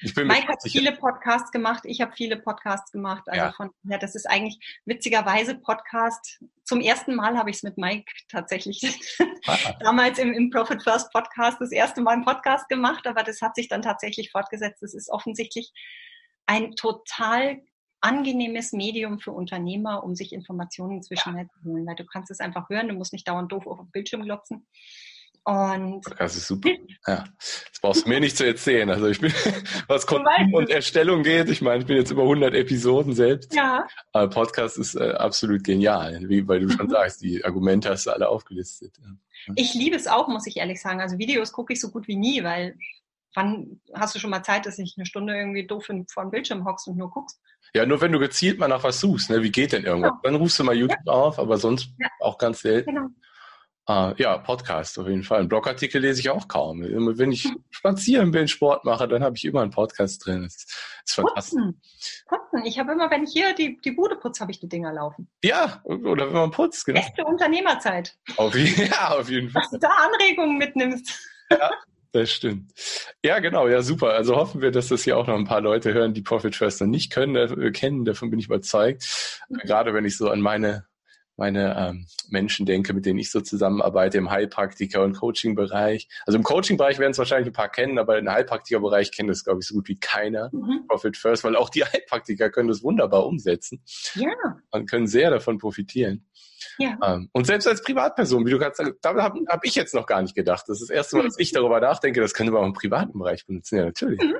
Mike 0.02 0.48
hat 0.48 0.60
viele 0.64 0.94
Podcasts 0.94 1.52
gemacht, 1.52 1.84
ich 1.86 2.02
habe 2.02 2.12
viele 2.16 2.38
Podcasts 2.38 2.92
gemacht. 2.92 3.24
Also 3.28 3.46
ja. 3.46 3.52
von 3.52 3.72
ja, 3.84 3.98
das 3.98 4.16
ist 4.16 4.26
eigentlich 4.28 4.60
witzigerweise 4.86 5.56
Podcast. 5.56 6.44
Zum 6.64 6.82
ersten 6.82 7.16
Mal 7.16 7.38
habe 7.38 7.50
ich 7.50 7.58
es 7.58 7.64
mit 7.64 7.78
Mike 7.78 8.12
tatsächlich 8.30 8.82
ah. 9.48 9.58
damals 9.80 10.20
im, 10.20 10.34
im 10.34 10.50
Profit 10.50 10.84
First 10.84 11.12
Podcast 11.12 11.62
das 11.62 11.72
erste 11.72 12.02
Mal 12.02 12.12
einen 12.12 12.26
Podcast 12.26 12.68
gemacht, 12.70 13.06
aber 13.08 13.24
das 13.24 13.42
hat 13.42 13.56
sich 13.56 13.68
dann 13.68 13.82
tatsächlich 13.82 14.32
fortgesetzt. 14.32 14.82
Es 14.84 14.94
ist 14.94 15.10
offensichtlich 15.10 15.72
ein 16.46 16.72
total 16.76 17.62
angenehmes 18.02 18.74
Medium 18.74 19.20
für 19.20 19.32
Unternehmer, 19.32 20.04
um 20.04 20.16
sich 20.16 20.34
Informationen 20.34 21.04
zwischen 21.04 21.38
ja. 21.38 21.46
zu 21.46 21.64
holen, 21.64 21.86
weil 21.86 21.96
du 21.96 22.06
kannst 22.06 22.32
es 22.32 22.40
einfach 22.40 22.70
hören, 22.70 22.88
du 22.88 22.96
musst 22.96 23.14
nicht 23.14 23.28
dauernd 23.28 23.52
doof 23.52 23.68
auf 23.68 23.78
den 23.78 23.92
Bildschirm 23.92 24.24
glotzen. 24.24 24.68
Und 25.44 26.04
das 26.20 26.36
ist 26.36 26.48
super. 26.48 26.70
Ja, 27.08 27.26
das 27.40 27.82
brauchst 27.82 28.06
du 28.06 28.10
mir 28.10 28.20
nicht 28.20 28.38
zu 28.38 28.46
erzählen. 28.46 28.88
Also 28.92 29.08
ich 29.08 29.20
bin, 29.20 29.34
was 29.88 30.06
Konsum 30.06 30.54
und 30.54 30.70
Erstellung 30.70 31.24
geht, 31.24 31.50
ich 31.50 31.64
meine, 31.64 31.80
ich 31.80 31.88
bin 31.88 31.98
jetzt 31.98 32.12
über 32.12 32.22
100 32.22 32.54
Episoden 32.54 33.16
selbst. 33.16 33.56
Ja. 33.56 33.88
Aber 34.14 34.30
Podcast 34.30 34.78
ist 34.78 34.94
äh, 34.94 35.14
absolut 35.14 35.64
genial, 35.64 36.30
wie, 36.30 36.48
weil 36.48 36.60
du 36.60 36.70
schon 36.70 36.86
mhm. 36.86 36.92
sagst, 36.92 37.24
die 37.24 37.44
Argumente 37.44 37.90
hast 37.90 38.06
du 38.06 38.12
alle 38.12 38.30
aufgelistet. 38.30 38.94
Ja. 39.02 39.54
Ich 39.56 39.74
liebe 39.74 39.96
es 39.96 40.06
auch, 40.06 40.28
muss 40.28 40.46
ich 40.46 40.58
ehrlich 40.58 40.80
sagen. 40.80 41.02
Also 41.02 41.18
Videos 41.18 41.52
gucke 41.52 41.74
ich 41.74 41.82
so 41.82 41.90
gut 41.90 42.08
wie 42.08 42.18
nie, 42.18 42.44
weil 42.44 42.78
wann 43.34 43.82
hast 43.96 44.14
du 44.14 44.20
schon 44.20 44.30
mal 44.30 44.44
Zeit, 44.44 44.68
dass 44.68 44.78
ich 44.78 44.94
eine 44.98 45.08
Stunde 45.08 45.36
irgendwie 45.36 45.66
doof 45.66 45.86
vor 45.86 46.24
dem 46.24 46.32
Bildschirm 46.32 46.66
hockst 46.66 46.88
und 46.88 46.98
nur 46.98 47.10
guckst? 47.10 47.42
Ja, 47.74 47.86
nur 47.88 48.02
wenn 48.02 48.12
du 48.12 48.20
gezielt 48.20 48.60
mal 48.60 48.68
nach 48.68 48.84
was 48.84 49.00
suchst, 49.00 49.32
ne? 49.32 49.42
wie 49.42 49.52
geht 49.52 49.72
denn 49.72 49.86
irgendwas? 49.86 50.12
Ja. 50.12 50.20
Dann 50.24 50.36
rufst 50.36 50.60
du 50.60 50.64
mal 50.64 50.76
YouTube 50.76 51.00
ja. 51.06 51.14
auf, 51.14 51.40
aber 51.40 51.58
sonst 51.58 51.90
auch 52.20 52.38
ganz 52.38 52.60
selten. 52.60 52.94
Genau. 52.94 53.08
Uh, 53.90 54.14
ja, 54.18 54.38
Podcast 54.38 55.00
auf 55.00 55.08
jeden 55.08 55.24
Fall. 55.24 55.40
Ein 55.40 55.48
Blogartikel 55.48 56.02
lese 56.02 56.20
ich 56.20 56.30
auch 56.30 56.48
kaum. 56.48 56.82
Wenn 56.84 57.32
ich 57.32 57.50
spazieren 57.72 58.30
bin, 58.30 58.48
Sport 58.48 58.86
mache, 58.86 59.08
dann 59.08 59.24
habe 59.24 59.36
ich 59.36 59.44
immer 59.44 59.62
einen 59.62 59.72
Podcast 59.72 60.24
drin. 60.26 60.44
Das 60.44 60.56
ist, 60.56 60.70
das 60.70 60.78
ist 61.06 61.16
fantastisch. 61.16 61.60
Putzen. 61.60 61.82
Putzen. 62.28 62.66
Ich 62.66 62.78
habe 62.78 62.92
immer, 62.92 63.10
wenn 63.10 63.24
ich 63.24 63.32
hier 63.34 63.56
die, 63.56 63.82
die 63.84 63.92
Bude 63.92 64.18
putze, 64.18 64.42
habe 64.42 64.52
ich 64.52 64.60
die 64.60 64.70
Dinger 64.70 64.94
laufen. 64.94 65.28
Ja, 65.44 65.82
oder 65.84 66.28
wenn 66.28 66.34
man 66.34 66.52
putzt, 66.52 66.86
genau. 66.86 67.02
Beste 67.02 67.26
Unternehmerzeit. 67.26 68.16
Auf, 68.38 68.56
ja, 68.56 69.18
auf 69.18 69.30
jeden 69.30 69.50
Fall. 69.50 69.64
Dass 69.64 69.72
du 69.72 69.80
da 69.80 69.90
Anregungen 69.90 70.58
mitnimmst. 70.60 71.20
Ja, 71.50 71.72
das 72.12 72.32
stimmt. 72.32 72.72
Ja, 73.24 73.40
genau, 73.40 73.68
ja, 73.68 73.82
super. 73.82 74.14
Also 74.14 74.36
hoffen 74.36 74.62
wir, 74.62 74.72
dass 74.72 74.90
das 74.90 75.04
hier 75.04 75.18
auch 75.18 75.26
noch 75.26 75.36
ein 75.36 75.46
paar 75.46 75.62
Leute 75.62 75.92
hören, 75.94 76.14
die 76.14 76.22
Profit 76.22 76.56
First 76.56 76.82
nicht 76.82 77.12
können, 77.12 77.36
äh, 77.36 77.72
kennen. 77.72 78.06
Davon 78.06 78.30
bin 78.30 78.40
ich 78.40 78.46
überzeugt. 78.46 79.44
Mhm. 79.50 79.58
Gerade 79.64 79.94
wenn 79.94 80.06
ich 80.06 80.18
so 80.18 80.30
an 80.30 80.40
meine 80.40 80.86
meine 81.42 81.76
ähm, 81.76 82.06
Menschen 82.30 82.68
denke, 82.68 82.94
mit 82.94 83.04
denen 83.08 83.18
ich 83.18 83.32
so 83.32 83.42
zusammenarbeite 83.42 84.20
im 84.20 84.30
Heilpraktiker- 84.30 85.04
und 85.04 85.18
Coaching-Bereich. 85.18 86.08
Also 86.28 86.38
im 86.38 86.44
Coaching-Bereich 86.44 87.00
werden 87.00 87.14
es 87.14 87.18
wahrscheinlich 87.18 87.48
ein 87.50 87.54
paar 87.54 87.70
kennen, 87.70 87.98
aber 87.98 88.20
im 88.20 88.30
Heilpraktiker-Bereich 88.30 89.12
kennt 89.12 89.28
das, 89.28 89.44
glaube 89.44 89.60
ich, 89.60 89.68
so 89.68 89.74
gut 89.74 89.88
wie 89.88 90.00
keiner. 90.00 90.52
Mhm. 90.54 90.86
Profit 90.88 91.18
First, 91.18 91.44
weil 91.44 91.56
auch 91.56 91.70
die 91.70 91.84
Heilpraktiker 91.84 92.52
können 92.52 92.68
das 92.68 92.84
wunderbar 92.84 93.26
umsetzen. 93.26 93.84
Ja. 94.14 94.30
Und 94.70 94.88
können 94.88 95.08
sehr 95.08 95.32
davon 95.32 95.58
profitieren. 95.58 96.28
Ja. 96.78 96.96
Ähm, 97.04 97.30
und 97.32 97.48
selbst 97.48 97.68
als 97.68 97.82
Privatperson, 97.82 98.46
wie 98.46 98.52
du 98.52 98.60
gerade 98.60 98.76
sagst, 98.76 98.94
da 99.02 99.16
habe 99.16 99.40
hab 99.48 99.66
ich 99.66 99.74
jetzt 99.74 99.96
noch 99.96 100.06
gar 100.06 100.22
nicht 100.22 100.36
gedacht. 100.36 100.66
Das 100.68 100.80
ist 100.80 100.90
das 100.92 100.96
erste 100.96 101.18
Mal, 101.18 101.24
dass 101.24 101.40
ich 101.40 101.52
darüber 101.52 101.80
nachdenke, 101.80 102.22
das 102.22 102.36
können 102.36 102.54
wir 102.54 102.60
auch 102.60 102.68
im 102.68 102.74
privaten 102.74 103.18
Bereich 103.18 103.48
benutzen. 103.48 103.78
Ja, 103.78 103.86
natürlich. 103.86 104.22
Mhm. 104.22 104.36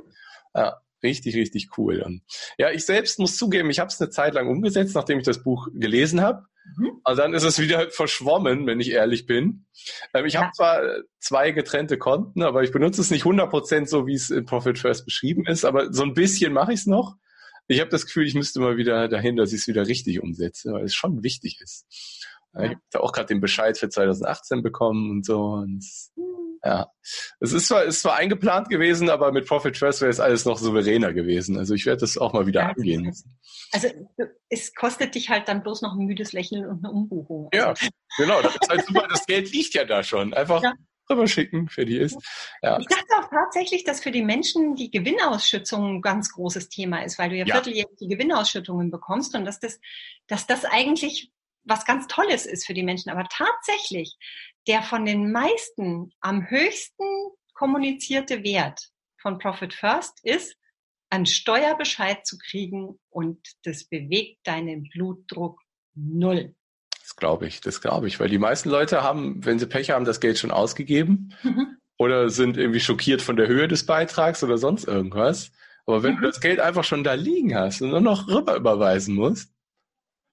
Ja. 0.54 0.78
Richtig, 1.04 1.36
richtig 1.36 1.70
cool. 1.78 2.02
Und 2.02 2.22
ja, 2.58 2.72
ich 2.72 2.86
selbst 2.86 3.20
muss 3.20 3.38
zugeben, 3.38 3.70
ich 3.70 3.80
habe 3.80 3.88
es 3.90 4.00
eine 4.00 4.10
Zeit 4.10 4.34
lang 4.34 4.48
umgesetzt, 4.48 4.96
nachdem 4.96 5.20
ich 5.20 5.26
das 5.26 5.44
Buch 5.44 5.68
gelesen 5.74 6.22
habe. 6.22 6.46
Mhm. 6.78 7.02
Also 7.04 7.22
dann 7.22 7.34
ist 7.34 7.44
es 7.44 7.60
wieder 7.60 7.90
verschwommen, 7.90 8.68
wenn 8.68 8.80
ich 8.80 8.92
ehrlich 8.92 9.26
bin. 9.26 9.66
Ähm, 10.14 10.26
ich 10.26 10.34
ja. 10.34 10.42
habe 10.42 10.52
zwar 10.54 10.82
zwei 11.20 11.52
getrennte 11.52 11.98
Konten, 11.98 12.44
aber 12.44 12.64
ich 12.64 12.72
benutze 12.72 13.02
es 13.02 13.12
nicht 13.12 13.26
100% 13.26 13.88
so, 13.88 14.06
wie 14.06 14.14
es 14.14 14.30
in 14.30 14.46
Profit 14.46 14.78
First 14.78 15.06
beschrieben 15.06 15.46
ist, 15.48 15.66
aber 15.66 15.92
so 15.92 16.04
ein 16.04 16.14
bisschen 16.14 16.54
mache 16.54 16.74
ich 16.74 16.82
es 16.82 16.86
noch. 16.86 17.16
Ich 17.68 17.80
habe 17.80 17.90
das 17.90 18.06
Gefühl, 18.06 18.28
ich 18.28 18.36
müsste 18.36 18.60
mal 18.60 18.78
wieder 18.78 19.08
dahin, 19.08 19.38
dass 19.38 19.54
ich 19.54 19.62
es 19.62 19.68
wieder 19.68 19.88
richtig 19.88 20.22
umsetze, 20.22 20.74
weil 20.74 20.86
es 20.86 20.94
schon 20.94 21.24
wichtig 21.24 21.60
ist. 21.62 21.86
Ja. 22.54 22.64
Ich 22.64 22.78
habe 22.94 23.04
auch 23.04 23.14
gerade 23.14 23.28
den 23.28 23.40
Bescheid 23.40 23.78
für 23.78 23.90
2018 23.90 24.62
bekommen 24.62 25.10
und 25.10 25.26
so. 25.26 25.42
Und 25.42 25.78
es, 25.78 26.12
mhm. 26.16 26.51
Ja, 26.64 26.92
es 27.40 27.54
ist 27.54 27.68
zwar, 27.68 27.84
ist 27.86 28.02
zwar 28.02 28.16
eingeplant 28.16 28.70
gewesen, 28.70 29.10
aber 29.10 29.32
mit 29.32 29.48
Profit 29.48 29.78
First 29.78 30.02
wäre 30.02 30.12
es 30.12 30.20
alles 30.20 30.46
noch 30.46 30.60
souveräner 30.60 31.12
gewesen. 31.12 31.58
Also 31.58 31.74
ich 31.74 31.88
werde 31.88 32.02
das 32.02 32.20
auch 32.20 32.34
mal 32.34 32.46
wieder 32.46 32.62
ja, 32.62 32.70
angehen 32.70 33.02
müssen. 33.02 33.40
Also 33.72 33.88
es 34.50 34.76
kostet 34.76 35.16
dich 35.16 35.30
halt 35.30 35.48
dann 35.48 35.64
bloß 35.64 35.82
noch 35.82 35.94
ein 35.94 36.06
müdes 36.06 36.34
Lächeln 36.34 36.68
und 36.68 36.86
eine 36.86 36.94
Umbuchung. 36.94 37.50
Ja, 37.54 37.74
genau. 38.18 38.42
Das 38.44 38.56
halt 38.70 38.86
super. 38.86 39.08
Das 39.10 39.26
Geld 39.26 39.52
liegt 39.52 39.74
ja 39.74 39.86
da 39.86 40.04
schon. 40.04 40.36
Einfach 40.36 40.62
ja. 40.62 40.74
rüberschicken 41.10 41.68
für 41.68 41.86
die 41.86 41.98
ist. 41.98 42.18
Ja. 42.62 42.78
Ich 42.80 42.86
dachte 42.86 43.08
auch 43.20 43.30
tatsächlich, 43.32 43.84
dass 43.84 44.02
für 44.02 44.12
die 44.12 44.24
Menschen 44.24 44.76
die 44.76 44.92
Gewinnausschüttung 44.92 45.96
ein 45.96 46.02
ganz 46.02 46.32
großes 46.32 46.70
Thema 46.70 47.04
ist, 47.04 47.18
weil 47.18 47.30
du 47.30 47.38
ja, 47.38 47.46
ja. 47.46 47.56
vierteljährlich 47.56 47.98
die 48.00 48.08
Gewinnausschüttungen 48.08 48.92
bekommst 48.92 49.34
und 49.34 49.46
dass 49.46 49.60
das, 49.60 49.80
dass 50.28 50.46
das 50.46 50.64
eigentlich 50.66 51.32
was 51.64 51.86
ganz 51.86 52.08
Tolles 52.08 52.46
ist 52.46 52.66
für 52.66 52.74
die 52.74 52.84
Menschen. 52.84 53.10
Aber 53.10 53.26
tatsächlich, 53.30 54.18
der 54.68 54.82
von 54.84 55.06
den 55.06 55.32
meisten 55.32 56.12
am 56.22 56.50
höchsten 56.50 57.06
kommunizierte 57.54 58.44
Wert 58.44 58.90
von 59.22 59.38
Profit 59.38 59.74
First 59.74 60.20
ist, 60.24 60.56
einen 61.10 61.26
Steuerbescheid 61.26 62.26
zu 62.26 62.38
kriegen 62.38 63.00
und 63.10 63.38
das 63.64 63.84
bewegt 63.84 64.40
deinen 64.46 64.90
Blutdruck 64.90 65.60
null. 65.94 66.56
Das 67.02 67.16
glaube 67.16 67.48
ich, 67.48 67.60
das 67.60 67.82
glaube 67.82 68.08
ich, 68.08 68.20
weil 68.20 68.30
die 68.30 68.40
meisten 68.40 68.70
Leute 68.70 69.04
haben, 69.04 69.44
wenn 69.46 69.60
sie 69.60 69.68
Pech 69.68 69.92
haben, 69.92 70.06
das 70.06 70.22
Geld 70.22 70.40
schon 70.40 70.52
ausgegeben 70.52 71.36
mhm. 71.44 71.78
oder 71.98 72.30
sind 72.30 72.58
irgendwie 72.58 72.80
schockiert 72.80 73.22
von 73.22 73.36
der 73.36 73.48
Höhe 73.48 73.68
des 73.68 73.86
Beitrags 73.86 74.44
oder 74.44 74.58
sonst 74.58 74.86
irgendwas. 74.86 75.52
Aber 75.86 76.04
wenn 76.04 76.16
mhm. 76.16 76.22
du 76.22 76.28
das 76.28 76.40
Geld 76.40 76.60
einfach 76.60 76.86
schon 76.86 77.04
da 77.04 77.14
liegen 77.14 77.56
hast 77.56 77.82
und 77.82 77.90
nur 77.90 78.02
noch 78.02 78.28
rüber 78.30 78.56
überweisen 78.56 79.16
musst, 79.16 79.54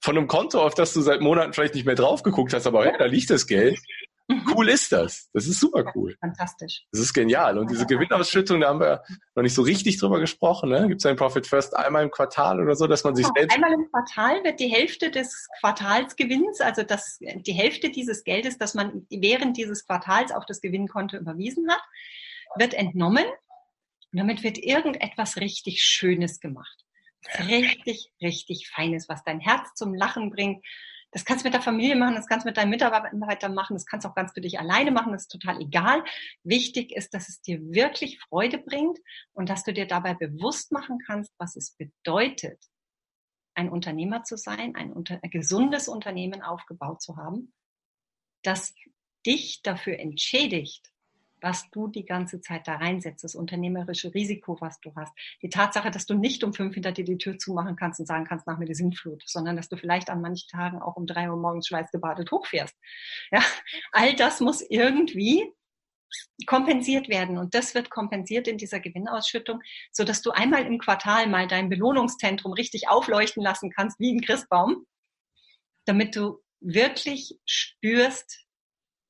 von 0.09 0.17
einem 0.17 0.27
Konto, 0.27 0.63
auf 0.63 0.73
das 0.73 0.95
du 0.95 1.03
seit 1.03 1.21
Monaten 1.21 1.53
vielleicht 1.53 1.75
nicht 1.75 1.85
mehr 1.85 1.95
drauf 1.95 2.23
geguckt 2.23 2.55
hast, 2.55 2.67
aber 2.67 2.87
ja, 2.87 2.97
da 2.97 3.05
liegt 3.05 3.29
das 3.29 3.47
Geld. 3.47 3.79
Mhm. 4.27 4.55
Cool 4.55 4.71
ist 4.71 4.91
das. 4.91 5.29
Das 5.35 5.47
ist 5.47 5.61
super 5.61 5.93
cool. 5.95 6.17
Fantastisch. 6.19 6.87
Das 6.93 7.03
ist 7.03 7.13
genial. 7.13 7.59
Und 7.59 7.71
diese 7.71 7.85
Gewinnausschüttung, 7.85 8.63
da 8.63 8.69
haben 8.69 8.81
wir 8.81 9.03
noch 9.35 9.43
nicht 9.43 9.53
so 9.53 9.61
richtig 9.61 9.99
drüber 9.99 10.19
gesprochen. 10.19 10.71
Ne? 10.71 10.89
Gibt 10.89 11.03
es 11.03 11.05
ein 11.05 11.17
Profit 11.17 11.47
First 11.47 11.77
einmal 11.77 12.05
im 12.05 12.11
Quartal 12.11 12.59
oder 12.59 12.75
so, 12.75 12.87
dass 12.87 13.05
man 13.05 13.15
sich 13.15 13.27
genau. 13.27 13.35
selbst... 13.37 13.55
Einmal 13.55 13.75
im 13.75 13.87
Quartal 13.91 14.43
wird 14.45 14.61
die 14.61 14.69
Hälfte 14.69 15.11
des 15.11 15.47
Quartalsgewinns, 15.61 16.63
also 16.63 16.85
das, 16.85 17.19
die 17.21 17.53
Hälfte 17.53 17.91
dieses 17.91 18.25
Geldes, 18.25 18.57
das 18.57 18.73
man 18.73 19.07
während 19.11 19.59
dieses 19.59 19.85
Quartals 19.85 20.33
auf 20.33 20.47
das 20.47 20.63
Gewinnkonto 20.63 21.19
überwiesen 21.19 21.71
hat, 21.71 21.83
wird 22.57 22.73
entnommen. 22.73 23.27
Und 24.11 24.19
damit 24.21 24.43
wird 24.43 24.57
irgendetwas 24.57 25.37
richtig 25.37 25.83
Schönes 25.83 26.41
gemacht. 26.41 26.87
Richtig, 27.47 28.13
richtig 28.21 28.69
Feines, 28.69 29.09
was 29.09 29.25
dein 29.25 29.41
Herz 29.41 29.75
zum 29.75 29.95
Lachen 29.95 30.31
bringt. 30.31 30.65
Das 31.11 31.25
kannst 31.25 31.43
du 31.43 31.47
mit 31.47 31.55
der 31.55 31.63
Familie 31.63 31.97
machen, 31.97 32.17
das 32.17 32.27
kannst 32.27 32.45
du 32.45 32.49
mit 32.49 32.59
deinen 32.59 32.69
Mitarbeitern 32.69 33.55
machen, 33.55 33.75
das 33.75 33.87
kannst 33.87 34.05
du 34.05 34.11
auch 34.11 34.15
ganz 34.15 34.33
für 34.33 34.43
dich 34.43 34.59
alleine 34.59 34.91
machen, 34.91 35.13
das 35.13 35.23
ist 35.23 35.33
total 35.33 35.61
egal. 35.61 36.05
Wichtig 36.43 36.93
ist, 36.93 37.15
dass 37.15 37.31
es 37.31 37.41
dir 37.41 37.61
wirklich 37.73 38.21
Freude 38.21 38.59
bringt 38.59 38.99
und 39.33 39.49
dass 39.49 39.65
du 39.65 39.73
dir 39.73 39.87
dabei 39.87 40.13
bewusst 40.13 40.71
machen 40.71 40.99
kannst, 41.07 41.33
was 41.39 41.57
es 41.57 41.71
bedeutet, 41.77 42.63
ein 43.55 43.71
Unternehmer 43.71 44.23
zu 44.23 44.37
sein, 44.37 44.77
ein, 44.77 44.93
unter, 44.93 45.19
ein 45.23 45.31
gesundes 45.31 45.89
Unternehmen 45.89 46.43
aufgebaut 46.43 47.01
zu 47.01 47.17
haben, 47.17 47.55
das 48.43 48.75
dich 49.27 49.63
dafür 49.63 49.99
entschädigt, 49.99 50.93
was 51.41 51.71
du 51.71 51.89
die 51.89 52.05
ganze 52.05 52.41
Zeit 52.41 52.67
da 52.67 52.77
reinsetzt, 52.77 53.25
das 53.25 53.35
unternehmerische 53.35 54.13
Risiko, 54.15 54.61
was 54.61 54.81
du 54.81 54.95
hast, 54.95 55.13
die 55.43 55.49
Tatsache, 55.49 55.91
dass 55.91 56.07
du 56.07 56.15
nicht 56.15 56.45
um 56.45 56.53
fünf 56.53 56.75
hinter 56.75 56.93
dir 56.93 57.05
die 57.05 57.19
Tür 57.19 57.39
zumachen 57.39 57.77
kannst 57.77 58.01
und 58.01 58.07
sagen 58.07 58.25
kannst, 58.25 58.47
nach 58.47 58.59
mir 58.59 58.67
die 58.67 58.75
Sintflut, 58.75 59.23
sondern 59.27 59.57
dass 59.57 59.69
du 59.69 59.77
vielleicht 59.77 60.11
an 60.11 60.21
manchen 60.21 60.49
Tagen 60.49 60.81
auch 60.81 60.97
um 60.97 61.07
drei 61.07 61.31
Uhr 61.31 61.37
morgens 61.37 61.69
schweißgebadet 61.69 62.31
hochfährst. 62.31 62.77
Ja, 63.31 63.43
all 63.93 64.15
das 64.15 64.41
muss 64.41 64.63
irgendwie 64.63 65.53
kompensiert 66.47 67.09
werden 67.09 67.39
und 67.39 67.55
das 67.55 67.75
wird 67.75 67.91
kompensiert 67.91 68.49
in 68.49 68.59
dieser 68.59 68.81
Gewinnausschüttung, 68.81 69.61
so 69.93 70.05
dass 70.05 70.23
du 70.23 70.31
einmal 70.31 70.65
im 70.67 70.79
Quartal 70.79 71.27
mal 71.27 71.47
dein 71.47 71.69
Belohnungszentrum 71.69 72.53
richtig 72.53 72.89
aufleuchten 72.89 73.43
lassen 73.43 73.71
kannst 73.71 73.99
wie 74.01 74.15
ein 74.15 74.23
Christbaum, 74.23 74.87
damit 75.85 76.17
du 76.17 76.43
wirklich 76.61 77.39
spürst, 77.45 78.47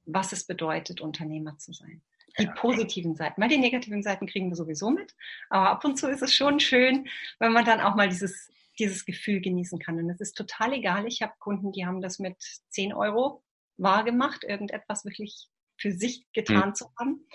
was 0.04 0.32
es 0.32 0.46
bedeutet, 0.46 1.00
Unternehmer 1.00 1.58
zu 1.58 1.72
sein 1.72 2.02
die 2.38 2.46
positiven 2.46 3.14
Seiten. 3.14 3.40
Weil 3.40 3.48
die 3.48 3.58
negativen 3.58 4.02
Seiten 4.02 4.26
kriegen 4.26 4.48
wir 4.48 4.56
sowieso 4.56 4.90
mit. 4.90 5.14
Aber 5.50 5.70
ab 5.70 5.84
und 5.84 5.96
zu 5.96 6.08
ist 6.08 6.22
es 6.22 6.34
schon 6.34 6.60
schön, 6.60 7.08
wenn 7.38 7.52
man 7.52 7.64
dann 7.64 7.80
auch 7.80 7.94
mal 7.94 8.08
dieses, 8.08 8.50
dieses 8.78 9.04
Gefühl 9.04 9.40
genießen 9.40 9.78
kann. 9.78 9.98
Und 9.98 10.10
es 10.10 10.20
ist 10.20 10.36
total 10.36 10.72
egal. 10.72 11.06
Ich 11.06 11.22
habe 11.22 11.32
Kunden, 11.38 11.72
die 11.72 11.86
haben 11.86 12.00
das 12.00 12.18
mit 12.18 12.36
10 12.70 12.92
Euro 12.92 13.42
wahr 13.76 14.04
gemacht, 14.04 14.44
irgendetwas 14.44 15.04
wirklich 15.04 15.48
für 15.76 15.92
sich 15.92 16.26
getan 16.32 16.70
mhm. 16.70 16.74
zu 16.74 16.86
haben. 16.98 17.26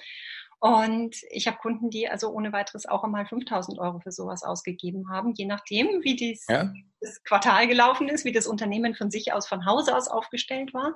Und 0.63 1.17
ich 1.29 1.45
habe 1.47 1.57
Kunden, 1.57 1.89
die 1.89 2.07
also 2.07 2.29
ohne 2.29 2.53
weiteres 2.53 2.85
auch 2.85 3.03
einmal 3.03 3.25
5000 3.25 3.79
Euro 3.79 3.99
für 3.99 4.13
sowas 4.13 4.43
ausgegeben 4.43 5.09
haben, 5.09 5.33
je 5.33 5.45
nachdem, 5.45 6.01
wie 6.03 6.15
dies, 6.15 6.45
ja. 6.47 6.71
das 7.01 7.21
Quartal 7.23 7.67
gelaufen 7.67 8.07
ist, 8.07 8.23
wie 8.23 8.31
das 8.31 8.47
Unternehmen 8.47 8.95
von 8.95 9.11
sich 9.11 9.33
aus, 9.33 9.45
von 9.45 9.65
Hause 9.65 9.93
aus 9.93 10.07
aufgestellt 10.07 10.73
war. 10.73 10.95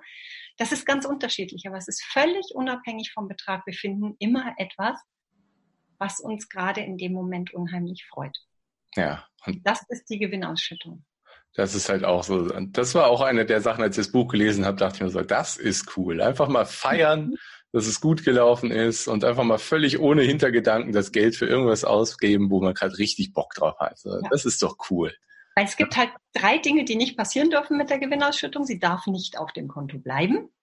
Das 0.58 0.72
ist 0.72 0.86
ganz 0.86 1.06
unterschiedlich, 1.06 1.66
aber 1.68 1.78
es 1.78 1.88
ist 1.88 2.04
völlig 2.04 2.54
unabhängig 2.54 3.12
vom 3.14 3.28
Betrag. 3.28 3.66
Wir 3.66 3.74
finden 3.74 4.16
immer 4.20 4.56
etwas, 4.58 5.00
was 6.00 6.20
uns 6.20 6.50
gerade 6.50 6.82
in 6.82 6.98
dem 6.98 7.14
Moment 7.14 7.54
unheimlich 7.54 8.06
freut. 8.10 8.36
Ja. 8.96 9.26
Und 9.46 9.66
das 9.66 9.82
ist 9.90 10.10
die 10.10 10.20
Gewinnausschüttung. 10.20 11.06
Das 11.54 11.74
ist 11.74 11.90
halt 11.90 12.04
auch 12.04 12.24
so. 12.24 12.48
Das 12.48 12.94
war 12.94 13.08
auch 13.08 13.22
eine 13.22 13.46
der 13.46 13.62
Sachen, 13.62 13.84
als 13.84 13.98
ich 13.98 14.06
das 14.06 14.12
Buch 14.12 14.28
gelesen 14.28 14.66
habe, 14.66 14.78
dachte 14.78 14.98
ich 14.98 15.02
mir 15.02 15.10
so, 15.10 15.22
das 15.22 15.58
ist 15.58 15.98
cool. 15.98 16.22
Einfach 16.22 16.48
mal 16.50 16.66
feiern. 16.66 17.36
dass 17.74 17.86
es 17.86 18.00
gut 18.00 18.24
gelaufen 18.24 18.72
ist 18.72 19.08
und 19.08 19.24
einfach 19.26 19.44
mal 19.44 19.58
völlig 19.58 20.00
ohne 20.00 20.22
Hintergedanken 20.22 20.94
das 20.94 21.12
Geld 21.12 21.36
für 21.36 21.46
irgendwas 21.46 21.84
ausgeben, 21.84 22.50
wo 22.50 22.62
man 22.62 22.74
gerade 22.74 22.98
richtig 22.98 23.34
Bock 23.34 23.54
drauf 23.54 23.78
hat. 23.80 23.92
Also, 23.92 24.22
ja. 24.22 24.30
Das 24.32 24.46
ist 24.46 24.62
doch 24.64 24.78
cool. 24.90 25.14
Weil 25.58 25.66
es 25.66 25.76
gibt 25.76 25.98
halt 25.98 26.12
drei 26.34 26.60
Dinge, 26.60 26.86
die 26.86 26.96
nicht 26.96 27.18
passieren 27.18 27.50
dürfen 27.50 27.78
mit 27.78 27.90
der 27.90 27.98
Gewinnausschüttung. 27.98 28.64
Sie 28.64 28.78
darf 28.78 29.08
nicht 29.08 29.40
auf 29.40 29.54
dem 29.54 29.68
Konto 29.68 29.98
bleiben. 29.98 30.54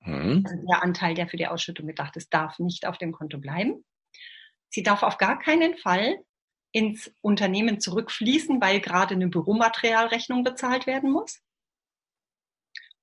Hm. 0.00 0.46
Also 0.46 0.66
der 0.66 0.82
Anteil, 0.82 1.12
der 1.12 1.28
für 1.28 1.36
die 1.36 1.46
Ausschüttung 1.46 1.86
gedacht 1.86 2.16
ist, 2.16 2.32
darf 2.32 2.58
nicht 2.58 2.86
auf 2.86 2.96
dem 2.96 3.12
Konto 3.12 3.36
bleiben. 3.36 3.84
Sie 4.70 4.82
darf 4.82 5.02
auf 5.02 5.18
gar 5.18 5.38
keinen 5.38 5.76
Fall 5.76 6.24
ins 6.72 7.14
Unternehmen 7.20 7.80
zurückfließen, 7.80 8.62
weil 8.62 8.80
gerade 8.80 9.14
eine 9.14 9.28
Büromaterialrechnung 9.28 10.42
bezahlt 10.42 10.86
werden 10.86 11.10
muss. 11.10 11.42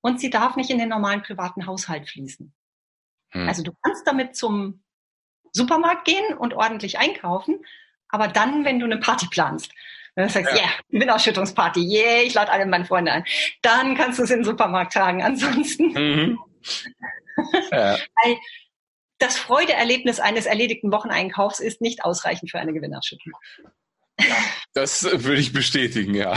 Und 0.01 0.19
sie 0.19 0.31
darf 0.31 0.55
nicht 0.55 0.71
in 0.71 0.79
den 0.79 0.89
normalen 0.89 1.21
privaten 1.21 1.67
Haushalt 1.67 2.09
fließen. 2.09 2.51
Hm. 3.33 3.47
Also 3.47 3.61
du 3.61 3.73
kannst 3.83 4.07
damit 4.07 4.35
zum 4.35 4.83
Supermarkt 5.53 6.05
gehen 6.05 6.35
und 6.35 6.55
ordentlich 6.55 6.97
einkaufen, 6.97 7.63
aber 8.09 8.27
dann, 8.27 8.65
wenn 8.65 8.79
du 8.79 8.85
eine 8.85 8.97
Party 8.97 9.27
planst, 9.27 9.71
wenn 10.17 10.25
du 10.25 10.33
sagst, 10.33 10.51
ja, 10.55 10.63
yeah, 10.63 10.69
Gewinnausschüttungsparty, 10.89 11.79
yeah, 11.79 12.23
ich 12.23 12.33
lade 12.33 12.51
alle 12.51 12.65
meine 12.65 12.85
Freunde 12.85 13.11
ein, 13.11 13.23
dann 13.61 13.95
kannst 13.95 14.17
du 14.17 14.23
es 14.23 14.31
in 14.31 14.39
den 14.39 14.45
Supermarkt 14.45 14.93
tragen. 14.93 15.21
Ansonsten. 15.21 15.89
Mhm. 15.93 16.39
Ja. 17.71 17.97
Weil 18.23 18.37
das 19.19 19.37
Freudeerlebnis 19.37 20.19
eines 20.19 20.47
erledigten 20.47 20.91
Wocheneinkaufs 20.91 21.59
ist 21.59 21.81
nicht 21.81 22.03
ausreichend 22.03 22.49
für 22.49 22.57
eine 22.57 22.73
Gewinnausschüttung. 22.73 23.33
Das 24.73 25.03
würde 25.03 25.39
ich 25.39 25.53
bestätigen, 25.53 26.15
ja. 26.15 26.33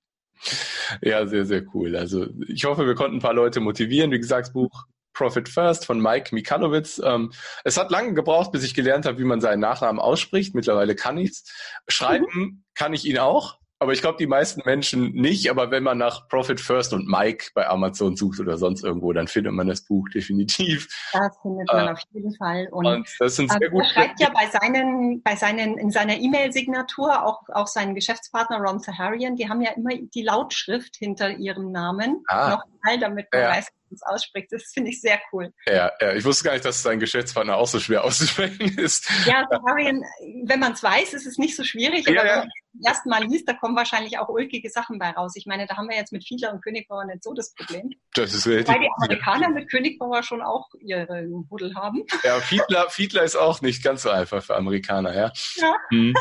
ja, 1.02 1.26
sehr, 1.26 1.44
sehr 1.44 1.64
cool. 1.74 1.96
Also 1.96 2.28
ich 2.48 2.64
hoffe, 2.64 2.86
wir 2.86 2.94
konnten 2.94 3.18
ein 3.18 3.22
paar 3.22 3.34
Leute 3.34 3.60
motivieren. 3.60 4.10
Wie 4.10 4.18
gesagt, 4.18 4.46
das 4.46 4.52
Buch 4.54 4.84
Profit 5.14 5.48
First 5.48 5.86
von 5.86 6.00
Mike 6.00 6.34
Mikalowitz. 6.34 7.00
Ähm, 7.02 7.32
es 7.64 7.78
hat 7.78 7.90
lange 7.90 8.12
gebraucht, 8.14 8.52
bis 8.52 8.64
ich 8.64 8.74
gelernt 8.74 9.06
habe, 9.06 9.18
wie 9.18 9.24
man 9.24 9.40
seinen 9.40 9.60
Nachnamen 9.60 10.00
ausspricht. 10.00 10.54
Mittlerweile 10.54 10.94
kann 10.94 11.16
ich's. 11.16 11.44
Schreiben 11.88 12.26
mhm. 12.32 12.64
kann 12.74 12.92
ich 12.92 13.06
ihn 13.06 13.18
auch. 13.18 13.58
Aber 13.80 13.92
ich 13.92 14.00
glaube, 14.00 14.16
die 14.18 14.26
meisten 14.26 14.62
Menschen 14.64 15.12
nicht. 15.12 15.50
Aber 15.50 15.70
wenn 15.70 15.82
man 15.82 15.98
nach 15.98 16.26
Profit 16.28 16.60
First 16.60 16.94
und 16.94 17.06
Mike 17.06 17.50
bei 17.54 17.68
Amazon 17.68 18.16
sucht 18.16 18.40
oder 18.40 18.56
sonst 18.56 18.82
irgendwo, 18.82 19.12
dann 19.12 19.28
findet 19.28 19.52
man 19.52 19.66
das 19.66 19.84
Buch 19.84 20.08
definitiv. 20.14 20.88
Das 21.12 21.36
findet 21.42 21.70
man 21.70 21.88
äh, 21.88 21.90
auf 21.90 22.00
jeden 22.12 22.34
Fall. 22.36 22.68
Und, 22.70 22.86
und 22.86 23.16
das 23.18 23.36
sind 23.36 23.50
sehr 23.50 23.68
gut. 23.68 23.82
Er 23.82 23.88
schreibt 23.90 24.20
ja 24.20 24.30
bei 24.30 24.46
seinen, 24.46 25.22
bei 25.22 25.36
seinen, 25.36 25.76
in 25.76 25.90
seiner 25.90 26.16
E-Mail-Signatur 26.16 27.26
auch, 27.26 27.42
auch 27.52 27.66
seinen 27.66 27.94
Geschäftspartner 27.94 28.58
Ron 28.58 28.78
Saharian, 28.78 29.36
die 29.36 29.48
haben 29.48 29.60
ja 29.60 29.72
immer 29.72 29.90
die 30.14 30.22
Lautschrift 30.22 30.96
hinter 30.96 31.30
ihrem 31.30 31.70
Namen. 31.70 32.22
Ah. 32.28 32.62
Nochmal, 32.84 33.00
damit 33.00 33.26
man 33.32 33.42
ja. 33.42 33.48
weiß, 33.50 33.68
es 33.92 34.02
ausspricht. 34.02 34.48
Das 34.50 34.64
finde 34.72 34.90
ich 34.90 35.00
sehr 35.00 35.20
cool. 35.32 35.52
Ja, 35.66 35.92
ja, 36.00 36.12
ich 36.14 36.24
wusste 36.24 36.44
gar 36.44 36.52
nicht, 36.52 36.64
dass 36.64 36.82
sein 36.82 37.00
Geschäftspartner 37.00 37.56
auch 37.56 37.66
so 37.66 37.80
schwer 37.80 38.04
auszusprechen 38.04 38.78
ist. 38.78 39.08
Ja, 39.26 39.46
Saharian, 39.50 40.02
wenn 40.44 40.60
man 40.60 40.72
es 40.72 40.82
weiß, 40.82 41.14
ist 41.14 41.26
es 41.26 41.38
nicht 41.38 41.56
so 41.56 41.64
schwierig, 41.64 42.06
ja, 42.06 42.20
aber 42.20 42.30
wenn 42.30 42.38
man 42.38 42.48
es 42.48 42.86
erst 42.86 43.06
mal 43.06 43.24
liest, 43.24 43.48
da 43.48 43.54
kommen 43.54 43.76
wahrscheinlich 43.76 44.18
auch 44.18 44.28
ulkige 44.28 44.68
Sachen 44.68 44.98
bei 44.98 45.10
raus. 45.10 45.34
Ich 45.36 45.46
meine, 45.46 45.66
da 45.66 45.76
haben 45.76 45.88
wir 45.88 45.96
jetzt 45.96 46.12
mit 46.12 46.26
Fiedler 46.26 46.52
und 46.52 46.62
Königbauer 46.62 47.04
nicht 47.04 47.22
so 47.22 47.32
das 47.34 47.54
Problem. 47.54 47.90
Das 48.14 48.34
ist 48.34 48.46
richtig. 48.46 48.74
Weil 48.74 48.80
die 48.80 48.90
Amerikaner 48.96 49.48
mit 49.50 49.70
Königbauer 49.70 50.22
schon 50.22 50.42
auch 50.42 50.68
ihren 50.80 51.46
Huddel 51.50 51.74
haben. 51.74 52.04
Ja, 52.22 52.40
Fiedler, 52.40 52.90
Fiedler 52.90 53.22
ist 53.22 53.36
auch 53.36 53.60
nicht 53.62 53.82
ganz 53.82 54.02
so 54.02 54.10
einfach 54.10 54.42
für 54.42 54.56
Amerikaner, 54.56 55.14
ja. 55.14 55.32
Ja. 55.56 55.76
Hm. 55.90 56.14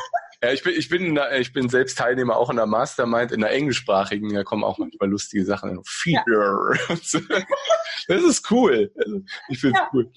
Ja, 0.44 0.52
ich 0.52 0.62
bin, 0.62 0.74
ich 0.76 0.90
bin, 0.90 1.18
ich 1.40 1.54
bin 1.54 1.70
selbst 1.70 1.98
Teilnehmer 1.98 2.36
auch 2.36 2.50
in 2.50 2.58
der 2.58 2.66
Mastermind, 2.66 3.32
in 3.32 3.40
der 3.40 3.52
englischsprachigen, 3.52 4.34
da 4.34 4.44
kommen 4.44 4.66
auch 4.66 4.78
manchmal 4.78 5.10
lustige 5.10 5.46
Sachen. 5.46 5.80
Feeder. 5.86 6.22
Ja. 6.28 6.96
Das 8.10 8.22
ist 8.22 8.52
cool. 8.52 8.92
Ich 9.48 9.62
finde 9.62 9.80
es 9.80 9.82
ja. 9.82 9.90
cool. 9.94 10.12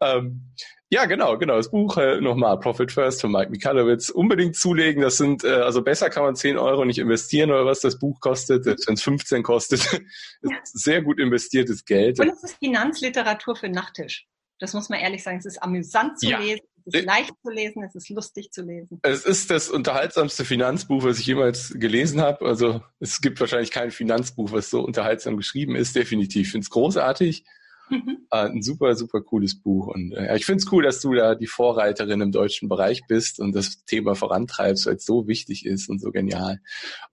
Ähm, 0.00 0.54
ja, 0.88 1.06
genau, 1.06 1.36
genau. 1.36 1.56
Das 1.56 1.72
Buch 1.72 1.96
äh, 1.96 2.20
nochmal, 2.20 2.60
Profit 2.60 2.92
First 2.92 3.20
von 3.20 3.32
Mike 3.32 3.50
Mikalowitz. 3.50 4.08
Unbedingt 4.10 4.54
zulegen. 4.54 5.02
Das 5.02 5.16
sind, 5.16 5.42
äh, 5.42 5.48
also 5.48 5.82
besser 5.82 6.10
kann 6.10 6.22
man 6.22 6.36
10 6.36 6.58
Euro 6.58 6.84
nicht 6.84 6.98
investieren 6.98 7.50
oder 7.50 7.66
was 7.66 7.80
das 7.80 7.98
Buch 7.98 8.20
kostet, 8.20 8.62
selbst 8.62 8.86
wenn 8.86 8.94
es 8.94 9.02
15 9.02 9.42
kostet. 9.42 9.80
Sehr 10.62 11.02
gut 11.02 11.18
investiertes 11.18 11.84
Geld. 11.84 12.20
Und 12.20 12.28
es 12.28 12.44
ist 12.44 12.58
Finanzliteratur 12.58 13.56
für 13.56 13.68
Nachttisch. 13.68 14.28
Das 14.60 14.74
muss 14.74 14.88
man 14.88 15.00
ehrlich 15.00 15.24
sagen. 15.24 15.38
Es 15.38 15.46
ist 15.46 15.60
amüsant 15.60 16.20
zu 16.20 16.28
ja. 16.28 16.38
lesen. 16.38 16.64
Es 16.86 16.94
ist 16.94 17.04
leicht 17.04 17.34
zu 17.42 17.50
lesen, 17.50 17.82
es 17.82 17.94
ist 17.96 18.08
lustig 18.10 18.52
zu 18.52 18.62
lesen. 18.62 19.00
Es 19.02 19.24
ist 19.24 19.50
das 19.50 19.68
unterhaltsamste 19.68 20.44
Finanzbuch, 20.44 21.02
was 21.02 21.18
ich 21.18 21.26
jemals 21.26 21.74
gelesen 21.76 22.20
habe. 22.20 22.46
Also 22.46 22.80
es 23.00 23.20
gibt 23.20 23.40
wahrscheinlich 23.40 23.72
kein 23.72 23.90
Finanzbuch, 23.90 24.52
was 24.52 24.70
so 24.70 24.82
unterhaltsam 24.82 25.36
geschrieben 25.36 25.74
ist, 25.74 25.96
definitiv. 25.96 26.46
Ich 26.46 26.52
finde 26.52 26.64
es 26.64 26.70
großartig. 26.70 27.44
Mhm. 27.88 28.26
Äh, 28.30 28.48
ein 28.48 28.62
super, 28.62 28.94
super 28.94 29.20
cooles 29.20 29.60
Buch. 29.60 29.88
Und 29.88 30.12
äh, 30.12 30.36
ich 30.36 30.46
finde 30.46 30.62
es 30.62 30.72
cool, 30.72 30.82
dass 30.82 31.00
du 31.00 31.14
da 31.14 31.34
die 31.34 31.46
Vorreiterin 31.46 32.20
im 32.20 32.32
deutschen 32.32 32.68
Bereich 32.68 33.02
bist 33.08 33.40
und 33.40 33.52
das 33.54 33.84
Thema 33.84 34.14
vorantreibst, 34.14 34.86
weil 34.86 34.96
es 34.96 35.04
so 35.04 35.26
wichtig 35.26 35.66
ist 35.66 35.88
und 35.88 36.00
so 36.00 36.10
genial. 36.10 36.60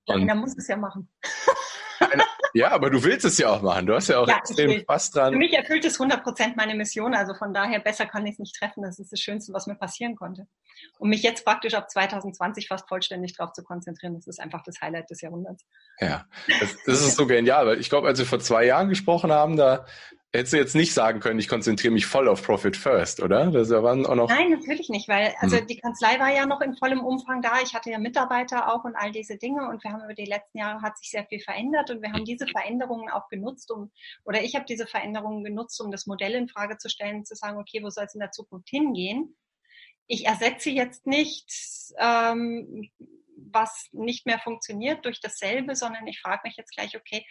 Und 0.06 0.28
ja, 0.28 0.36
muss 0.36 0.56
es 0.58 0.68
ja 0.68 0.78
machen. 0.78 1.10
Ja, 2.54 2.72
aber 2.72 2.90
du 2.90 3.04
willst 3.04 3.26
es 3.26 3.38
ja 3.40 3.50
auch 3.50 3.62
machen. 3.62 3.88
Du 3.88 3.96
hast 3.96 4.10
ja 4.10 4.20
auch 4.20 4.28
ja, 4.28 4.38
extrem 4.38 4.80
Spaß 4.80 5.12
dran. 5.12 5.34
Für 5.34 5.40
mich 5.40 5.54
erfüllt 5.54 5.84
es 5.86 6.00
100 6.00 6.24
Prozent 6.24 6.56
meine 6.56 6.76
Mission. 6.76 7.16
Also 7.16 7.34
von 7.34 7.54
daher 7.54 7.80
besser 7.80 8.06
kann 8.06 8.26
ich 8.26 8.34
es 8.34 8.40
nicht 8.40 8.56
treffen. 8.56 8.84
Das 8.84 9.00
ist 9.00 9.12
das 9.12 9.20
Schönste, 9.20 9.54
was 9.54 9.66
mir 9.66 9.76
passieren 9.76 10.16
konnte. 10.16 10.48
Und 11.00 11.10
mich 11.10 11.24
jetzt 11.24 11.46
praktisch 11.46 11.74
ab 11.74 11.90
2020 11.90 12.68
fast 12.68 12.88
vollständig 12.88 13.36
darauf 13.36 13.54
zu 13.54 13.64
konzentrieren, 13.64 14.14
das 14.14 14.28
ist 14.28 14.40
einfach 14.40 14.62
das 14.64 14.82
Highlight 14.82 15.10
des 15.10 15.22
Jahrhunderts. 15.22 15.66
Ja, 16.00 16.26
das, 16.60 16.76
das 16.86 17.02
ist 17.02 17.16
so 17.16 17.26
genial. 17.26 17.66
Weil 17.66 17.80
ich 17.80 17.90
glaube, 17.90 18.08
als 18.08 18.20
wir 18.20 18.26
vor 18.26 18.40
zwei 18.40 18.66
Jahren 18.66 18.90
gesprochen 18.90 19.32
haben, 19.32 19.58
da 19.58 19.86
hättest 20.34 20.54
du 20.54 20.58
jetzt 20.58 20.76
nicht 20.76 20.94
sagen 20.94 21.20
können, 21.20 21.40
ich 21.40 21.48
konzentriere 21.48 21.94
mich 21.94 22.06
voll 22.06 22.28
auf 22.28 22.44
Profit 22.44 22.76
First, 22.76 23.22
oder? 23.22 23.52
Das 23.52 23.70
waren 23.70 24.06
auch 24.06 24.16
noch 24.16 24.30
Nein, 24.30 24.50
natürlich 24.50 24.90
nicht, 24.90 25.08
weil 25.08 25.34
also 25.40 25.58
hm. 25.58 25.68
die 25.68 25.78
Kanzlei 25.78 26.20
war 26.20 26.34
ja 26.34 26.46
noch 26.46 26.62
in 26.62 26.76
vollem 26.76 27.02
Umfang 27.02 27.42
da. 27.42 27.62
Ich 27.62 27.74
hatte 27.76 27.92
ja 27.92 28.00
Mitarbeiter 28.00 28.74
auch 28.74 28.84
und 28.84 28.96
all 28.96 29.12
diese 29.12 29.38
Dinge 29.38 29.70
und 29.70 29.84
wir 29.84 29.92
haben 29.92 30.04
über 30.04 30.16
die 30.16 30.26
letzten 30.26 30.58
Jahre 30.58 30.82
hat 30.82 30.98
sich 30.98 31.12
sehr 31.12 31.26
viel 31.26 31.40
verändert 31.40 31.92
und 31.92 32.02
wir 32.02 32.12
haben 32.12 32.26
diese 32.26 32.48
Veränderungen 32.48 33.10
auch 33.12 33.30
genutzt, 33.30 33.72
um 33.72 33.92
oder 34.26 34.42
ich 34.42 34.56
habe 34.56 34.66
diese 34.66 34.88
Veränderungen 34.88 35.44
genutzt, 35.44 35.80
um 35.80 35.92
das 35.92 36.08
Modell 36.08 36.34
in 36.34 36.50
Frage 36.50 36.78
zu 36.78 36.90
stellen, 36.90 37.26
zu 37.26 37.36
sagen, 37.36 37.60
okay, 37.60 37.84
wo 37.84 37.90
soll 37.90 38.06
es 38.06 38.16
in 38.16 38.20
der 38.20 38.32
Zukunft 38.32 38.70
hingehen? 38.70 39.38
Ich 40.08 40.26
ersetze 40.26 40.72
jetzt 40.72 41.06
nicht 41.06 41.52
ähm, 42.00 42.90
was 43.52 43.88
nicht 43.92 44.26
mehr 44.26 44.40
funktioniert 44.40 45.06
durch 45.06 45.20
dasselbe, 45.22 45.76
sondern 45.76 46.08
ich 46.08 46.20
frage 46.20 46.42
mich 46.44 46.56
jetzt 46.58 46.76
gleich, 46.76 46.96
okay, 46.98 47.26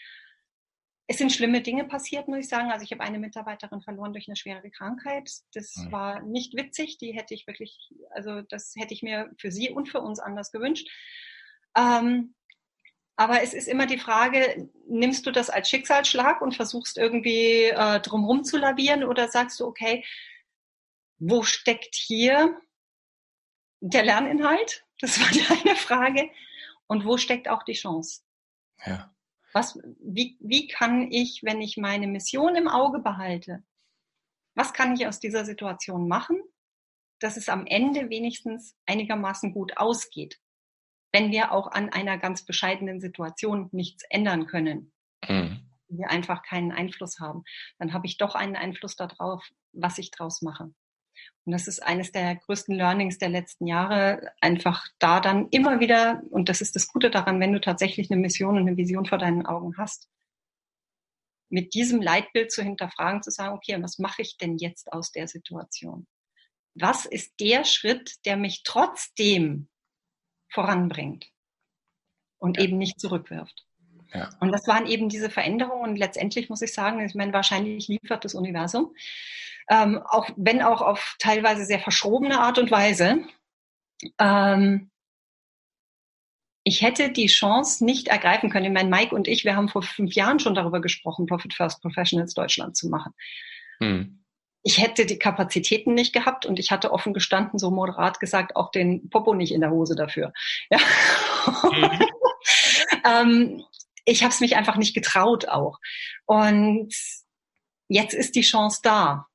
es 1.09 1.19
sind 1.19 1.33
schlimme 1.33 1.61
Dinge 1.63 1.85
passiert, 1.85 2.29
muss 2.29 2.39
ich 2.39 2.49
sagen. 2.49 2.71
Also 2.71 2.85
ich 2.85 2.93
habe 2.93 3.03
eine 3.03 3.19
Mitarbeiterin 3.19 3.83
verloren 3.83 4.13
durch 4.13 4.29
eine 4.29 4.37
schwere 4.37 4.71
Krankheit. 4.71 5.31
Das 5.53 5.77
mhm. 5.77 5.93
war 5.93 6.23
nicht 6.23 6.55
witzig. 6.57 6.99
Die 6.99 7.13
hätte 7.13 7.35
ich 7.35 7.47
wirklich, 7.47 7.93
also 8.11 8.43
das 8.43 8.75
hätte 8.77 8.95
ich 8.95 9.03
mir 9.03 9.31
für 9.37 9.51
sie 9.51 9.71
und 9.71 9.89
für 9.89 10.01
uns 10.01 10.21
anders 10.21 10.53
gewünscht. 10.53 10.89
Ähm, 11.77 12.35
aber 13.17 13.43
es 13.43 13.53
ist 13.53 13.69
immer 13.69 13.87
die 13.87 13.99
Frage, 13.99 14.71
nimmst 14.89 15.27
du 15.27 15.33
das 15.33 15.51
als 15.51 15.69
Schicksalsschlag 15.69 16.41
und 16.41 16.55
versuchst 16.55 16.97
irgendwie 16.97 17.65
äh, 17.65 18.01
drumherum 18.01 18.45
zu 18.45 18.57
lavieren 18.57 19.05
oder 19.05 19.29
sagst 19.29 19.61
du, 19.61 19.67
okay, 19.67 20.05
wo 21.19 21.43
steckt 21.43 21.95
hier 21.95 22.59
der 23.81 24.05
Lerninhalt? 24.05 24.85
Das 25.01 25.21
war 25.21 25.29
die 25.33 25.45
eine 25.47 25.77
Frage. 25.77 26.31
Und 26.87 27.05
wo 27.05 27.17
steckt 27.17 27.49
auch 27.49 27.63
die 27.63 27.75
Chance? 27.75 28.23
Ja. 28.85 29.15
Was, 29.53 29.79
wie, 30.01 30.37
wie 30.41 30.67
kann 30.67 31.11
ich, 31.11 31.43
wenn 31.43 31.61
ich 31.61 31.77
meine 31.77 32.07
Mission 32.07 32.57
im 32.57 32.69
Auge 32.69 33.01
behalte, 33.01 33.63
was 34.55 34.73
kann 34.73 34.95
ich 34.95 35.07
aus 35.07 35.21
dieser 35.21 35.45
Situation 35.45 36.09
machen, 36.09 36.41
dass 37.21 37.37
es 37.37 37.49
am 37.49 37.67
Ende 37.67 38.11
wenigstens 38.11 38.77
einigermaßen 38.87 39.53
gut 39.53 39.77
ausgeht, 39.77 40.41
wenn 41.13 41.31
wir 41.31 41.53
auch 41.53 41.71
an 41.71 41.91
einer 41.91 42.19
ganz 42.19 42.45
bescheidenen 42.45 43.01
Situation 43.01 43.69
nichts 43.73 44.05
ändern 44.11 44.47
können, 44.47 44.93
mhm. 45.29 45.61
wir 45.89 46.11
einfach 46.11 46.43
keinen 46.43 46.73
Einfluss 46.73 47.21
haben, 47.21 47.45
dann 47.79 47.93
habe 47.93 48.07
ich 48.07 48.17
doch 48.17 48.35
einen 48.35 48.57
Einfluss 48.57 48.97
darauf, 48.97 49.47
was 49.73 49.99
ich 49.99 50.11
draus 50.11 50.43
mache. 50.43 50.73
Und 51.45 51.53
das 51.53 51.67
ist 51.67 51.83
eines 51.83 52.13
der 52.13 52.37
größten 52.37 52.75
Learnings 52.75 53.19
der 53.19 53.29
letzten 53.29 53.67
Jahre, 53.67 54.33
einfach 54.41 54.87
da 54.99 55.21
dann 55.21 55.49
immer 55.51 55.81
wieder, 55.81 56.23
und 56.31 56.49
das 56.49 56.61
ist 56.61 56.77
das 56.77 56.89
Gute 56.89 57.11
daran, 57.11 57.41
wenn 57.41 57.53
du 57.53 57.61
tatsächlich 57.61 58.11
eine 58.11 58.21
Mission 58.21 58.57
und 58.57 58.69
eine 58.69 58.77
Vision 58.77 59.07
vor 59.07 59.19
deinen 59.19 59.45
Augen 59.45 59.77
hast, 59.77 60.09
mit 61.49 61.75
diesem 61.75 62.01
Leitbild 62.01 62.51
zu 62.51 62.63
hinterfragen, 62.63 63.23
zu 63.23 63.31
sagen, 63.31 63.55
okay, 63.55 63.83
was 63.83 63.99
mache 63.99 64.23
ich 64.23 64.39
denn 64.39 64.57
jetzt 64.57 64.93
aus 64.93 65.11
der 65.13 65.29
Situation? 65.29 66.07
Was 66.75 67.05
ist 67.05 67.35
der 67.41 67.65
Schritt, 67.65 68.17
der 68.25 68.37
mich 68.37 68.63
trotzdem 68.65 69.69
voranbringt 70.49 71.27
und 72.39 72.57
ja. 72.57 72.65
eben 72.65 72.79
nicht 72.79 72.99
zurückwirft? 72.99 73.67
Ja. 74.15 74.31
Und 74.41 74.53
das 74.53 74.67
waren 74.67 74.87
eben 74.87 75.09
diese 75.09 75.31
Veränderungen 75.31 75.91
und 75.91 75.97
letztendlich 75.97 76.49
muss 76.49 76.63
ich 76.63 76.75
sagen, 76.75 77.01
ich 77.05 77.15
meine, 77.15 77.33
wahrscheinlich 77.33 77.89
liefert 77.89 78.25
das 78.25 78.35
Universum 78.35 78.95
ähm, 79.71 80.01
auch 80.05 80.29
wenn 80.37 80.63
auch 80.63 80.81
auf 80.81 81.17
teilweise 81.19 81.65
sehr 81.65 81.79
verschrobene 81.79 82.41
Art 82.41 82.59
und 82.59 82.71
Weise. 82.71 83.25
Ähm, 84.19 84.91
ich 86.65 86.83
hätte 86.83 87.11
die 87.11 87.27
Chance 87.27 87.85
nicht 87.85 88.09
ergreifen 88.09 88.51
können. 88.51 88.67
Ich 88.67 88.73
meine, 88.73 88.89
Mike 88.89 89.15
und 89.15 89.27
ich, 89.27 89.45
wir 89.45 89.57
haben 89.57 89.69
vor 89.69 89.83
fünf 89.83 90.15
Jahren 90.15 90.39
schon 90.39 90.55
darüber 90.55 90.81
gesprochen, 90.81 91.27
Profit 91.27 91.55
First 91.55 91.83
Professionals 91.83 92.35
Deutschland 92.35 92.77
zu 92.77 92.89
machen. 92.89 93.13
Hm. 93.79 94.19
Ich 94.65 94.81
hätte 94.81 95.07
die 95.07 95.19
Kapazitäten 95.19 95.95
nicht 95.95 96.13
gehabt 96.13 96.47
und 96.47 96.61
ich 96.61 96.71
hatte 96.71 96.93
offen 96.93 97.15
gestanden, 97.15 97.59
so 97.59 97.73
moderat 97.73 98.21
gesagt, 98.21 98.55
auch 98.55 98.71
den 98.71 99.11
Popo 99.11 99.35
nicht 99.35 99.53
in 99.53 99.61
der 99.61 99.71
Hose 99.71 99.97
dafür. 99.97 100.33
Ja. 100.71 100.79
Mhm. 101.65 102.01
ähm, 103.05 103.65
ich 104.05 104.23
habe 104.23 104.33
es 104.33 104.41
mich 104.41 104.57
einfach 104.57 104.77
nicht 104.77 104.95
getraut 104.95 105.49
auch. 105.49 105.79
Und 106.27 106.95
jetzt 107.89 108.15
ist 108.15 108.35
die 108.35 108.43
Chance 108.43 108.81
da 108.83 109.27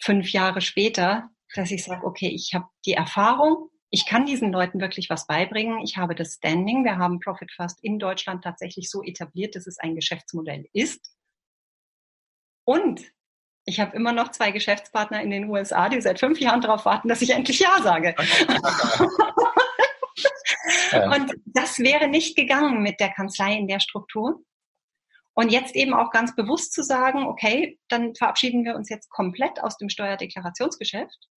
fünf 0.00 0.30
Jahre 0.32 0.60
später, 0.60 1.30
dass 1.54 1.70
ich 1.70 1.84
sage, 1.84 2.06
okay, 2.06 2.28
ich 2.28 2.54
habe 2.54 2.66
die 2.84 2.92
Erfahrung, 2.92 3.70
ich 3.90 4.06
kann 4.06 4.26
diesen 4.26 4.52
Leuten 4.52 4.80
wirklich 4.80 5.08
was 5.08 5.26
beibringen. 5.26 5.78
Ich 5.78 5.96
habe 5.96 6.14
das 6.14 6.34
Standing. 6.34 6.84
Wir 6.84 6.98
haben 6.98 7.20
Profit 7.20 7.50
First 7.52 7.82
in 7.82 7.98
Deutschland 7.98 8.44
tatsächlich 8.44 8.90
so 8.90 9.02
etabliert, 9.02 9.56
dass 9.56 9.66
es 9.66 9.78
ein 9.78 9.94
Geschäftsmodell 9.94 10.68
ist. 10.74 11.10
Und 12.64 13.00
ich 13.64 13.80
habe 13.80 13.96
immer 13.96 14.12
noch 14.12 14.30
zwei 14.30 14.50
Geschäftspartner 14.50 15.22
in 15.22 15.30
den 15.30 15.48
USA, 15.48 15.88
die 15.88 16.00
seit 16.02 16.20
fünf 16.20 16.38
Jahren 16.38 16.60
darauf 16.60 16.84
warten, 16.84 17.08
dass 17.08 17.22
ich 17.22 17.30
endlich 17.30 17.60
Ja 17.60 17.80
sage. 17.82 18.14
Und 20.92 21.34
das 21.46 21.78
wäre 21.78 22.08
nicht 22.08 22.36
gegangen 22.36 22.82
mit 22.82 23.00
der 23.00 23.10
Kanzlei 23.10 23.54
in 23.54 23.68
der 23.68 23.80
Struktur. 23.80 24.42
Und 25.34 25.52
jetzt 25.52 25.76
eben 25.76 25.94
auch 25.94 26.10
ganz 26.10 26.34
bewusst 26.34 26.72
zu 26.72 26.82
sagen, 26.82 27.24
okay, 27.26 27.78
dann 27.88 28.14
verabschieden 28.14 28.64
wir 28.64 28.74
uns 28.74 28.88
jetzt 28.88 29.08
komplett 29.08 29.62
aus 29.62 29.76
dem 29.76 29.88
Steuerdeklarationsgeschäft 29.88 31.28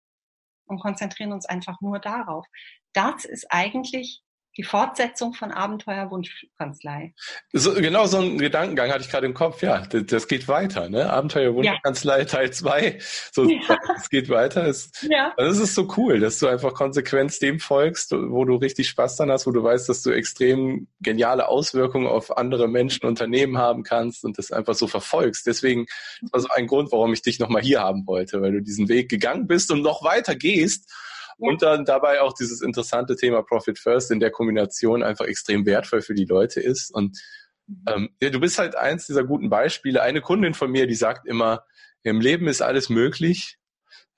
und 0.66 0.80
konzentrieren 0.80 1.32
uns 1.32 1.46
einfach 1.46 1.80
nur 1.80 2.00
darauf. 2.00 2.46
Das 2.92 3.24
ist 3.24 3.46
eigentlich 3.50 4.22
die 4.56 4.62
Fortsetzung 4.62 5.32
von 5.32 5.50
Abenteuerwunschkanzlei. 5.50 7.14
So, 7.52 7.74
genau 7.74 8.06
so 8.06 8.18
einen 8.18 8.38
Gedankengang 8.38 8.90
hatte 8.90 9.02
ich 9.02 9.10
gerade 9.10 9.26
im 9.26 9.34
Kopf. 9.34 9.62
Ja, 9.62 9.80
das, 9.86 10.06
das 10.06 10.28
geht 10.28 10.46
weiter. 10.46 10.90
Ne? 10.90 11.10
Abenteuerwunschkanzlei 11.10 12.20
ja. 12.20 12.24
Teil 12.24 12.52
2. 12.52 12.98
So, 13.32 13.44
ja. 13.44 13.78
Es 13.96 14.10
geht 14.10 14.28
weiter. 14.28 14.66
Es, 14.66 14.90
ja. 15.08 15.32
Das 15.36 15.58
ist 15.58 15.74
so 15.74 15.88
cool, 15.96 16.20
dass 16.20 16.38
du 16.38 16.48
einfach 16.48 16.74
konsequent 16.74 17.40
dem 17.40 17.60
folgst, 17.60 18.12
wo 18.12 18.44
du 18.44 18.56
richtig 18.56 18.88
Spaß 18.88 19.16
dran 19.16 19.30
hast, 19.30 19.46
wo 19.46 19.52
du 19.52 19.62
weißt, 19.62 19.88
dass 19.88 20.02
du 20.02 20.10
extrem 20.10 20.88
geniale 21.00 21.48
Auswirkungen 21.48 22.06
auf 22.06 22.36
andere 22.36 22.68
Menschen, 22.68 23.06
Unternehmen 23.06 23.56
haben 23.56 23.82
kannst 23.84 24.24
und 24.24 24.36
das 24.36 24.52
einfach 24.52 24.74
so 24.74 24.86
verfolgst. 24.86 25.46
Deswegen 25.46 25.86
war 26.30 26.40
so 26.40 26.48
ein 26.48 26.66
Grund, 26.66 26.92
warum 26.92 27.12
ich 27.12 27.22
dich 27.22 27.38
nochmal 27.38 27.62
hier 27.62 27.80
haben 27.80 28.06
wollte, 28.06 28.42
weil 28.42 28.52
du 28.52 28.60
diesen 28.60 28.88
Weg 28.88 29.08
gegangen 29.08 29.46
bist 29.46 29.70
und 29.70 29.82
noch 29.82 30.04
weiter 30.04 30.34
gehst 30.34 30.90
und 31.38 31.62
dann 31.62 31.84
dabei 31.84 32.20
auch 32.20 32.32
dieses 32.32 32.60
interessante 32.60 33.16
Thema 33.16 33.42
Profit 33.42 33.78
First 33.78 34.10
in 34.10 34.20
der 34.20 34.30
Kombination 34.30 35.02
einfach 35.02 35.26
extrem 35.26 35.66
wertvoll 35.66 36.02
für 36.02 36.14
die 36.14 36.24
Leute 36.24 36.60
ist. 36.60 36.90
Und 36.94 37.18
mhm. 37.66 37.84
ähm, 37.88 38.08
ja, 38.20 38.30
du 38.30 38.40
bist 38.40 38.58
halt 38.58 38.76
eins 38.76 39.06
dieser 39.06 39.24
guten 39.24 39.50
Beispiele. 39.50 40.02
Eine 40.02 40.20
Kundin 40.20 40.54
von 40.54 40.70
mir, 40.70 40.86
die 40.86 40.94
sagt 40.94 41.26
immer, 41.26 41.64
im 42.02 42.20
Leben 42.20 42.48
ist 42.48 42.62
alles 42.62 42.88
möglich. 42.88 43.58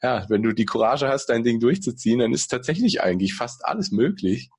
Ja, 0.03 0.27
wenn 0.29 0.43
du 0.43 0.53
die 0.53 0.67
Courage 0.67 1.09
hast, 1.09 1.27
dein 1.27 1.45
Ding 1.45 1.61
durchzuziehen, 1.61 2.19
dann 2.19 2.33
ist 2.33 2.49
tatsächlich 2.49 3.03
eigentlich 3.03 3.35
fast 3.35 3.65
alles 3.65 3.91
möglich. 3.91 4.51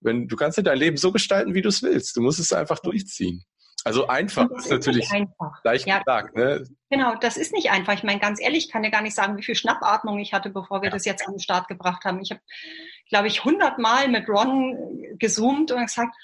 Wenn 0.00 0.28
du 0.28 0.36
kannst 0.36 0.58
dir 0.58 0.62
dein 0.62 0.78
Leben 0.78 0.96
so 0.96 1.12
gestalten, 1.12 1.54
wie 1.54 1.62
du 1.62 1.68
es 1.68 1.82
willst. 1.82 2.16
Du 2.16 2.20
musst 2.20 2.38
es 2.38 2.52
einfach 2.52 2.78
durchziehen. 2.78 3.44
Also 3.84 4.08
einfach 4.08 4.50
ist, 4.50 4.64
ist 4.64 4.70
natürlich 4.70 5.10
einfach. 5.10 5.62
leicht 5.62 5.86
ja, 5.86 5.98
gesagt. 5.98 6.34
Ne? 6.34 6.66
Genau, 6.88 7.16
das 7.16 7.36
ist 7.36 7.52
nicht 7.52 7.70
einfach. 7.70 7.92
Ich 7.92 8.02
meine, 8.02 8.18
ganz 8.18 8.40
ehrlich, 8.40 8.64
ich 8.64 8.72
kann 8.72 8.82
ja 8.82 8.88
gar 8.88 9.02
nicht 9.02 9.14
sagen, 9.14 9.36
wie 9.36 9.42
viel 9.42 9.54
Schnappatmung 9.54 10.18
ich 10.18 10.32
hatte, 10.32 10.48
bevor 10.48 10.80
wir 10.80 10.88
ja. 10.88 10.94
das 10.94 11.04
jetzt 11.04 11.26
an 11.26 11.34
den 11.34 11.40
Start 11.40 11.68
gebracht 11.68 12.04
haben. 12.06 12.20
Ich 12.22 12.30
habe, 12.30 12.40
glaube 13.10 13.28
ich, 13.28 13.44
hundertmal 13.44 14.08
mit 14.08 14.26
Ron 14.26 15.18
gezoomt 15.18 15.70
und 15.70 15.82
gesagt, 15.82 16.16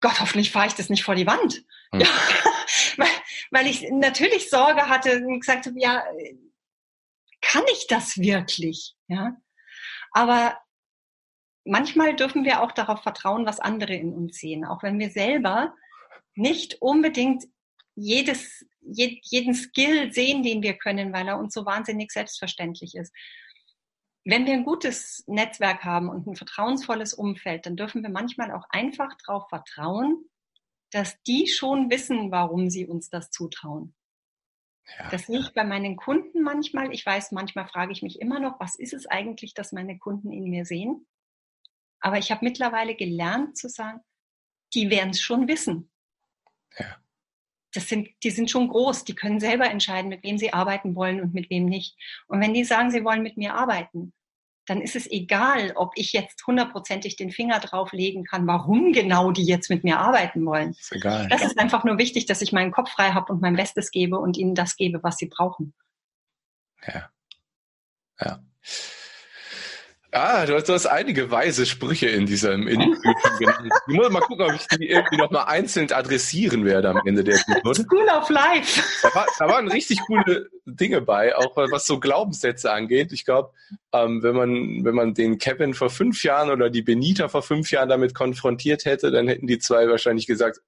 Gott, 0.00 0.20
hoffentlich 0.20 0.50
fahre 0.50 0.68
ich 0.68 0.74
das 0.74 0.88
nicht 0.88 1.04
vor 1.04 1.14
die 1.14 1.26
Wand. 1.26 1.64
Hm. 1.92 2.00
Ja, 2.00 2.06
weil, 2.96 3.08
weil 3.50 3.66
ich 3.66 3.86
natürlich 3.90 4.48
Sorge 4.48 4.88
hatte 4.88 5.22
und 5.26 5.40
gesagt 5.40 5.66
habe, 5.66 5.78
ja, 5.78 6.02
kann 7.42 7.64
ich 7.72 7.86
das 7.88 8.16
wirklich? 8.16 8.94
Ja, 9.06 9.36
aber 10.12 10.58
manchmal 11.64 12.16
dürfen 12.16 12.44
wir 12.44 12.62
auch 12.62 12.72
darauf 12.72 13.02
vertrauen, 13.02 13.44
was 13.44 13.60
andere 13.60 13.94
in 13.94 14.14
uns 14.14 14.38
sehen, 14.38 14.64
auch 14.64 14.82
wenn 14.82 14.98
wir 14.98 15.10
selber 15.10 15.74
nicht 16.38 16.80
unbedingt 16.80 17.44
jedes, 17.94 18.64
jeden 18.80 19.54
Skill 19.54 20.12
sehen, 20.12 20.42
den 20.42 20.62
wir 20.62 20.74
können, 20.74 21.12
weil 21.12 21.28
er 21.28 21.38
uns 21.38 21.52
so 21.52 21.66
wahnsinnig 21.66 22.12
selbstverständlich 22.12 22.94
ist. 22.94 23.12
Wenn 24.24 24.46
wir 24.46 24.52
ein 24.52 24.64
gutes 24.64 25.24
Netzwerk 25.26 25.84
haben 25.84 26.08
und 26.08 26.26
ein 26.26 26.36
vertrauensvolles 26.36 27.14
Umfeld, 27.14 27.66
dann 27.66 27.76
dürfen 27.76 28.02
wir 28.02 28.10
manchmal 28.10 28.52
auch 28.52 28.64
einfach 28.70 29.14
darauf 29.24 29.48
vertrauen, 29.48 30.24
dass 30.90 31.20
die 31.22 31.48
schon 31.48 31.90
wissen, 31.90 32.30
warum 32.30 32.70
sie 32.70 32.86
uns 32.86 33.10
das 33.10 33.30
zutrauen. 33.30 33.94
Ja. 34.98 35.10
Das 35.10 35.26
sehe 35.26 35.40
ich 35.40 35.52
bei 35.52 35.64
meinen 35.64 35.96
Kunden 35.96 36.42
manchmal. 36.42 36.92
Ich 36.92 37.04
weiß, 37.04 37.32
manchmal 37.32 37.66
frage 37.68 37.92
ich 37.92 38.02
mich 38.02 38.20
immer 38.20 38.38
noch, 38.38 38.60
was 38.60 38.76
ist 38.76 38.94
es 38.94 39.06
eigentlich, 39.06 39.54
dass 39.54 39.72
meine 39.72 39.98
Kunden 39.98 40.32
in 40.32 40.44
mir 40.44 40.64
sehen? 40.64 41.06
Aber 42.00 42.18
ich 42.18 42.30
habe 42.30 42.44
mittlerweile 42.44 42.94
gelernt 42.94 43.56
zu 43.56 43.68
sagen, 43.68 44.00
die 44.74 44.88
werden 44.90 45.10
es 45.10 45.20
schon 45.20 45.48
wissen. 45.48 45.90
Ja. 46.78 46.96
Das 47.72 47.88
sind, 47.88 48.08
die 48.22 48.30
sind 48.30 48.50
schon 48.50 48.68
groß, 48.68 49.04
die 49.04 49.14
können 49.14 49.40
selber 49.40 49.68
entscheiden, 49.70 50.08
mit 50.08 50.22
wem 50.22 50.38
sie 50.38 50.52
arbeiten 50.52 50.94
wollen 50.94 51.20
und 51.20 51.34
mit 51.34 51.50
wem 51.50 51.66
nicht. 51.66 51.96
Und 52.26 52.40
wenn 52.40 52.54
die 52.54 52.64
sagen, 52.64 52.90
sie 52.90 53.04
wollen 53.04 53.22
mit 53.22 53.36
mir 53.36 53.54
arbeiten, 53.54 54.14
dann 54.68 54.80
ist 54.80 54.96
es 54.96 55.10
egal, 55.10 55.72
ob 55.76 55.92
ich 55.94 56.12
jetzt 56.12 56.46
hundertprozentig 56.46 57.16
den 57.16 57.30
Finger 57.30 57.58
drauflegen 57.58 58.24
kann, 58.24 58.46
warum 58.46 58.92
genau 58.92 59.30
die 59.32 59.44
jetzt 59.44 59.70
mit 59.70 59.84
mir 59.84 59.98
arbeiten 59.98 60.44
wollen. 60.44 60.70
Ist 60.70 60.92
egal. 60.92 61.28
Das 61.28 61.42
ist 61.42 61.58
einfach 61.58 61.84
nur 61.84 61.98
wichtig, 61.98 62.26
dass 62.26 62.42
ich 62.42 62.52
meinen 62.52 62.72
Kopf 62.72 62.90
frei 62.90 63.10
habe 63.12 63.32
und 63.32 63.40
mein 63.40 63.56
Bestes 63.56 63.90
gebe 63.90 64.18
und 64.18 64.36
ihnen 64.36 64.54
das 64.54 64.76
gebe, 64.76 65.02
was 65.02 65.16
sie 65.16 65.26
brauchen. 65.26 65.74
Ja. 66.86 67.10
Ja. 68.20 68.42
Ah, 70.10 70.46
du 70.46 70.54
hast, 70.54 70.68
du 70.68 70.72
hast 70.72 70.86
einige 70.86 71.30
weise 71.30 71.66
Sprüche 71.66 72.06
in 72.06 72.24
diesem 72.24 72.66
Interview 72.66 73.12
genannt. 73.38 73.70
Ich 73.88 73.94
muss 73.94 74.08
mal 74.08 74.20
gucken, 74.20 74.46
ob 74.46 74.54
ich 74.54 74.66
die 74.68 74.88
irgendwie 74.88 75.18
nochmal 75.18 75.44
einzeln 75.46 75.92
adressieren 75.92 76.64
werde 76.64 76.88
am 76.88 77.02
Ende 77.04 77.24
der 77.24 77.34
Episode. 77.34 77.82
School 77.82 78.08
of 78.08 78.30
Life. 78.30 78.82
Da, 79.02 79.14
war, 79.14 79.26
da 79.38 79.48
waren 79.48 79.68
richtig 79.68 80.00
coole 80.06 80.48
Dinge 80.64 81.02
bei, 81.02 81.36
auch 81.36 81.54
was 81.56 81.84
so 81.84 82.00
Glaubenssätze 82.00 82.72
angeht. 82.72 83.12
Ich 83.12 83.26
glaube, 83.26 83.50
ähm, 83.92 84.22
wenn 84.22 84.34
man 84.34 84.84
wenn 84.84 84.94
man 84.94 85.12
den 85.12 85.36
Kevin 85.36 85.74
vor 85.74 85.90
fünf 85.90 86.22
Jahren 86.24 86.48
oder 86.50 86.70
die 86.70 86.82
Benita 86.82 87.28
vor 87.28 87.42
fünf 87.42 87.70
Jahren 87.70 87.90
damit 87.90 88.14
konfrontiert 88.14 88.86
hätte, 88.86 89.10
dann 89.10 89.28
hätten 89.28 89.46
die 89.46 89.58
zwei 89.58 89.88
wahrscheinlich 89.88 90.26
gesagt, 90.26 90.60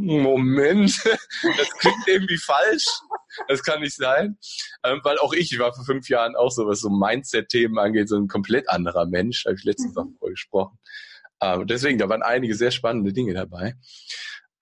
Moment, 0.00 0.92
das 1.04 1.70
klingt 1.78 2.06
irgendwie 2.06 2.38
falsch. 2.38 2.84
Das 3.48 3.62
kann 3.62 3.80
nicht 3.80 3.96
sein. 3.96 4.38
Ähm, 4.84 5.00
weil 5.02 5.18
auch 5.18 5.32
ich, 5.32 5.52
ich 5.52 5.58
war 5.58 5.74
vor 5.74 5.84
fünf 5.84 6.08
Jahren 6.08 6.36
auch 6.36 6.50
so, 6.50 6.66
was 6.66 6.80
so 6.80 6.88
Mindset-Themen 6.88 7.78
angeht, 7.78 8.08
so 8.08 8.16
ein 8.16 8.28
komplett 8.28 8.68
anderer 8.68 9.06
Mensch, 9.06 9.44
habe 9.44 9.56
ich 9.56 9.64
letztens 9.64 9.96
mhm. 9.96 10.16
auch 10.20 10.28
gesprochen. 10.28 10.78
Ähm, 11.40 11.66
deswegen, 11.66 11.98
da 11.98 12.08
waren 12.08 12.22
einige 12.22 12.54
sehr 12.54 12.70
spannende 12.70 13.12
Dinge 13.12 13.34
dabei. 13.34 13.74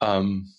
Ähm, 0.01 0.53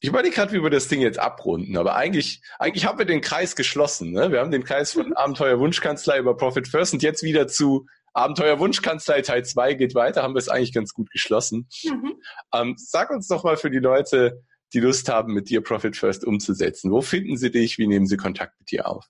ich 0.00 0.08
überlege 0.08 0.34
gerade, 0.34 0.52
wie 0.52 0.62
wir 0.62 0.70
das 0.70 0.88
Ding 0.88 1.00
jetzt 1.00 1.18
abrunden, 1.18 1.76
aber 1.76 1.94
eigentlich, 1.94 2.40
eigentlich 2.58 2.86
haben 2.86 2.98
wir 2.98 3.04
den 3.04 3.20
Kreis 3.20 3.54
geschlossen. 3.54 4.12
Ne? 4.12 4.32
Wir 4.32 4.40
haben 4.40 4.50
den 4.50 4.64
Kreis 4.64 4.92
von 4.92 5.08
mhm. 5.08 5.12
Abenteuer 5.14 5.58
Wunschkanzlei 5.58 6.18
über 6.18 6.36
Profit 6.36 6.68
First 6.68 6.94
und 6.94 7.02
jetzt 7.02 7.22
wieder 7.22 7.48
zu 7.48 7.86
Abenteuer 8.12 8.58
Wunschkanzlei 8.58 9.22
Teil 9.22 9.44
2 9.44 9.74
geht 9.74 9.94
weiter, 9.94 10.22
haben 10.22 10.34
wir 10.34 10.38
es 10.38 10.48
eigentlich 10.48 10.72
ganz 10.72 10.92
gut 10.92 11.10
geschlossen. 11.10 11.68
Mhm. 11.84 12.20
Ähm, 12.54 12.74
sag 12.76 13.10
uns 13.10 13.28
doch 13.28 13.44
mal 13.44 13.56
für 13.56 13.70
die 13.70 13.78
Leute, 13.78 14.42
die 14.72 14.80
Lust 14.80 15.08
haben, 15.08 15.32
mit 15.34 15.50
dir 15.50 15.62
Profit 15.62 15.96
First 15.96 16.24
umzusetzen. 16.24 16.90
Wo 16.90 17.02
finden 17.02 17.36
sie 17.36 17.50
dich? 17.50 17.76
Wie 17.78 17.86
nehmen 17.86 18.06
sie 18.06 18.16
Kontakt 18.16 18.58
mit 18.60 18.70
dir 18.70 18.88
auf? 18.88 19.06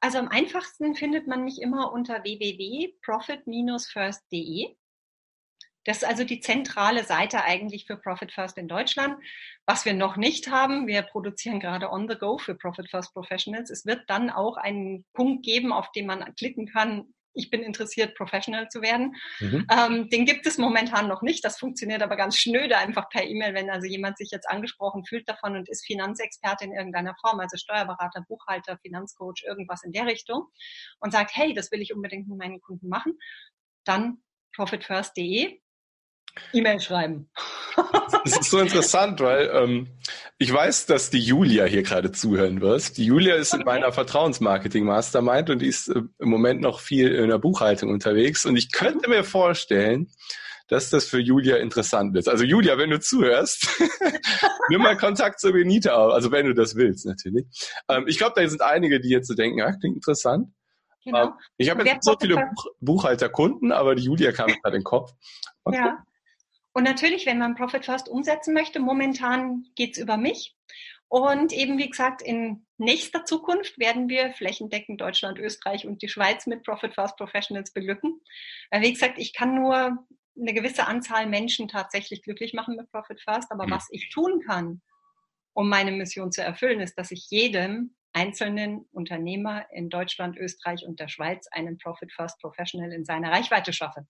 Also 0.00 0.18
am 0.18 0.28
einfachsten 0.28 0.94
findet 0.94 1.26
man 1.26 1.44
mich 1.44 1.62
immer 1.62 1.90
unter 1.92 2.24
www.profit-first.de. 2.24 4.74
Das 5.84 5.98
ist 5.98 6.04
also 6.04 6.24
die 6.24 6.40
zentrale 6.40 7.04
Seite 7.04 7.44
eigentlich 7.44 7.86
für 7.86 7.96
Profit 7.96 8.32
First 8.32 8.56
in 8.56 8.68
Deutschland. 8.68 9.18
Was 9.66 9.84
wir 9.84 9.92
noch 9.92 10.16
nicht 10.16 10.50
haben, 10.50 10.86
wir 10.86 11.02
produzieren 11.02 11.60
gerade 11.60 11.90
on 11.90 12.08
the 12.08 12.16
go 12.16 12.38
für 12.38 12.54
Profit 12.54 12.88
First 12.90 13.12
Professionals. 13.12 13.70
Es 13.70 13.84
wird 13.84 14.08
dann 14.08 14.30
auch 14.30 14.56
einen 14.56 15.04
Punkt 15.12 15.44
geben, 15.44 15.72
auf 15.72 15.92
den 15.92 16.06
man 16.06 16.34
klicken 16.36 16.66
kann, 16.66 17.14
ich 17.34 17.50
bin 17.50 17.62
interessiert, 17.62 18.14
Professional 18.14 18.68
zu 18.68 18.80
werden. 18.80 19.16
Mhm. 19.40 19.66
Ähm, 19.70 20.08
den 20.08 20.24
gibt 20.24 20.46
es 20.46 20.58
momentan 20.58 21.08
noch 21.08 21.22
nicht. 21.22 21.44
Das 21.44 21.58
funktioniert 21.58 22.02
aber 22.02 22.16
ganz 22.16 22.36
schnöde 22.36 22.76
einfach 22.78 23.08
per 23.08 23.24
E-Mail, 23.24 23.54
wenn 23.54 23.70
also 23.70 23.86
jemand 23.86 24.18
sich 24.18 24.30
jetzt 24.30 24.48
angesprochen 24.48 25.04
fühlt 25.04 25.28
davon 25.28 25.56
und 25.56 25.68
ist 25.68 25.84
Finanzexperte 25.84 26.64
in 26.64 26.72
irgendeiner 26.72 27.14
Form, 27.20 27.40
also 27.40 27.56
Steuerberater, 27.56 28.24
Buchhalter, 28.28 28.78
Finanzcoach, 28.78 29.44
irgendwas 29.46 29.82
in 29.82 29.92
der 29.92 30.06
Richtung 30.06 30.46
und 31.00 31.12
sagt, 31.12 31.32
hey, 31.34 31.52
das 31.52 31.70
will 31.72 31.82
ich 31.82 31.94
unbedingt 31.94 32.28
mit 32.28 32.38
meinen 32.38 32.60
Kunden 32.60 32.88
machen, 32.88 33.18
dann 33.84 34.22
profitfirst.de 34.54 35.60
E-Mail 36.52 36.80
schreiben. 36.80 37.28
Das 38.24 38.38
ist 38.38 38.50
so 38.50 38.58
interessant, 38.58 39.20
weil 39.20 39.50
ähm, 39.52 39.88
ich 40.38 40.52
weiß, 40.52 40.86
dass 40.86 41.10
die 41.10 41.20
Julia 41.20 41.64
hier 41.64 41.82
gerade 41.82 42.12
zuhören 42.12 42.60
wird. 42.60 42.96
Die 42.96 43.06
Julia 43.06 43.36
ist 43.36 43.52
okay. 43.52 43.60
in 43.60 43.66
meiner 43.66 43.92
Vertrauensmarketing-Mastermind 43.92 45.50
und 45.50 45.60
die 45.60 45.68
ist 45.68 45.88
äh, 45.88 46.02
im 46.18 46.28
Moment 46.28 46.60
noch 46.60 46.80
viel 46.80 47.14
in 47.14 47.28
der 47.28 47.38
Buchhaltung 47.38 47.90
unterwegs. 47.90 48.46
Und 48.46 48.56
ich 48.56 48.72
könnte 48.72 49.08
mir 49.08 49.24
vorstellen, 49.24 50.08
dass 50.68 50.90
das 50.90 51.06
für 51.06 51.20
Julia 51.20 51.56
interessant 51.56 52.16
ist. 52.16 52.28
Also 52.28 52.44
Julia, 52.44 52.78
wenn 52.78 52.90
du 52.90 52.98
zuhörst, 52.98 53.68
nimm 54.70 54.80
mal 54.80 54.96
Kontakt 54.96 55.40
zur 55.40 55.52
Benita 55.52 55.94
auf. 55.94 56.12
Also 56.12 56.30
wenn 56.32 56.46
du 56.46 56.54
das 56.54 56.74
willst, 56.74 57.06
natürlich. 57.06 57.46
Ähm, 57.88 58.04
ich 58.08 58.18
glaube, 58.18 58.40
da 58.40 58.48
sind 58.48 58.62
einige, 58.62 59.00
die 59.00 59.10
jetzt 59.10 59.28
so 59.28 59.34
denken, 59.34 59.58
ja, 59.58 59.72
klingt 59.72 59.96
interessant. 59.96 60.48
Genau. 61.04 61.24
Ähm, 61.24 61.32
ich 61.58 61.70
habe 61.70 61.84
jetzt 61.84 62.04
so 62.04 62.16
viele 62.18 62.36
Buch 62.36 62.66
Buchhalterkunden, 62.80 63.72
aber 63.72 63.94
die 63.94 64.04
Julia 64.04 64.32
kam 64.32 64.46
gerade 64.46 64.76
in 64.76 64.80
den 64.80 64.84
Kopf. 64.84 65.12
Okay. 65.64 65.76
Ja. 65.76 66.02
Und 66.74 66.82
natürlich, 66.82 67.24
wenn 67.24 67.38
man 67.38 67.54
Profit 67.54 67.84
First 67.84 68.08
umsetzen 68.08 68.52
möchte, 68.52 68.80
momentan 68.80 69.64
geht's 69.76 69.96
über 69.96 70.16
mich. 70.16 70.56
Und 71.08 71.52
eben, 71.52 71.78
wie 71.78 71.88
gesagt, 71.88 72.20
in 72.20 72.66
nächster 72.76 73.24
Zukunft 73.24 73.78
werden 73.78 74.08
wir 74.08 74.32
flächendeckend 74.32 75.00
Deutschland, 75.00 75.38
Österreich 75.38 75.86
und 75.86 76.02
die 76.02 76.08
Schweiz 76.08 76.46
mit 76.46 76.64
Profit 76.64 76.92
First 76.94 77.16
Professionals 77.16 77.72
beglücken. 77.72 78.20
Wie 78.72 78.92
gesagt, 78.92 79.18
ich 79.18 79.32
kann 79.32 79.54
nur 79.54 80.04
eine 80.36 80.52
gewisse 80.52 80.88
Anzahl 80.88 81.26
Menschen 81.26 81.68
tatsächlich 81.68 82.22
glücklich 82.22 82.52
machen 82.54 82.74
mit 82.74 82.90
Profit 82.90 83.20
First. 83.20 83.52
Aber 83.52 83.68
mhm. 83.68 83.70
was 83.70 83.86
ich 83.92 84.10
tun 84.10 84.42
kann, 84.44 84.82
um 85.52 85.68
meine 85.68 85.92
Mission 85.92 86.32
zu 86.32 86.42
erfüllen, 86.42 86.80
ist, 86.80 86.98
dass 86.98 87.12
ich 87.12 87.28
jedem 87.30 87.94
einzelnen 88.12 88.86
Unternehmer 88.90 89.66
in 89.70 89.90
Deutschland, 89.90 90.36
Österreich 90.36 90.84
und 90.84 90.98
der 90.98 91.08
Schweiz 91.08 91.46
einen 91.52 91.78
Profit 91.78 92.12
First 92.12 92.40
Professional 92.40 92.92
in 92.92 93.04
seiner 93.04 93.30
Reichweite 93.30 93.72
schaffe. 93.72 94.08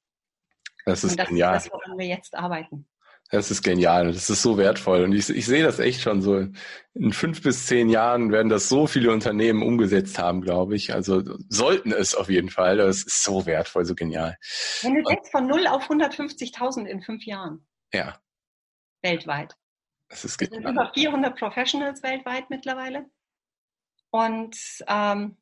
Das 0.85 1.05
ist 1.05 1.19
das 1.19 1.29
genial. 1.29 1.57
Ist 1.57 1.67
das, 1.67 1.73
woran 1.73 1.99
wir 1.99 2.07
jetzt 2.07 2.35
arbeiten. 2.35 2.87
Das 3.31 3.51
ist 3.51 3.63
genial. 3.63 4.13
Das 4.13 4.29
ist 4.29 4.43
so 4.43 4.59
wertvoll. 4.59 5.03
Und 5.05 5.13
ich, 5.13 5.29
ich 5.31 5.47
sehe 5.47 5.65
das 5.65 5.79
echt 5.79 6.03
schon 6.03 6.21
so. 6.21 6.47
In 6.95 7.13
fünf 7.13 7.43
bis 7.43 7.67
zehn 7.67 7.89
Jahren 7.89 8.31
werden 8.31 8.49
das 8.49 8.69
so 8.69 8.87
viele 8.87 9.11
Unternehmen 9.11 9.63
umgesetzt 9.63 10.19
haben, 10.19 10.43
glaube 10.43 10.77
ich. 10.77 10.93
Also 10.93 11.23
sollten 11.49 11.91
es 11.91 12.15
auf 12.15 12.29
jeden 12.29 12.51
Fall. 12.51 12.77
Das 12.77 12.99
ist 12.99 13.23
so 13.23 13.47
wertvoll, 13.47 13.87
so 13.87 13.95
genial. 13.95 14.37
Wenn 14.83 14.95
du 14.95 15.03
denkst 15.03 15.31
von 15.31 15.47
0 15.47 15.67
auf 15.67 15.91
150.000 15.91 16.85
in 16.85 17.03
fünf 17.03 17.25
Jahren. 17.25 17.67
Ja. 17.93 18.21
Weltweit. 19.03 19.57
Das 20.09 20.25
ist 20.25 20.39
genial. 20.39 20.61
Es 20.61 20.65
sind 20.67 20.73
über 20.73 20.93
400 20.93 21.39
Professionals 21.39 22.03
weltweit 22.03 22.51
mittlerweile. 22.51 23.07
Und, 24.11 24.57
ähm, 24.87 25.39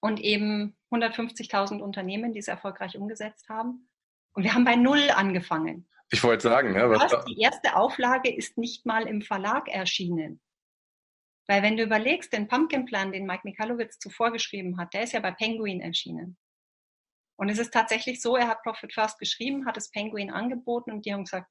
und 0.00 0.20
eben 0.20 0.76
150.000 0.90 1.80
Unternehmen, 1.80 2.32
die 2.32 2.40
es 2.40 2.48
erfolgreich 2.48 2.96
umgesetzt 2.98 3.48
haben. 3.48 3.89
Und 4.32 4.44
wir 4.44 4.54
haben 4.54 4.64
bei 4.64 4.76
Null 4.76 5.10
angefangen. 5.10 5.88
Ich 6.10 6.22
wollte 6.24 6.42
sagen, 6.42 6.74
ja, 6.74 6.90
was 6.90 7.12
was, 7.12 7.24
die 7.26 7.40
erste 7.40 7.76
Auflage 7.76 8.34
ist 8.34 8.58
nicht 8.58 8.84
mal 8.84 9.06
im 9.06 9.22
Verlag 9.22 9.68
erschienen. 9.68 10.40
Weil 11.46 11.62
wenn 11.62 11.76
du 11.76 11.82
überlegst, 11.82 12.32
den 12.32 12.48
Pumpkin-Plan, 12.48 13.12
den 13.12 13.26
Mike 13.26 13.42
Michalowitz 13.44 13.98
zuvor 13.98 14.32
geschrieben 14.32 14.78
hat, 14.78 14.94
der 14.94 15.02
ist 15.02 15.12
ja 15.12 15.20
bei 15.20 15.32
Penguin 15.32 15.80
erschienen. 15.80 16.36
Und 17.36 17.48
es 17.48 17.58
ist 17.58 17.72
tatsächlich 17.72 18.20
so, 18.20 18.36
er 18.36 18.48
hat 18.48 18.62
Profit 18.62 18.92
First 18.92 19.18
geschrieben, 19.18 19.66
hat 19.66 19.76
es 19.76 19.90
Penguin 19.90 20.30
angeboten 20.30 20.92
und 20.92 21.06
die 21.06 21.12
haben 21.12 21.24
gesagt, 21.24 21.50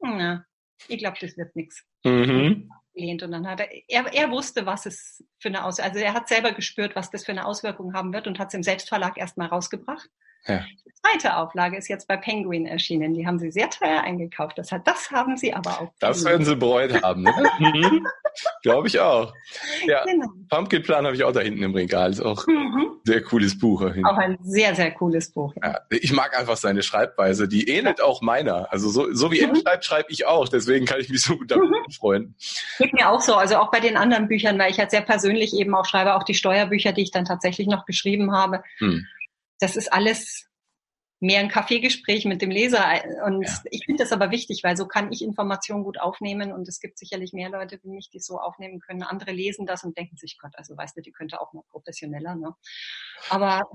na, 0.00 0.44
ich 0.88 0.98
glaube, 0.98 1.18
das 1.20 1.36
wird 1.36 1.54
nichts. 1.54 1.84
Mhm. 2.04 2.70
Und 2.94 3.22
dann 3.22 3.46
hat 3.46 3.60
er, 3.60 3.70
er, 3.88 4.12
er 4.12 4.30
wusste, 4.30 4.66
was 4.66 4.86
es 4.86 5.24
für 5.38 5.48
eine 5.48 5.64
Auswirkung, 5.64 5.92
also 5.92 6.04
er 6.04 6.14
hat 6.14 6.28
selber 6.28 6.52
gespürt, 6.52 6.96
was 6.96 7.10
das 7.10 7.24
für 7.24 7.32
eine 7.32 7.46
Auswirkung 7.46 7.94
haben 7.94 8.12
wird 8.12 8.26
und 8.26 8.38
hat 8.38 8.48
es 8.48 8.54
im 8.54 8.62
Selbstverlag 8.62 9.16
erstmal 9.16 9.48
rausgebracht. 9.48 10.10
Ja. 10.46 10.64
Die 10.84 10.92
zweite 11.02 11.36
Auflage 11.36 11.76
ist 11.76 11.88
jetzt 11.88 12.08
bei 12.08 12.16
Penguin 12.16 12.66
erschienen. 12.66 13.14
Die 13.14 13.26
haben 13.26 13.38
sie 13.38 13.50
sehr 13.50 13.70
teuer 13.70 14.02
eingekauft. 14.02 14.58
Das, 14.58 14.70
hat, 14.70 14.86
das 14.86 15.10
haben 15.10 15.36
sie 15.36 15.54
aber 15.54 15.80
auch. 15.80 15.92
Das 15.98 16.24
werden 16.24 16.44
sie 16.44 16.56
bereut 16.56 17.02
haben. 17.02 17.22
Ne? 17.22 17.32
mhm. 17.58 18.06
Glaube 18.62 18.88
ich 18.88 19.00
auch. 19.00 19.32
Ja, 19.86 20.04
genau. 20.04 20.26
Pumpkin 20.48 20.82
Plan 20.82 21.06
habe 21.06 21.16
ich 21.16 21.24
auch 21.24 21.32
da 21.32 21.40
hinten 21.40 21.62
im 21.62 21.74
Regal. 21.74 22.10
Ist 22.10 22.20
auch 22.20 22.46
mhm. 22.46 23.00
sehr 23.04 23.22
cooles 23.22 23.58
Buch. 23.58 23.82
Auch 23.82 24.16
ein 24.16 24.38
sehr, 24.42 24.74
sehr 24.74 24.90
cooles 24.92 25.30
Buch. 25.30 25.54
Ja. 25.62 25.70
Ja, 25.70 25.78
ich 25.90 26.12
mag 26.12 26.38
einfach 26.38 26.56
seine 26.56 26.82
Schreibweise. 26.82 27.48
Die 27.48 27.68
ähnelt 27.68 28.02
auch 28.02 28.20
meiner. 28.20 28.72
Also 28.72 28.90
so, 28.90 29.12
so 29.12 29.32
wie 29.32 29.40
er 29.40 29.48
mhm. 29.48 29.56
schreibt, 29.56 29.84
schreibe 29.84 30.10
ich 30.10 30.26
auch. 30.26 30.48
Deswegen 30.48 30.86
kann 30.86 31.00
ich 31.00 31.08
mich 31.08 31.22
so 31.22 31.36
gut 31.36 31.50
damit 31.50 31.70
mhm. 31.70 31.92
freuen. 31.92 32.34
Geht 32.78 32.92
mir 32.92 33.08
auch 33.08 33.20
so. 33.20 33.34
Also 33.34 33.56
auch 33.56 33.70
bei 33.70 33.80
den 33.80 33.96
anderen 33.96 34.28
Büchern, 34.28 34.58
weil 34.58 34.70
ich 34.70 34.78
halt 34.78 34.90
sehr 34.90 35.02
persönlich 35.02 35.54
eben 35.54 35.74
auch 35.74 35.86
schreibe, 35.86 36.14
auch 36.14 36.24
die 36.24 36.34
Steuerbücher, 36.34 36.92
die 36.92 37.02
ich 37.02 37.10
dann 37.10 37.24
tatsächlich 37.24 37.66
noch 37.66 37.86
geschrieben 37.86 38.32
habe. 38.32 38.62
Hm 38.78 39.06
das 39.60 39.76
ist 39.76 39.92
alles 39.92 40.50
mehr 41.20 41.40
ein 41.40 41.50
Kaffeegespräch 41.50 42.24
mit 42.24 42.40
dem 42.40 42.50
Leser. 42.50 42.82
Und 43.26 43.46
ja. 43.46 43.52
ich 43.70 43.84
finde 43.84 44.02
das 44.02 44.12
aber 44.12 44.30
wichtig, 44.30 44.62
weil 44.64 44.76
so 44.76 44.86
kann 44.86 45.12
ich 45.12 45.22
Informationen 45.22 45.84
gut 45.84 46.00
aufnehmen 46.00 46.50
und 46.50 46.66
es 46.66 46.80
gibt 46.80 46.98
sicherlich 46.98 47.34
mehr 47.34 47.50
Leute 47.50 47.78
wie 47.82 47.90
mich, 47.90 48.08
die 48.08 48.20
so 48.20 48.38
aufnehmen 48.38 48.80
können. 48.80 49.02
Andere 49.02 49.32
lesen 49.32 49.66
das 49.66 49.84
und 49.84 49.96
denken 49.98 50.16
sich, 50.16 50.38
Gott, 50.40 50.52
also 50.54 50.76
weißt 50.76 50.96
du, 50.96 51.02
die 51.02 51.12
könnte 51.12 51.40
auch 51.40 51.52
noch 51.52 51.64
professioneller, 51.68 52.34
ne? 52.36 52.54
Aber. 53.28 53.70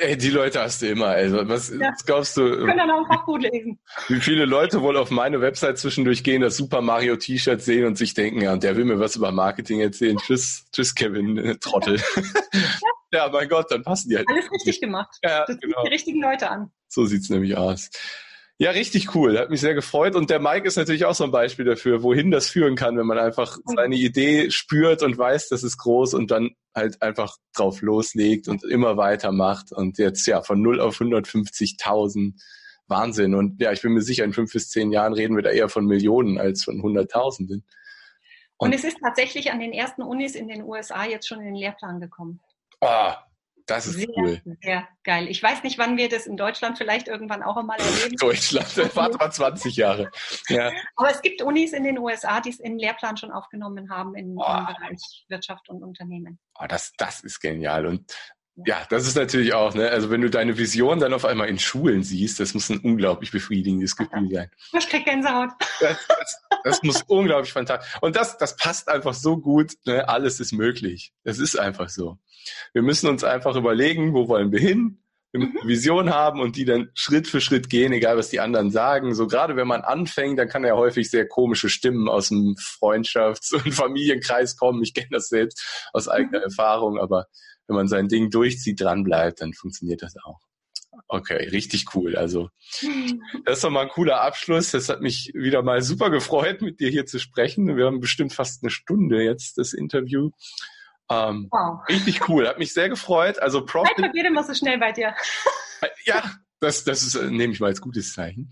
Ey, 0.00 0.16
die 0.16 0.30
Leute 0.30 0.60
hast 0.60 0.80
du 0.80 0.88
immer, 0.88 1.08
also 1.08 1.46
was, 1.48 1.70
ja. 1.70 1.90
was 1.92 2.04
glaubst 2.04 2.36
du? 2.36 2.50
Können 2.64 2.78
dann 2.78 2.90
auch 2.90 3.24
gut 3.26 3.42
lesen. 3.42 3.78
Wie 4.08 4.20
viele 4.20 4.44
Leute 4.44 4.80
wohl 4.80 4.96
auf 4.96 5.10
meine 5.10 5.40
Website 5.40 5.78
zwischendurch 5.78 6.24
gehen, 6.24 6.40
das 6.40 6.56
Super 6.56 6.80
Mario 6.80 7.16
T-Shirt 7.16 7.60
sehen 7.60 7.84
und 7.84 7.98
sich 7.98 8.14
denken, 8.14 8.40
ja, 8.40 8.56
der 8.56 8.76
will 8.76 8.84
mir 8.84 9.00
was 9.00 9.16
über 9.16 9.32
Marketing 9.32 9.80
erzählen. 9.80 10.16
Tschüss, 10.16 10.66
tschüss, 10.72 10.94
Kevin, 10.94 11.58
Trottel. 11.60 12.00
Ja. 12.52 12.62
Ja, 13.12 13.28
mein 13.32 13.48
Gott, 13.48 13.70
dann 13.70 13.82
passen 13.82 14.10
die 14.10 14.16
halt. 14.16 14.26
Alles 14.28 14.50
richtig 14.50 14.80
gemacht. 14.80 15.16
Ja, 15.22 15.44
das 15.46 15.58
genau. 15.58 15.82
die 15.84 15.88
richtigen 15.88 16.20
Leute 16.20 16.50
an. 16.50 16.70
So 16.88 17.06
sieht's 17.06 17.30
nämlich 17.30 17.56
aus. 17.56 17.90
Ja, 18.60 18.72
richtig 18.72 19.14
cool. 19.14 19.38
Hat 19.38 19.50
mich 19.50 19.60
sehr 19.60 19.74
gefreut. 19.74 20.16
Und 20.16 20.30
der 20.30 20.40
Mike 20.40 20.66
ist 20.66 20.76
natürlich 20.76 21.04
auch 21.04 21.14
so 21.14 21.24
ein 21.24 21.30
Beispiel 21.30 21.64
dafür, 21.64 22.02
wohin 22.02 22.30
das 22.30 22.48
führen 22.50 22.74
kann, 22.74 22.98
wenn 22.98 23.06
man 23.06 23.18
einfach 23.18 23.56
mhm. 23.56 23.76
seine 23.76 23.94
Idee 23.94 24.50
spürt 24.50 25.02
und 25.02 25.16
weiß, 25.16 25.48
das 25.48 25.62
ist 25.62 25.78
groß 25.78 26.14
und 26.14 26.30
dann 26.30 26.50
halt 26.74 27.00
einfach 27.00 27.36
drauf 27.54 27.82
loslegt 27.82 28.48
und 28.48 28.64
immer 28.64 28.96
weitermacht. 28.96 29.72
Und 29.72 29.98
jetzt 29.98 30.26
ja 30.26 30.42
von 30.42 30.60
0 30.60 30.80
auf 30.80 31.00
150.000. 31.00 32.32
Wahnsinn. 32.88 33.34
Und 33.34 33.60
ja, 33.60 33.70
ich 33.72 33.82
bin 33.82 33.92
mir 33.92 34.02
sicher, 34.02 34.24
in 34.24 34.32
fünf 34.32 34.52
bis 34.52 34.70
zehn 34.70 34.90
Jahren 34.90 35.12
reden 35.12 35.36
wir 35.36 35.42
da 35.42 35.50
eher 35.50 35.68
von 35.68 35.86
Millionen 35.86 36.38
als 36.38 36.64
von 36.64 36.82
Hunderttausenden. 36.82 37.64
Und, 38.56 38.68
und 38.68 38.74
es 38.74 38.82
ist 38.82 38.98
tatsächlich 39.00 39.52
an 39.52 39.60
den 39.60 39.72
ersten 39.72 40.02
Unis 40.02 40.34
in 40.34 40.48
den 40.48 40.62
USA 40.62 41.04
jetzt 41.04 41.28
schon 41.28 41.38
in 41.40 41.46
den 41.46 41.54
Lehrplan 41.54 42.00
gekommen. 42.00 42.40
Ah, 42.80 43.24
das 43.68 43.86
ist 43.86 43.96
sehr, 43.96 44.08
cool. 44.16 44.40
Sehr 44.62 44.88
geil. 45.04 45.28
Ich 45.28 45.42
weiß 45.42 45.62
nicht, 45.62 45.76
wann 45.76 45.98
wir 45.98 46.08
das 46.08 46.26
in 46.26 46.38
Deutschland 46.38 46.78
vielleicht 46.78 47.06
irgendwann 47.06 47.42
auch 47.42 47.56
einmal 47.58 47.78
erleben. 48.00 48.16
Deutschland, 48.16 48.66
das 48.76 48.96
warte 48.96 49.18
mal 49.18 49.30
20 49.30 49.76
Jahre. 49.76 50.10
Ja. 50.48 50.72
Aber 50.96 51.10
es 51.10 51.20
gibt 51.20 51.42
Unis 51.42 51.74
in 51.74 51.84
den 51.84 51.98
USA, 51.98 52.40
die 52.40 52.48
es 52.48 52.60
in 52.60 52.72
den 52.72 52.78
Lehrplan 52.78 53.18
schon 53.18 53.30
aufgenommen 53.30 53.90
haben 53.90 54.14
im, 54.14 54.38
oh. 54.38 54.42
im 54.42 54.66
Bereich 54.66 55.24
Wirtschaft 55.28 55.68
und 55.68 55.82
Unternehmen. 55.82 56.38
Oh, 56.58 56.64
das, 56.66 56.92
das 56.96 57.20
ist 57.20 57.40
genial. 57.40 57.84
Und 57.84 58.10
Ja, 58.64 58.86
das 58.88 59.06
ist 59.06 59.16
natürlich 59.16 59.52
auch, 59.52 59.74
ne? 59.74 59.90
Also 59.90 60.08
wenn 60.08 60.22
du 60.22 60.30
deine 60.30 60.56
Vision 60.56 60.98
dann 60.98 61.12
auf 61.12 61.26
einmal 61.26 61.48
in 61.48 61.58
Schulen 61.58 62.02
siehst, 62.02 62.40
das 62.40 62.54
muss 62.54 62.70
ein 62.70 62.78
unglaublich 62.78 63.32
befriedigendes 63.32 63.96
Gefühl 63.96 64.30
sein. 64.32 64.50
Ich 64.78 64.88
krieg 64.88 65.04
Gänsehaut. 65.04 65.50
Das, 65.80 65.98
das, 66.08 66.42
das 66.64 66.82
muss 66.82 67.02
unglaublich 67.02 67.52
fantastisch. 67.52 67.98
Und 68.00 68.16
das, 68.16 68.38
das 68.38 68.56
passt 68.56 68.88
einfach 68.88 69.12
so 69.14 69.36
gut, 69.36 69.74
ne? 69.84 70.08
Alles 70.08 70.40
ist 70.40 70.52
möglich. 70.52 71.12
Das 71.22 71.38
ist 71.38 71.58
einfach 71.58 71.90
so. 71.90 72.18
Wir 72.72 72.82
müssen 72.82 73.08
uns 73.08 73.24
einfach 73.24 73.56
überlegen, 73.56 74.14
wo 74.14 74.28
wollen 74.28 74.52
wir 74.52 74.60
hin? 74.60 75.02
Wir 75.32 75.40
müssen 75.40 75.58
eine 75.58 75.68
Vision 75.68 76.10
haben 76.10 76.40
und 76.40 76.56
die 76.56 76.64
dann 76.64 76.90
Schritt 76.94 77.28
für 77.28 77.40
Schritt 77.40 77.68
gehen, 77.68 77.92
egal 77.92 78.16
was 78.16 78.30
die 78.30 78.40
anderen 78.40 78.70
sagen. 78.70 79.14
So 79.14 79.26
gerade 79.26 79.56
wenn 79.56 79.66
man 79.66 79.82
anfängt, 79.82 80.38
dann 80.38 80.48
kann 80.48 80.64
ja 80.64 80.74
häufig 80.74 81.10
sehr 81.10 81.28
komische 81.28 81.68
Stimmen 81.68 82.08
aus 82.08 82.28
dem 82.28 82.56
Freundschafts- 82.56 83.54
und 83.54 83.72
Familienkreis 83.74 84.56
kommen. 84.56 84.82
Ich 84.82 84.94
kenne 84.94 85.08
das 85.10 85.28
selbst 85.28 85.88
aus 85.92 86.08
eigener 86.08 86.40
Erfahrung, 86.40 86.98
aber 86.98 87.26
wenn 87.66 87.76
man 87.76 87.88
sein 87.88 88.08
Ding 88.08 88.30
durchzieht, 88.30 88.80
dran 88.80 89.04
bleibt, 89.04 89.42
dann 89.42 89.52
funktioniert 89.52 90.02
das 90.02 90.14
auch. 90.24 90.40
Okay, 91.06 91.48
richtig 91.48 91.94
cool. 91.94 92.16
Also 92.16 92.48
das 93.44 93.58
ist 93.58 93.64
doch 93.64 93.70
mal 93.70 93.82
ein 93.82 93.88
cooler 93.88 94.22
Abschluss. 94.22 94.72
Das 94.72 94.88
hat 94.88 95.00
mich 95.00 95.32
wieder 95.34 95.62
mal 95.62 95.82
super 95.82 96.10
gefreut, 96.10 96.60
mit 96.62 96.80
dir 96.80 96.90
hier 96.90 97.06
zu 97.06 97.18
sprechen. 97.18 97.76
Wir 97.76 97.86
haben 97.86 98.00
bestimmt 98.00 98.32
fast 98.32 98.62
eine 98.62 98.70
Stunde 98.70 99.22
jetzt 99.22 99.58
das 99.58 99.74
Interview. 99.74 100.30
Ähm, 101.10 101.48
wow. 101.50 101.80
Richtig 101.88 102.28
cool, 102.28 102.46
hat 102.46 102.58
mich 102.58 102.72
sehr 102.72 102.88
gefreut. 102.88 103.40
Also 103.40 103.64
Profit. 103.64 103.96
Zeit 103.96 104.04
vergeht 104.06 104.26
immer 104.26 104.44
so 104.44 104.54
schnell 104.54 104.78
bei 104.78 104.92
dir. 104.92 105.14
ja, 106.04 106.22
das, 106.60 106.84
das 106.84 107.02
ist, 107.02 107.14
äh, 107.14 107.30
nehme 107.30 107.52
ich 107.52 107.60
mal 107.60 107.68
als 107.68 107.80
gutes 107.80 108.12
Zeichen. 108.12 108.50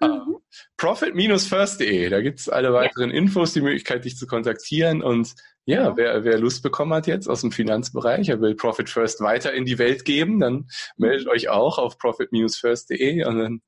Mhm. 0.00 0.08
Uh, 0.08 0.40
Profit-first.de, 0.76 2.08
da 2.08 2.20
gibt's 2.20 2.48
alle 2.48 2.72
weiteren 2.72 3.10
ja. 3.10 3.16
Infos, 3.16 3.52
die 3.52 3.60
Möglichkeit, 3.60 4.04
dich 4.04 4.16
zu 4.16 4.26
kontaktieren. 4.26 5.02
Und 5.02 5.34
ja, 5.64 5.82
ja, 5.82 5.96
Wer, 5.96 6.24
wer 6.24 6.38
Lust 6.38 6.62
bekommen 6.62 6.94
hat 6.94 7.06
jetzt 7.06 7.28
aus 7.28 7.42
dem 7.42 7.52
Finanzbereich, 7.52 8.28
er 8.30 8.40
will 8.40 8.54
Profit 8.54 8.88
First 8.88 9.20
weiter 9.20 9.52
in 9.52 9.66
die 9.66 9.78
Welt 9.78 10.04
geben, 10.06 10.40
dann 10.40 10.68
meldet 10.96 11.26
mhm. 11.26 11.32
euch 11.32 11.48
auch 11.48 11.78
auf 11.78 11.98
profit-first.de 11.98 13.24
und 13.26 13.38
dann 13.38 13.60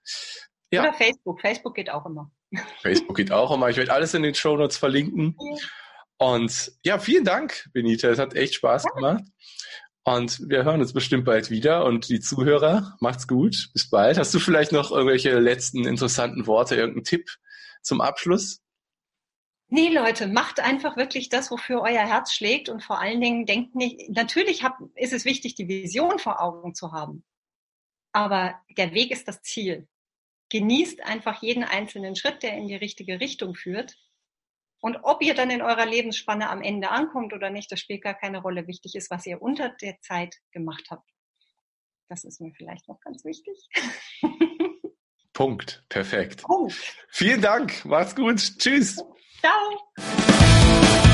ja. 0.72 0.82
Oder 0.82 0.92
Facebook. 0.92 1.40
Facebook 1.40 1.74
geht 1.74 1.90
auch 1.90 2.06
immer. 2.06 2.30
Facebook 2.80 3.16
geht 3.16 3.32
auch 3.32 3.50
immer. 3.52 3.68
Ich 3.70 3.76
werde 3.76 3.92
alles 3.92 4.14
in 4.14 4.22
den 4.22 4.34
Show 4.34 4.56
Notes 4.56 4.76
verlinken. 4.76 5.36
Und 6.20 6.72
ja, 6.84 6.98
vielen 6.98 7.24
Dank, 7.24 7.70
Benita. 7.72 8.08
Es 8.10 8.18
hat 8.18 8.34
echt 8.34 8.54
Spaß 8.54 8.84
gemacht. 8.94 9.24
Und 10.04 10.38
wir 10.50 10.64
hören 10.64 10.82
uns 10.82 10.92
bestimmt 10.92 11.24
bald 11.24 11.50
wieder. 11.50 11.86
Und 11.86 12.10
die 12.10 12.20
Zuhörer, 12.20 12.94
macht's 13.00 13.26
gut. 13.26 13.70
Bis 13.72 13.88
bald. 13.88 14.18
Hast 14.18 14.34
du 14.34 14.38
vielleicht 14.38 14.70
noch 14.70 14.90
irgendwelche 14.90 15.38
letzten 15.38 15.86
interessanten 15.86 16.46
Worte, 16.46 16.76
irgendeinen 16.76 17.04
Tipp 17.04 17.30
zum 17.80 18.02
Abschluss? 18.02 18.60
Nee, 19.68 19.88
Leute, 19.88 20.26
macht 20.26 20.60
einfach 20.60 20.98
wirklich 20.98 21.30
das, 21.30 21.50
wofür 21.50 21.80
euer 21.80 22.06
Herz 22.06 22.34
schlägt 22.34 22.68
und 22.68 22.82
vor 22.82 23.00
allen 23.00 23.20
Dingen 23.20 23.46
denkt 23.46 23.74
nicht, 23.74 24.10
natürlich 24.10 24.62
hab, 24.62 24.78
ist 24.96 25.14
es 25.14 25.24
wichtig, 25.24 25.54
die 25.54 25.68
Vision 25.68 26.18
vor 26.18 26.42
Augen 26.42 26.74
zu 26.74 26.92
haben. 26.92 27.24
Aber 28.12 28.60
der 28.76 28.92
Weg 28.92 29.10
ist 29.10 29.26
das 29.26 29.40
Ziel. 29.40 29.88
Genießt 30.50 31.02
einfach 31.02 31.40
jeden 31.40 31.64
einzelnen 31.64 32.14
Schritt, 32.14 32.42
der 32.42 32.58
in 32.58 32.66
die 32.66 32.76
richtige 32.76 33.20
Richtung 33.20 33.54
führt. 33.54 33.96
Und 34.80 34.98
ob 35.02 35.22
ihr 35.22 35.34
dann 35.34 35.50
in 35.50 35.62
eurer 35.62 35.86
Lebensspanne 35.86 36.48
am 36.48 36.62
Ende 36.62 36.90
ankommt 36.90 37.32
oder 37.32 37.50
nicht, 37.50 37.70
das 37.70 37.80
spielt 37.80 38.02
gar 38.02 38.14
keine 38.14 38.40
Rolle. 38.40 38.66
Wichtig 38.66 38.94
ist, 38.94 39.10
was 39.10 39.26
ihr 39.26 39.42
unter 39.42 39.68
der 39.80 40.00
Zeit 40.00 40.36
gemacht 40.52 40.86
habt. 40.90 41.08
Das 42.08 42.24
ist 42.24 42.40
mir 42.40 42.52
vielleicht 42.56 42.88
noch 42.88 43.00
ganz 43.00 43.24
wichtig. 43.24 43.68
Punkt. 45.32 45.84
Perfekt. 45.88 46.42
Punkt. 46.42 46.74
Vielen 47.08 47.40
Dank. 47.40 47.84
Macht's 47.84 48.16
gut. 48.16 48.40
Tschüss. 48.58 49.02
Ciao. 49.40 51.09